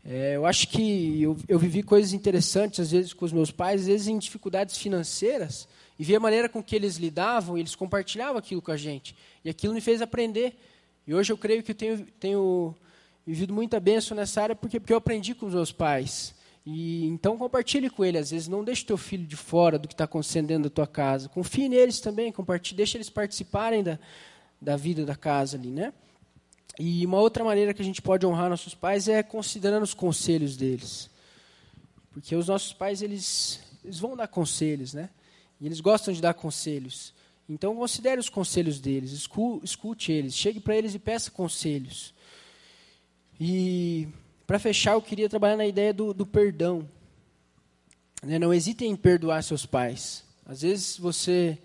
É, 0.05 0.37
eu 0.37 0.45
acho 0.45 0.69
que 0.69 1.23
eu, 1.23 1.37
eu 1.49 1.59
vivi 1.59 1.83
coisas 1.83 2.13
interessantes, 2.13 2.81
às 2.81 2.91
vezes, 2.91 3.13
com 3.13 3.25
os 3.25 3.33
meus 3.33 3.51
pais, 3.51 3.83
às 3.83 3.87
vezes 3.87 4.09
em 4.09 4.19
dificuldades 4.19 4.77
financeiras, 4.77 5.69
e 5.99 6.05
vi 6.05 6.17
a 6.17 6.21
maneira 6.21 6.49
com 6.49 6.63
que 6.63 6.75
eles 6.75 6.97
lidavam, 6.97 7.57
e 7.57 7.61
eles 7.61 7.75
compartilhavam 7.75 8.37
aquilo 8.37 8.61
com 8.61 8.73
a 8.73 8.77
gente. 8.77 9.15
E 9.45 9.51
aquilo 9.51 9.73
me 9.73 9.81
fez 9.81 10.03
aprender 10.03 10.57
e 11.07 11.15
hoje 11.15 11.33
eu 11.33 11.37
creio 11.37 11.63
que 11.63 11.73
eu 11.73 11.75
tenho, 11.75 12.07
tenho 12.19 12.75
vivido 13.27 13.53
muita 13.53 13.79
bênção 13.79 14.17
nessa 14.17 14.43
área 14.43 14.57
porque, 14.57 14.81
porque 14.81 14.93
eu 14.93 14.97
aprendi 14.97 15.35
com 15.35 15.47
os 15.47 15.55
meus 15.55 15.71
pais. 15.71 16.35
E 16.67 17.07
então 17.07 17.37
compartilhe 17.37 17.91
com 17.91 18.05
ele, 18.05 18.17
às 18.17 18.31
vezes 18.31 18.49
não 18.49 18.65
deixe 18.65 18.85
teu 18.85 18.97
filho 18.97 19.27
de 19.27 19.37
fora 19.37 19.79
do 19.79 19.87
que 19.87 19.95
está 19.95 20.05
acontecendo 20.05 20.47
dentro 20.47 20.65
da 20.65 20.71
tua 20.71 20.87
casa. 20.87 21.29
Confie 21.29 21.69
neles 21.69 22.01
também, 22.01 22.33
compartilhe, 22.33 22.77
deixe 22.77 22.97
eles 22.97 23.11
participarem 23.11 23.83
da, 23.83 23.99
da 24.61 24.77
vida 24.77 25.05
da 25.05 25.15
casa 25.15 25.59
ali, 25.59 25.71
né? 25.71 25.93
E 26.79 27.05
uma 27.07 27.21
outra 27.21 27.45
maneira 27.45 27.73
que 27.73 27.83
a 27.83 27.85
gente 27.85 28.03
pode 28.03 28.27
honrar 28.27 28.49
nossos 28.49 28.75
pais 28.75 29.09
é 29.09 29.23
considerando 29.23 29.85
os 29.85 29.95
conselhos 29.95 30.57
deles. 30.57 31.11
Porque 32.11 32.35
os 32.35 32.49
nossos 32.49 32.73
pais, 32.73 33.03
eles, 33.03 33.61
eles 33.85 33.99
vão 33.99 34.17
dar 34.17 34.27
conselhos, 34.27 34.95
né? 34.95 35.11
E 35.61 35.67
eles 35.67 35.81
gostam 35.81 36.13
de 36.13 36.21
dar 36.21 36.35
conselhos. 36.35 37.15
Então, 37.49 37.77
considere 37.77 38.21
os 38.21 38.29
conselhos 38.29 38.81
deles, 38.81 39.13
escute 39.13 40.11
eles, 40.11 40.35
chegue 40.35 40.61
para 40.61 40.77
eles 40.77 40.95
e 40.95 40.99
peça 40.99 41.31
conselhos. 41.31 42.15
E, 43.39 44.09
para 44.47 44.59
fechar, 44.59 44.93
eu 44.93 45.03
queria 45.03 45.29
trabalhar 45.29 45.57
na 45.57 45.67
ideia 45.67 45.93
do, 45.93 46.13
do 46.13 46.27
perdão. 46.27 46.89
Né? 48.23 48.39
Não 48.39 48.53
hesitem 48.53 48.91
em 48.91 48.97
perdoar 48.97 49.43
seus 49.43 49.65
pais. 49.65 50.25
Às 50.47 50.63
vezes 50.63 50.99
você 50.99 51.59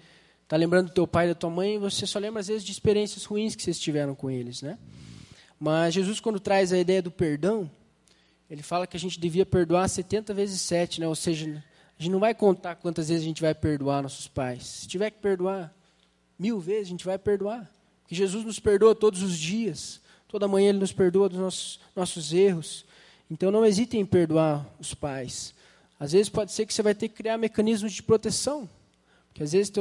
está 0.43 0.55
lembrando 0.55 0.87
do 0.87 0.93
teu 0.93 1.05
pai 1.05 1.25
e 1.25 1.29
da 1.29 1.35
tua 1.35 1.49
mãe 1.49 1.75
e 1.75 1.77
você 1.77 2.07
só 2.07 2.17
lembra, 2.17 2.39
às 2.39 2.47
vezes, 2.47 2.63
de 2.63 2.71
experiências 2.71 3.25
ruins 3.25 3.55
que 3.55 3.61
vocês 3.61 3.79
tiveram 3.79 4.15
com 4.15 4.31
eles. 4.31 4.61
Né? 4.61 4.77
Mas 5.59 5.93
Jesus, 5.93 6.19
quando 6.19 6.39
traz 6.39 6.71
a 6.71 6.77
ideia 6.77 7.01
do 7.01 7.11
perdão, 7.11 7.69
ele 8.49 8.63
fala 8.63 8.87
que 8.87 8.97
a 8.97 8.99
gente 8.99 9.19
devia 9.19 9.45
perdoar 9.45 9.87
70 9.87 10.33
vezes 10.33 10.61
7, 10.61 11.01
né? 11.01 11.07
ou 11.07 11.15
seja, 11.15 11.63
a 11.99 12.01
gente 12.01 12.11
não 12.11 12.19
vai 12.19 12.33
contar 12.33 12.75
quantas 12.75 13.09
vezes 13.09 13.23
a 13.23 13.27
gente 13.27 13.41
vai 13.41 13.53
perdoar 13.53 14.01
nossos 14.01 14.27
pais. 14.27 14.63
Se 14.63 14.87
tiver 14.87 15.11
que 15.11 15.19
perdoar 15.19 15.73
mil 16.37 16.59
vezes, 16.59 16.87
a 16.87 16.91
gente 16.91 17.05
vai 17.05 17.19
perdoar. 17.19 17.69
Porque 18.01 18.15
Jesus 18.15 18.45
nos 18.45 18.59
perdoa 18.59 18.95
todos 18.95 19.21
os 19.21 19.37
dias. 19.37 20.01
Toda 20.29 20.47
manhã 20.47 20.69
Ele 20.69 20.77
nos 20.77 20.93
perdoa 20.93 21.27
dos 21.27 21.39
nossos, 21.39 21.79
nossos 21.95 22.31
erros. 22.31 22.85
Então 23.29 23.51
não 23.51 23.65
hesitem 23.65 24.01
em 24.01 24.05
perdoar 24.05 24.65
os 24.79 24.93
pais. 24.93 25.53
Às 25.99 26.13
vezes 26.13 26.29
pode 26.29 26.51
ser 26.51 26.65
que 26.67 26.73
você 26.73 26.83
vai 26.83 26.95
ter 26.95 27.09
que 27.09 27.15
criar 27.15 27.37
mecanismos 27.37 27.91
de 27.91 28.03
proteção. 28.03 28.69
Porque 29.27 29.43
às 29.43 29.51
vezes 29.51 29.71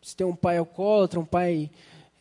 você 0.00 0.16
tem 0.16 0.26
um 0.26 0.34
pai 0.34 0.58
alcoólatra, 0.58 1.18
um 1.18 1.24
pai 1.24 1.70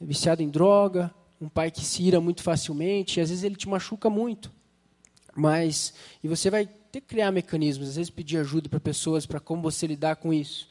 viciado 0.02 0.42
em 0.42 0.50
droga, 0.50 1.14
um 1.40 1.48
pai 1.48 1.70
que 1.70 1.82
se 1.82 2.02
ira 2.02 2.20
muito 2.20 2.42
facilmente, 2.42 3.20
e 3.20 3.22
às 3.22 3.30
vezes 3.30 3.44
ele 3.44 3.56
te 3.56 3.70
machuca 3.70 4.10
muito. 4.10 4.52
Mas, 5.36 5.94
e 6.24 6.28
você 6.28 6.50
vai 6.50 6.66
ter 6.66 7.02
que 7.02 7.08
criar 7.08 7.32
mecanismos, 7.32 7.90
às 7.90 7.96
vezes 7.98 8.10
pedir 8.10 8.38
ajuda 8.38 8.68
para 8.68 8.80
pessoas 8.80 9.26
para 9.28 9.40
como 9.40 9.62
você 9.62 9.86
lidar 9.86 10.16
com 10.16 10.34
isso. 10.34 10.68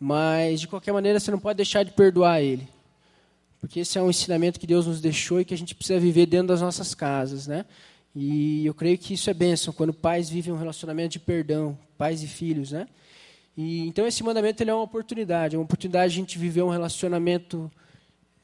Mas, 0.00 0.60
de 0.60 0.68
qualquer 0.68 0.92
maneira, 0.92 1.20
você 1.20 1.30
não 1.30 1.38
pode 1.38 1.58
deixar 1.58 1.82
de 1.82 1.92
perdoar 1.92 2.40
ele. 2.40 2.68
Porque 3.60 3.80
esse 3.80 3.98
é 3.98 4.02
um 4.02 4.10
ensinamento 4.10 4.60
que 4.60 4.66
Deus 4.66 4.86
nos 4.86 5.00
deixou 5.00 5.40
e 5.40 5.44
que 5.44 5.54
a 5.54 5.58
gente 5.58 5.74
precisa 5.74 5.98
viver 5.98 6.26
dentro 6.26 6.48
das 6.48 6.60
nossas 6.60 6.94
casas, 6.94 7.46
né? 7.46 7.64
E 8.14 8.64
eu 8.64 8.74
creio 8.74 8.96
que 8.98 9.14
isso 9.14 9.28
é 9.28 9.34
bênção, 9.34 9.72
quando 9.72 9.92
pais 9.92 10.28
vivem 10.28 10.52
um 10.52 10.56
relacionamento 10.56 11.12
de 11.12 11.18
perdão, 11.18 11.78
pais 11.96 12.22
e 12.22 12.26
filhos, 12.26 12.72
né? 12.72 12.86
E, 13.56 13.86
então, 13.88 14.06
esse 14.06 14.22
mandamento 14.22 14.62
ele 14.62 14.70
é 14.70 14.74
uma 14.74 14.84
oportunidade, 14.84 15.56
é 15.56 15.58
uma 15.58 15.64
oportunidade 15.64 16.12
de 16.12 16.18
a 16.18 16.22
gente 16.22 16.38
viver 16.38 16.62
um 16.62 16.68
relacionamento 16.68 17.70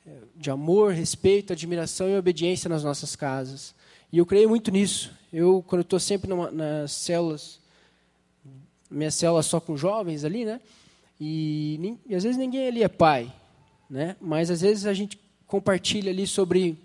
eh, 0.05 0.11
de 0.35 0.51
amor, 0.51 0.93
respeito, 0.93 1.53
admiração 1.53 2.09
e 2.09 2.17
obediência 2.17 2.69
nas 2.69 2.83
nossas 2.83 3.15
casas. 3.15 3.75
E 4.13 4.19
eu 4.19 4.27
creio 4.27 4.49
muito 4.49 4.73
nisso. 4.73 5.13
Eu, 5.33 5.65
quando 5.67 5.83
estou 5.83 6.01
sempre 6.01 6.29
numa, 6.29 6.51
nas 6.51 6.93
células, 6.93 7.61
minha 8.91 9.11
célula 9.11 9.43
só 9.43 9.61
com 9.61 9.77
jovens 9.77 10.25
ali, 10.25 10.45
né? 10.45 10.61
E, 11.21 11.99
e, 12.09 12.15
às 12.15 12.25
vezes 12.25 12.37
ninguém 12.37 12.67
ali 12.67 12.83
é 12.83 12.89
pai, 12.89 13.33
né? 13.89 14.17
Mas 14.21 14.51
às 14.51 14.61
vezes 14.61 14.87
a 14.87 14.95
gente 14.95 15.19
compartilha 15.47 16.11
ali 16.11 16.27
sobre 16.27 16.79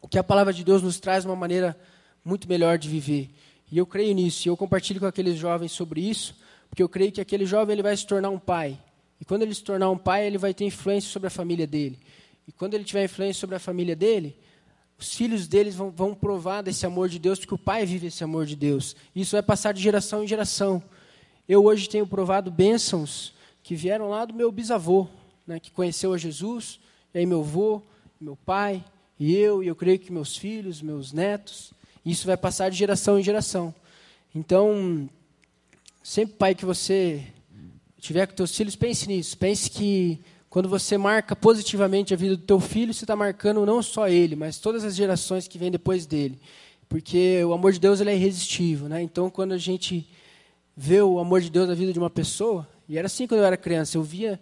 o 0.00 0.08
que 0.08 0.18
a 0.18 0.24
palavra 0.24 0.52
de 0.52 0.64
Deus 0.64 0.82
nos 0.82 0.98
traz 1.00 1.24
uma 1.24 1.36
maneira 1.36 1.78
muito 2.24 2.48
melhor 2.48 2.78
de 2.78 2.88
viver. 2.88 3.30
E 3.70 3.78
eu 3.78 3.86
creio 3.86 4.14
nisso. 4.14 4.46
E 4.46 4.50
eu 4.50 4.56
compartilho 4.56 5.00
com 5.00 5.06
aqueles 5.06 5.36
jovens 5.36 5.72
sobre 5.72 6.00
isso, 6.00 6.34
porque 6.68 6.82
eu 6.82 6.88
creio 6.88 7.12
que 7.12 7.20
aquele 7.20 7.44
jovem 7.44 7.74
ele 7.74 7.82
vai 7.82 7.96
se 7.96 8.06
tornar 8.06 8.30
um 8.30 8.38
pai. 8.38 8.78
E 9.20 9.24
quando 9.24 9.42
ele 9.42 9.54
se 9.54 9.62
tornar 9.62 9.90
um 9.90 9.98
pai, 9.98 10.26
ele 10.26 10.38
vai 10.38 10.54
ter 10.54 10.64
influência 10.64 11.10
sobre 11.10 11.26
a 11.26 11.30
família 11.30 11.66
dele. 11.66 11.98
E 12.46 12.52
quando 12.52 12.74
ele 12.74 12.84
tiver 12.84 13.04
influência 13.04 13.40
sobre 13.40 13.56
a 13.56 13.60
família 13.60 13.96
dele, 13.96 14.36
os 14.98 15.14
filhos 15.14 15.46
deles 15.46 15.74
vão, 15.74 15.90
vão 15.90 16.14
provar 16.14 16.62
desse 16.62 16.86
amor 16.86 17.08
de 17.08 17.18
Deus, 17.18 17.38
porque 17.38 17.54
o 17.54 17.58
pai 17.58 17.84
vive 17.84 18.06
esse 18.06 18.24
amor 18.24 18.46
de 18.46 18.56
Deus. 18.56 18.96
E 19.14 19.20
isso 19.20 19.32
vai 19.32 19.42
passar 19.42 19.72
de 19.72 19.82
geração 19.82 20.24
em 20.24 20.26
geração. 20.26 20.82
Eu 21.48 21.64
hoje 21.64 21.88
tenho 21.88 22.06
provado 22.06 22.50
bênçãos 22.50 23.32
que 23.62 23.74
vieram 23.74 24.08
lá 24.08 24.24
do 24.24 24.34
meu 24.34 24.50
bisavô, 24.50 25.06
né, 25.48 25.58
que 25.58 25.70
conheceu 25.70 26.12
a 26.12 26.18
Jesus, 26.18 26.78
e 27.14 27.18
aí 27.18 27.26
meu 27.26 27.40
avô, 27.40 27.80
meu 28.20 28.36
pai, 28.36 28.84
e 29.18 29.34
eu, 29.34 29.62
e 29.62 29.66
eu 29.66 29.74
creio 29.74 29.98
que 29.98 30.12
meus 30.12 30.36
filhos, 30.36 30.82
meus 30.82 31.10
netos. 31.12 31.72
Isso 32.04 32.26
vai 32.26 32.36
passar 32.36 32.68
de 32.68 32.76
geração 32.76 33.18
em 33.18 33.22
geração. 33.22 33.74
Então, 34.34 35.08
sempre, 36.02 36.36
pai, 36.36 36.54
que 36.54 36.66
você 36.66 37.26
tiver 37.98 38.26
com 38.26 38.36
seus 38.36 38.54
filhos, 38.54 38.76
pense 38.76 39.08
nisso. 39.08 39.36
Pense 39.38 39.70
que 39.70 40.20
quando 40.50 40.68
você 40.68 40.98
marca 40.98 41.34
positivamente 41.34 42.12
a 42.12 42.16
vida 42.16 42.36
do 42.36 42.42
teu 42.42 42.60
filho, 42.60 42.92
você 42.92 43.04
está 43.04 43.16
marcando 43.16 43.64
não 43.64 43.82
só 43.82 44.06
ele, 44.06 44.36
mas 44.36 44.58
todas 44.58 44.84
as 44.84 44.94
gerações 44.94 45.48
que 45.48 45.58
vêm 45.58 45.70
depois 45.70 46.06
dele. 46.06 46.38
Porque 46.88 47.42
o 47.42 47.52
amor 47.54 47.72
de 47.72 47.80
Deus 47.80 48.00
ele 48.00 48.10
é 48.10 48.14
irresistível. 48.14 48.88
Né? 48.88 49.02
Então, 49.02 49.30
quando 49.30 49.52
a 49.52 49.58
gente 49.58 50.08
vê 50.76 51.00
o 51.00 51.18
amor 51.18 51.40
de 51.40 51.50
Deus 51.50 51.68
na 51.68 51.74
vida 51.74 51.92
de 51.92 51.98
uma 51.98 52.10
pessoa, 52.10 52.68
e 52.88 52.96
era 52.96 53.06
assim 53.06 53.26
quando 53.26 53.40
eu 53.40 53.46
era 53.46 53.56
criança, 53.56 53.98
eu 53.98 54.02
via, 54.02 54.40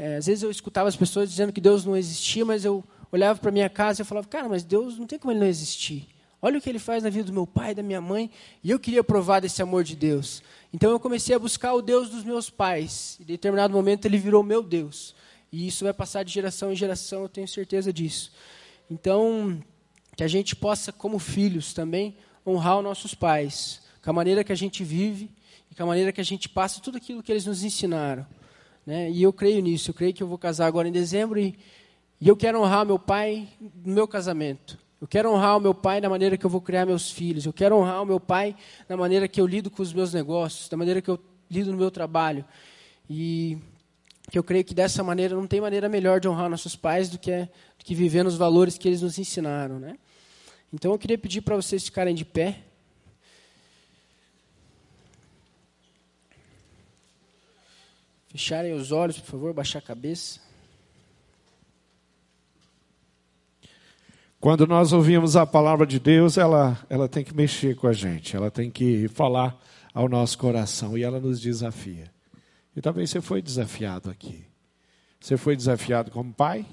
é, 0.00 0.16
às 0.16 0.24
vezes 0.24 0.42
eu 0.42 0.50
escutava 0.50 0.88
as 0.88 0.96
pessoas 0.96 1.28
dizendo 1.28 1.52
que 1.52 1.60
Deus 1.60 1.84
não 1.84 1.94
existia, 1.94 2.42
mas 2.42 2.64
eu 2.64 2.82
olhava 3.12 3.38
para 3.38 3.50
minha 3.50 3.68
casa 3.68 4.00
e 4.00 4.02
eu 4.02 4.06
falava, 4.06 4.26
cara, 4.26 4.48
mas 4.48 4.64
Deus 4.64 4.96
não 4.96 5.06
tem 5.06 5.18
como 5.18 5.30
ele 5.30 5.40
não 5.40 5.46
existir. 5.46 6.08
Olha 6.40 6.56
o 6.56 6.60
que 6.62 6.70
ele 6.70 6.78
faz 6.78 7.02
na 7.02 7.10
vida 7.10 7.24
do 7.24 7.34
meu 7.34 7.46
pai, 7.46 7.74
da 7.74 7.82
minha 7.82 8.00
mãe, 8.00 8.30
e 8.64 8.70
eu 8.70 8.80
queria 8.80 9.04
provar 9.04 9.40
desse 9.40 9.60
amor 9.60 9.84
de 9.84 9.94
Deus. 9.94 10.42
Então 10.72 10.90
eu 10.90 10.98
comecei 10.98 11.36
a 11.36 11.38
buscar 11.38 11.74
o 11.74 11.82
Deus 11.82 12.08
dos 12.08 12.24
meus 12.24 12.48
pais. 12.48 13.18
E 13.20 13.24
em 13.24 13.26
determinado 13.26 13.74
momento 13.74 14.06
ele 14.06 14.16
virou 14.16 14.42
meu 14.42 14.62
Deus. 14.62 15.14
E 15.52 15.68
isso 15.68 15.84
vai 15.84 15.92
passar 15.92 16.22
de 16.22 16.32
geração 16.32 16.72
em 16.72 16.76
geração, 16.76 17.20
eu 17.24 17.28
tenho 17.28 17.46
certeza 17.46 17.92
disso. 17.92 18.32
Então, 18.90 19.62
que 20.16 20.24
a 20.24 20.28
gente 20.28 20.56
possa, 20.56 20.90
como 20.90 21.18
filhos 21.18 21.74
também, 21.74 22.16
honrar 22.46 22.78
os 22.78 22.84
nossos 22.84 23.14
pais, 23.14 23.82
com 24.02 24.08
a 24.08 24.14
maneira 24.14 24.42
que 24.42 24.52
a 24.52 24.56
gente 24.56 24.82
vive 24.82 25.30
e 25.70 25.74
com 25.74 25.82
a 25.82 25.86
maneira 25.86 26.10
que 26.10 26.22
a 26.22 26.24
gente 26.24 26.48
passa 26.48 26.80
tudo 26.80 26.96
aquilo 26.96 27.22
que 27.22 27.30
eles 27.30 27.44
nos 27.44 27.62
ensinaram. 27.62 28.26
Né? 28.90 29.08
E 29.08 29.22
eu 29.22 29.32
creio 29.32 29.62
nisso, 29.62 29.90
eu 29.90 29.94
creio 29.94 30.12
que 30.12 30.20
eu 30.20 30.26
vou 30.26 30.36
casar 30.36 30.66
agora 30.66 30.88
em 30.88 30.90
dezembro 30.90 31.38
e, 31.38 31.56
e 32.20 32.26
eu 32.26 32.36
quero 32.36 32.60
honrar 32.60 32.84
meu 32.84 32.98
pai 32.98 33.48
no 33.60 33.94
meu 33.94 34.08
casamento. 34.08 34.76
Eu 35.00 35.06
quero 35.06 35.30
honrar 35.30 35.56
o 35.58 35.60
meu 35.60 35.72
pai 35.72 36.00
da 36.00 36.08
maneira 36.08 36.36
que 36.36 36.44
eu 36.44 36.50
vou 36.50 36.60
criar 36.60 36.84
meus 36.86 37.08
filhos. 37.08 37.46
Eu 37.46 37.52
quero 37.52 37.76
honrar 37.76 38.02
o 38.02 38.04
meu 38.04 38.18
pai 38.18 38.56
da 38.88 38.96
maneira 38.96 39.28
que 39.28 39.40
eu 39.40 39.46
lido 39.46 39.70
com 39.70 39.80
os 39.80 39.92
meus 39.92 40.12
negócios, 40.12 40.68
da 40.68 40.76
maneira 40.76 41.00
que 41.00 41.08
eu 41.08 41.20
lido 41.48 41.70
no 41.70 41.78
meu 41.78 41.88
trabalho. 41.88 42.44
E 43.08 43.58
que 44.28 44.36
eu 44.36 44.42
creio 44.42 44.64
que 44.64 44.74
dessa 44.74 45.04
maneira 45.04 45.36
não 45.36 45.46
tem 45.46 45.60
maneira 45.60 45.88
melhor 45.88 46.18
de 46.18 46.26
honrar 46.26 46.50
nossos 46.50 46.74
pais 46.74 47.08
do 47.08 47.16
que, 47.16 47.42
do 47.42 47.84
que 47.84 47.94
viver 47.94 48.24
nos 48.24 48.36
valores 48.36 48.76
que 48.76 48.88
eles 48.88 49.02
nos 49.02 49.20
ensinaram. 49.20 49.78
Né? 49.78 49.96
Então 50.72 50.90
eu 50.90 50.98
queria 50.98 51.16
pedir 51.16 51.42
para 51.42 51.54
vocês 51.54 51.84
ficarem 51.84 52.12
de 52.12 52.24
pé. 52.24 52.58
Fecharem 58.30 58.72
os 58.72 58.92
olhos, 58.92 59.18
por 59.18 59.26
favor, 59.26 59.52
baixar 59.52 59.80
a 59.80 59.82
cabeça. 59.82 60.38
Quando 64.38 64.68
nós 64.68 64.92
ouvimos 64.92 65.36
a 65.36 65.44
palavra 65.44 65.84
de 65.84 65.98
Deus, 65.98 66.38
ela, 66.38 66.78
ela 66.88 67.08
tem 67.08 67.24
que 67.24 67.34
mexer 67.34 67.74
com 67.74 67.88
a 67.88 67.92
gente, 67.92 68.36
ela 68.36 68.48
tem 68.48 68.70
que 68.70 69.08
falar 69.08 69.60
ao 69.92 70.08
nosso 70.08 70.38
coração 70.38 70.96
e 70.96 71.02
ela 71.02 71.18
nos 71.18 71.40
desafia. 71.40 72.10
E 72.74 72.80
talvez 72.80 73.10
você 73.10 73.20
foi 73.20 73.42
desafiado 73.42 74.08
aqui. 74.08 74.44
Você 75.20 75.36
foi 75.36 75.56
desafiado 75.56 76.12
como 76.12 76.32
pai, 76.32 76.64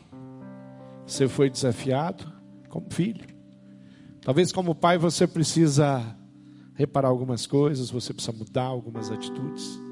você 1.08 1.28
foi 1.28 1.50
desafiado 1.50 2.32
como 2.70 2.86
filho. 2.94 3.26
Talvez 4.22 4.52
como 4.52 4.76
pai 4.76 5.00
você 5.00 5.26
precisa 5.26 6.16
reparar 6.76 7.08
algumas 7.10 7.48
coisas, 7.48 7.90
você 7.90 8.14
precisa 8.14 8.38
mudar 8.38 8.66
algumas 8.66 9.10
atitudes. 9.10 9.87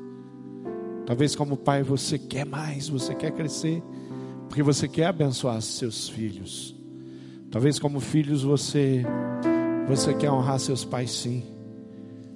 Talvez 1.06 1.36
como 1.36 1.56
pai 1.56 1.84
você 1.84 2.18
quer 2.18 2.46
mais, 2.46 2.89
você 2.89 3.13
quer 3.13 3.32
crescer, 3.32 3.82
porque 4.48 4.63
você 4.63 4.88
quer 4.88 5.08
abençoar 5.08 5.62
seus 5.62 6.10
filhos. 6.10 6.76
Talvez 7.52 7.80
como 7.80 8.00
filhos 8.00 8.44
você 8.44 9.04
você 9.88 10.13
quer 10.13 10.32
honrar 10.32 10.60
seus 10.60 10.84
pais 10.84 11.12
sim. 11.12 11.44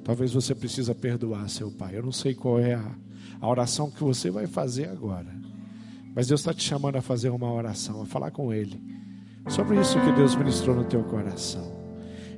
Talvez 0.04 0.32
você 0.32 0.54
precisa 0.54 0.94
perdoar 0.94 1.50
seu 1.50 1.72
pai. 1.72 1.98
Eu 1.98 2.04
não 2.04 2.12
sei 2.12 2.34
qual 2.34 2.60
é 2.60 2.76
a 2.76 2.96
a 3.42 3.48
oração 3.48 3.90
que 3.90 4.04
você 4.04 4.30
vai 4.30 4.48
fazer 4.48 4.90
agora. 4.90 5.34
Mas 6.14 6.28
Deus 6.28 6.42
está 6.42 6.54
te 6.54 6.64
chamando 6.64 6.98
a 6.98 7.02
fazer 7.02 7.30
uma 7.30 7.52
oração, 7.52 8.02
a 8.02 8.06
falar 8.06 8.32
com 8.32 8.54
Ele 8.54 8.82
sobre 9.48 9.80
isso 9.80 10.00
que 10.02 10.12
Deus 10.12 10.36
ministrou 10.36 10.76
no 10.76 10.84
teu 10.84 11.04
coração. 11.04 11.80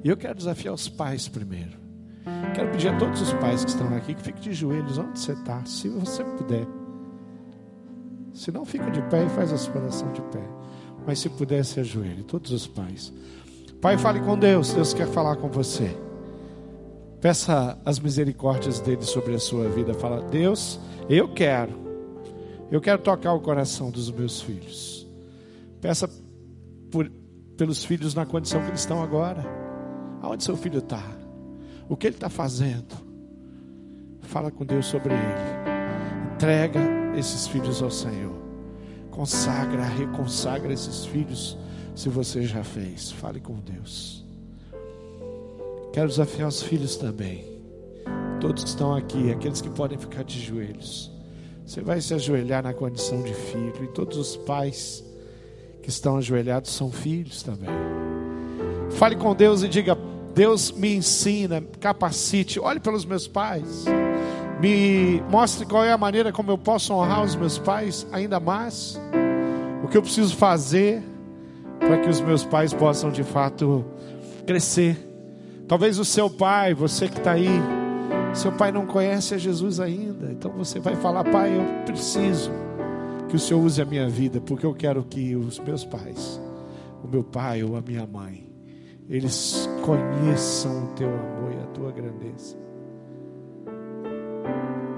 E 0.04 0.10
eu 0.10 0.16
quero 0.16 0.36
desafiar 0.36 0.74
os 0.74 0.88
pais 0.88 1.28
primeiro. 1.28 1.81
Quero 2.54 2.70
pedir 2.72 2.90
a 2.90 2.98
todos 2.98 3.22
os 3.22 3.34
pais 3.34 3.64
que 3.64 3.72
estão 3.72 3.96
aqui 3.96 4.14
que 4.14 4.22
fiquem 4.22 4.42
de 4.42 4.54
joelhos 4.54 4.98
onde 4.98 5.20
você 5.20 5.34
está, 5.34 5.64
se 5.66 5.90
você 5.90 6.24
puder. 6.24 6.68
Se 8.34 8.52
não, 8.52 8.66
fica 8.66 8.90
de 8.92 9.02
pé 9.04 9.26
e 9.26 9.30
faz 9.30 9.52
a 9.52 9.58
sua 9.58 9.78
oração 9.78 10.12
de 10.12 10.22
pé. 10.22 10.44
Mas 11.06 11.20
se 11.20 11.30
puder, 11.30 11.64
se 11.66 11.80
ajoelhe, 11.80 12.24
todos 12.24 12.52
os 12.52 12.68
pais. 12.68 13.12
Pai, 13.82 13.98
fale 13.98 14.20
com 14.20 14.38
Deus, 14.38 14.74
Deus 14.74 14.94
quer 14.94 15.08
falar 15.08 15.36
com 15.38 15.50
você. 15.50 15.96
Peça 17.20 17.78
as 17.86 18.00
misericórdias 18.00 18.80
dele 18.80 19.04
sobre 19.04 19.36
a 19.36 19.40
sua 19.40 19.68
vida. 19.70 19.94
Fala, 19.94 20.22
Deus, 20.22 20.80
eu 21.10 21.34
quero. 21.34 21.74
Eu 22.72 22.80
quero 22.80 23.02
tocar 23.02 23.34
o 23.34 23.42
coração 23.42 23.92
dos 23.92 24.10
meus 24.12 24.42
filhos. 24.42 25.08
Peça 25.82 26.10
por, 26.92 27.10
pelos 27.58 27.84
filhos 27.84 28.14
na 28.14 28.26
condição 28.26 28.62
que 28.62 28.68
eles 28.68 28.80
estão 28.80 29.04
agora. 29.04 29.44
Aonde 30.22 30.44
seu 30.44 30.56
filho 30.56 30.80
está? 30.80 31.21
O 31.92 31.98
que 31.98 32.08
ele 32.08 32.16
está 32.16 32.30
fazendo? 32.30 32.96
Fala 34.22 34.50
com 34.50 34.66
Deus 34.66 34.86
sobre 34.86 35.14
ele. 35.14 36.34
Entrega 36.34 36.80
esses 37.18 37.50
filhos 37.50 37.84
ao 37.84 37.92
Senhor. 37.92 38.34
Consagra, 39.10 39.84
reconsagra 39.84 40.72
esses 40.72 41.06
filhos, 41.06 41.58
se 41.94 42.08
você 42.08 42.44
já 42.44 42.64
fez. 42.64 43.12
Fale 43.12 43.42
com 43.42 43.60
Deus. 43.60 44.26
Quero 45.92 46.08
desafiar 46.08 46.48
os 46.48 46.64
filhos 46.64 46.96
também. 46.96 47.44
Todos 48.40 48.64
que 48.64 48.70
estão 48.70 48.96
aqui, 48.96 49.30
aqueles 49.30 49.60
que 49.60 49.70
podem 49.70 49.98
ficar 49.98 50.24
de 50.24 50.40
joelhos. 50.40 51.12
Você 51.66 51.82
vai 51.82 52.00
se 52.00 52.14
ajoelhar 52.14 52.64
na 52.64 52.74
condição 52.74 53.22
de 53.22 53.34
filho. 53.34 53.84
E 53.84 53.88
todos 53.88 54.18
os 54.18 54.38
pais 54.38 55.04
que 55.84 55.90
estão 55.90 56.16
ajoelhados 56.16 56.72
são 56.72 56.90
filhos 56.90 57.44
também. 57.44 57.70
Fale 58.92 59.18
com 59.18 59.36
Deus 59.36 59.62
e 59.62 59.68
diga: 59.68 59.98
Deus 60.34 60.72
me 60.72 60.96
ensina, 60.96 61.62
capacite. 61.80 62.60
Olhe 62.60 62.80
pelos 62.80 63.06
meus 63.06 63.28
pais. 63.28 63.86
Me 64.62 65.22
mostre 65.30 65.66
qual 65.66 65.84
é 65.84 65.92
a 65.92 65.98
maneira 65.98 66.32
como 66.32 66.52
eu 66.52 66.58
posso 66.58 66.94
honrar 66.94 67.24
os 67.24 67.36
meus 67.36 67.58
pais 67.58 68.06
ainda 68.12 68.40
mais. 68.40 69.00
O 69.84 69.88
que 69.88 69.98
eu 69.98 70.02
preciso 70.02 70.36
fazer 70.36 71.04
para 71.80 71.98
que 71.98 72.10
os 72.10 72.22
meus 72.22 72.46
pais 72.46 72.74
possam 72.74 73.10
de 73.10 73.24
fato 73.24 73.84
crescer. 74.46 74.98
Talvez 75.68 75.98
o 75.98 76.06
seu 76.06 76.30
pai, 76.30 76.74
você 76.74 77.08
que 77.08 77.18
está 77.18 77.32
aí, 77.32 77.50
seu 78.34 78.52
pai 78.52 78.72
não 78.72 78.86
conhece 78.86 79.34
a 79.34 79.38
Jesus 79.38 79.80
ainda. 79.80 80.32
Então 80.32 80.52
você 80.52 80.80
vai 80.80 80.96
falar: 80.96 81.24
Pai, 81.24 81.58
eu 81.58 81.86
preciso 81.86 82.52
que 83.28 83.36
o 83.36 83.40
Senhor 83.40 83.62
use 83.64 83.82
a 83.82 83.86
minha 83.86 84.08
vida, 84.08 84.40
porque 84.40 84.66
eu 84.66 84.74
quero 84.74 85.04
que 85.04 85.36
os 85.36 85.60
meus 85.60 85.84
pais, 85.86 86.40
o 87.04 87.08
meu 87.08 87.24
pai 87.24 87.64
ou 87.64 87.76
a 87.76 87.82
minha 87.82 88.06
mãe, 88.06 88.48
eles 89.10 89.68
conheçam 89.82 90.86
o 90.86 90.88
teu 90.94 91.10
amor 91.10 91.52
e 91.52 91.60
a 91.60 91.68
tua 91.68 91.92
grandeza. 91.92 92.58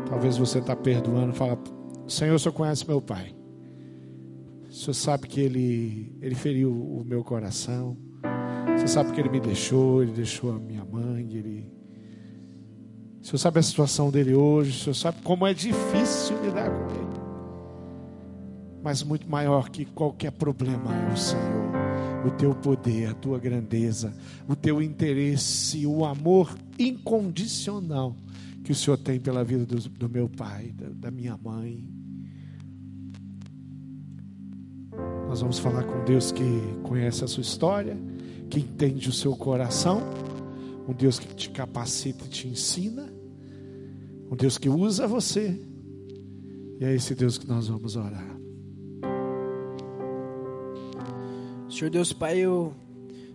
Talvez 0.08 0.38
você 0.38 0.60
está 0.60 0.76
perdoando, 0.76 1.34
fala, 1.34 1.58
Senhor, 2.08 2.36
o 2.36 2.40
Senhor 2.40 2.54
conhece 2.54 2.88
meu 2.88 3.02
pai. 3.02 3.36
O 4.70 4.74
Senhor 4.74 4.94
sabe 4.94 5.28
que 5.28 5.42
ele, 5.42 6.16
ele 6.22 6.36
feriu 6.36 6.72
o 6.72 7.04
meu 7.06 7.24
coração. 7.24 7.98
Você 8.78 8.88
sabe 8.88 9.12
que 9.12 9.20
ele 9.20 9.30
me 9.30 9.40
deixou, 9.40 10.04
ele 10.04 10.12
deixou 10.12 10.52
a 10.52 10.60
minha 10.60 10.84
mãe, 10.84 11.28
ele. 11.34 11.72
O 13.22 13.26
Senhor 13.26 13.38
sabe 13.38 13.60
a 13.60 13.64
situação 13.64 14.12
dele 14.12 14.36
hoje, 14.36 14.72
o 14.72 14.84
Senhor 14.84 14.96
sabe 14.96 15.22
como 15.24 15.48
é 15.48 15.54
difícil 15.54 16.36
lidar 16.44 16.70
com 16.70 16.96
ele 16.96 17.04
mas 18.84 19.02
muito 19.02 19.30
maior 19.30 19.70
que 19.70 19.86
qualquer 19.86 20.32
problema 20.32 20.94
é 20.94 21.14
o 21.14 21.18
Senhor. 21.18 21.83
O 22.26 22.32
teu 22.32 22.56
poder, 22.56 23.10
a 23.10 23.14
tua 23.14 23.38
grandeza, 23.38 24.14
o 24.48 24.56
teu 24.56 24.82
interesse, 24.82 25.86
o 25.86 26.06
amor 26.06 26.56
incondicional 26.80 28.16
que 28.64 28.72
o 28.72 28.76
Senhor 28.76 28.98
tem 28.98 29.20
pela 29.20 29.44
vida 29.44 29.66
do, 29.66 29.78
do 29.90 30.10
meu 30.10 30.30
pai, 30.30 30.72
da, 30.72 30.88
da 30.90 31.12
minha 31.12 31.38
mãe. 31.38 31.86
Nós 35.28 35.42
vamos 35.42 35.60
falar 35.60 35.84
com 35.84 36.06
Deus 36.06 36.32
que 36.32 36.44
conhece 36.84 37.24
a 37.24 37.28
sua 37.28 37.42
história, 37.42 37.98
que 38.50 38.60
entende 38.60 39.10
o 39.10 39.14
seu 39.14 39.36
coração, 39.36 40.02
um 40.88 40.94
Deus 40.94 41.20
que 41.20 41.34
te 41.36 41.50
capacita 41.50 42.26
e 42.26 42.30
te 42.30 42.48
ensina, 42.48 43.12
um 44.32 44.36
Deus 44.36 44.58
que 44.58 44.70
usa 44.70 45.08
você. 45.08 45.60
E 46.80 46.86
é 46.86 46.94
esse 46.94 47.16
Deus 47.16 47.38
que 47.38 47.48
nós 47.48 47.68
vamos 47.68 47.96
orar. 47.96 48.33
Senhor 51.74 51.90
Deus 51.90 52.14
Pai, 52.14 52.38
eu 52.38 52.72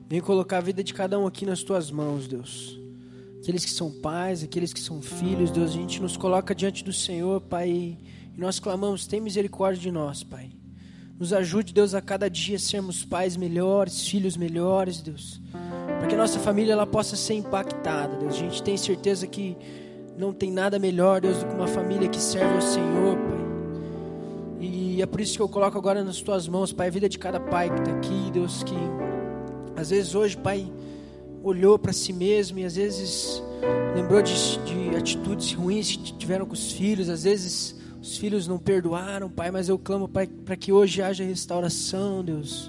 venho 0.08 0.22
colocar 0.22 0.58
a 0.58 0.60
vida 0.60 0.84
de 0.84 0.94
cada 0.94 1.18
um 1.18 1.26
aqui 1.26 1.44
nas 1.44 1.64
tuas 1.64 1.90
mãos, 1.90 2.28
Deus. 2.28 2.78
Aqueles 3.42 3.64
que 3.64 3.70
são 3.72 3.90
pais, 3.90 4.44
aqueles 4.44 4.72
que 4.72 4.78
são 4.78 5.02
filhos, 5.02 5.50
Deus, 5.50 5.72
a 5.72 5.74
gente 5.74 6.00
nos 6.00 6.16
coloca 6.16 6.54
diante 6.54 6.84
do 6.84 6.92
Senhor, 6.92 7.40
Pai, 7.40 7.68
e 7.68 7.98
nós 8.36 8.60
clamamos: 8.60 9.08
tem 9.08 9.20
misericórdia 9.20 9.82
de 9.82 9.90
nós, 9.90 10.22
Pai. 10.22 10.50
Nos 11.18 11.32
ajude, 11.32 11.74
Deus, 11.74 11.94
a 11.94 12.00
cada 12.00 12.30
dia 12.30 12.60
sermos 12.60 13.04
pais 13.04 13.36
melhores, 13.36 14.06
filhos 14.06 14.36
melhores, 14.36 15.02
Deus. 15.02 15.40
Para 15.98 16.06
que 16.06 16.14
a 16.14 16.18
nossa 16.18 16.38
família 16.38 16.74
ela 16.74 16.86
possa 16.86 17.16
ser 17.16 17.34
impactada, 17.34 18.18
Deus. 18.18 18.36
A 18.36 18.38
gente 18.38 18.62
tem 18.62 18.76
certeza 18.76 19.26
que 19.26 19.56
não 20.16 20.32
tem 20.32 20.52
nada 20.52 20.78
melhor, 20.78 21.20
Deus, 21.20 21.38
do 21.38 21.46
que 21.46 21.54
uma 21.54 21.66
família 21.66 22.08
que 22.08 22.20
serve 22.20 22.54
ao 22.54 22.62
Senhor, 22.62 23.16
Pai. 23.16 23.37
E 24.98 25.02
é 25.02 25.06
por 25.06 25.20
isso 25.20 25.36
que 25.36 25.40
eu 25.40 25.48
coloco 25.48 25.78
agora 25.78 26.02
nas 26.02 26.20
tuas 26.20 26.48
mãos, 26.48 26.72
Pai, 26.72 26.88
a 26.88 26.90
vida 26.90 27.08
de 27.08 27.20
cada 27.20 27.38
pai 27.38 27.72
que 27.72 27.78
está 27.82 27.92
aqui, 27.92 28.32
Deus, 28.32 28.64
que 28.64 28.74
às 29.76 29.90
vezes 29.90 30.12
hoje, 30.12 30.36
Pai, 30.36 30.68
olhou 31.40 31.78
para 31.78 31.92
si 31.92 32.12
mesmo 32.12 32.58
e 32.58 32.64
às 32.64 32.74
vezes 32.74 33.40
lembrou 33.94 34.20
de, 34.20 34.34
de 34.64 34.96
atitudes 34.96 35.52
ruins 35.52 35.94
que 35.94 36.12
tiveram 36.14 36.44
com 36.44 36.52
os 36.52 36.72
filhos, 36.72 37.08
às 37.08 37.22
vezes 37.22 37.76
os 38.02 38.16
filhos 38.16 38.48
não 38.48 38.58
perdoaram, 38.58 39.30
Pai, 39.30 39.52
mas 39.52 39.68
eu 39.68 39.78
clamo, 39.78 40.08
Pai, 40.08 40.26
para 40.26 40.56
que 40.56 40.72
hoje 40.72 41.00
haja 41.00 41.22
restauração, 41.22 42.24
Deus. 42.24 42.68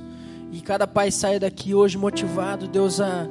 E 0.52 0.62
cada 0.62 0.86
pai 0.86 1.10
saia 1.10 1.40
daqui 1.40 1.74
hoje 1.74 1.98
motivado, 1.98 2.68
Deus, 2.68 3.02
a, 3.02 3.28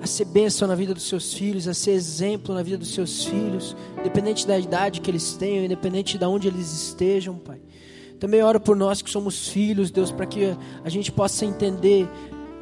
a 0.00 0.06
ser 0.06 0.26
bênção 0.26 0.68
na 0.68 0.76
vida 0.76 0.94
dos 0.94 1.08
seus 1.08 1.34
filhos, 1.34 1.66
a 1.66 1.74
ser 1.74 1.90
exemplo 1.90 2.54
na 2.54 2.62
vida 2.62 2.78
dos 2.78 2.94
seus 2.94 3.24
filhos, 3.24 3.74
independente 3.98 4.46
da 4.46 4.56
idade 4.56 5.00
que 5.00 5.10
eles 5.10 5.32
tenham, 5.32 5.64
independente 5.64 6.16
de 6.16 6.24
onde 6.24 6.46
eles 6.46 6.72
estejam, 6.72 7.34
Pai. 7.34 7.58
Também 8.20 8.42
oro 8.42 8.60
por 8.60 8.76
nós 8.76 9.00
que 9.00 9.10
somos 9.10 9.48
filhos, 9.48 9.90
Deus, 9.90 10.12
para 10.12 10.26
que 10.26 10.54
a 10.84 10.88
gente 10.90 11.10
possa 11.10 11.46
entender 11.46 12.06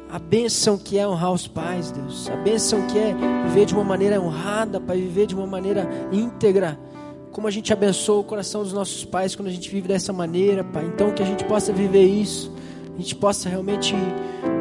a 0.09 0.17
bênção 0.17 0.77
que 0.77 0.97
é 0.97 1.05
honrar 1.05 1.33
os 1.33 1.47
pais, 1.47 1.91
Deus. 1.91 2.29
A 2.29 2.35
bênção 2.37 2.87
que 2.87 2.97
é 2.97 3.13
viver 3.45 3.65
de 3.65 3.73
uma 3.73 3.83
maneira 3.83 4.19
honrada, 4.21 4.79
para 4.79 4.95
viver 4.95 5.27
de 5.27 5.35
uma 5.35 5.45
maneira 5.45 5.87
íntegra. 6.13 6.79
Como 7.33 7.45
a 7.45 7.51
gente 7.51 7.73
abençoa 7.73 8.21
o 8.21 8.23
coração 8.23 8.63
dos 8.63 8.71
nossos 8.71 9.03
pais 9.03 9.35
quando 9.35 9.49
a 9.49 9.51
gente 9.51 9.69
vive 9.69 9.87
dessa 9.87 10.13
maneira, 10.13 10.63
Pai. 10.63 10.85
Então 10.85 11.11
que 11.11 11.21
a 11.21 11.25
gente 11.25 11.43
possa 11.43 11.73
viver 11.73 12.05
isso. 12.05 12.51
A 12.95 13.01
gente 13.01 13.15
possa 13.15 13.49
realmente 13.49 13.93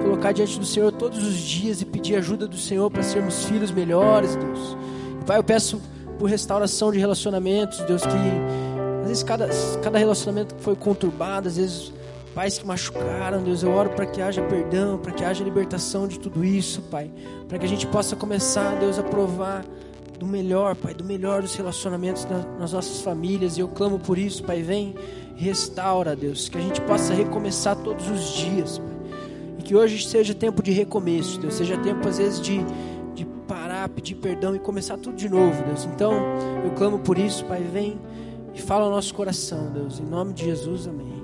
colocar 0.02 0.32
diante 0.32 0.58
do 0.58 0.66
Senhor 0.66 0.90
todos 0.90 1.24
os 1.24 1.36
dias 1.36 1.80
e 1.80 1.84
pedir 1.86 2.16
ajuda 2.16 2.46
do 2.48 2.56
Senhor 2.56 2.90
para 2.90 3.04
sermos 3.04 3.44
filhos 3.44 3.70
melhores, 3.70 4.34
Deus. 4.34 4.76
Pai, 5.24 5.38
eu 5.38 5.44
peço 5.44 5.80
por 6.18 6.28
restauração 6.28 6.90
de 6.90 6.98
relacionamentos, 6.98 7.78
Deus, 7.82 8.02
que 8.02 8.67
às 9.08 9.10
vezes 9.10 9.22
cada, 9.22 9.48
cada 9.82 9.98
relacionamento 9.98 10.54
foi 10.58 10.76
conturbado, 10.76 11.48
às 11.48 11.56
vezes 11.56 11.92
pais 12.34 12.58
que 12.58 12.66
machucaram, 12.66 13.42
Deus, 13.42 13.62
eu 13.62 13.70
oro 13.70 13.90
para 13.90 14.04
que 14.04 14.20
haja 14.20 14.42
perdão, 14.42 14.98
para 14.98 15.12
que 15.12 15.24
haja 15.24 15.42
libertação 15.42 16.06
de 16.06 16.20
tudo 16.20 16.44
isso, 16.44 16.82
Pai, 16.82 17.10
para 17.48 17.58
que 17.58 17.64
a 17.64 17.68
gente 17.68 17.86
possa 17.86 18.14
começar, 18.14 18.76
Deus, 18.76 18.98
a 18.98 19.02
provar 19.02 19.64
do 20.18 20.26
melhor, 20.26 20.76
Pai, 20.76 20.92
do 20.92 21.04
melhor 21.04 21.40
dos 21.40 21.54
relacionamentos 21.54 22.26
nas 22.58 22.72
nossas 22.72 23.00
famílias, 23.00 23.56
e 23.56 23.60
eu 23.60 23.68
clamo 23.68 23.98
por 23.98 24.18
isso, 24.18 24.44
Pai, 24.44 24.62
vem, 24.62 24.94
restaura, 25.36 26.14
Deus, 26.14 26.50
que 26.50 26.58
a 26.58 26.60
gente 26.60 26.80
possa 26.82 27.14
recomeçar 27.14 27.76
todos 27.76 28.08
os 28.10 28.34
dias, 28.34 28.78
Pai, 28.78 28.96
e 29.58 29.62
que 29.62 29.74
hoje 29.74 30.06
seja 30.06 30.34
tempo 30.34 30.62
de 30.62 30.70
recomeço, 30.70 31.40
Deus, 31.40 31.54
seja 31.54 31.78
tempo 31.78 32.06
às 32.06 32.18
vezes 32.18 32.40
de, 32.42 32.60
de 33.14 33.24
parar, 33.48 33.88
pedir 33.88 34.16
perdão 34.16 34.54
e 34.54 34.58
começar 34.58 34.98
tudo 34.98 35.16
de 35.16 35.30
novo, 35.30 35.64
Deus, 35.64 35.86
então 35.86 36.12
eu 36.62 36.72
clamo 36.72 36.98
por 36.98 37.18
isso, 37.18 37.44
Pai, 37.46 37.62
vem 37.62 37.98
e 38.58 38.60
fala 38.60 38.86
ao 38.86 38.90
nosso 38.90 39.14
coração, 39.14 39.70
Deus. 39.72 40.00
Em 40.00 40.04
nome 40.04 40.32
de 40.32 40.44
Jesus, 40.44 40.88
amém. 40.88 41.17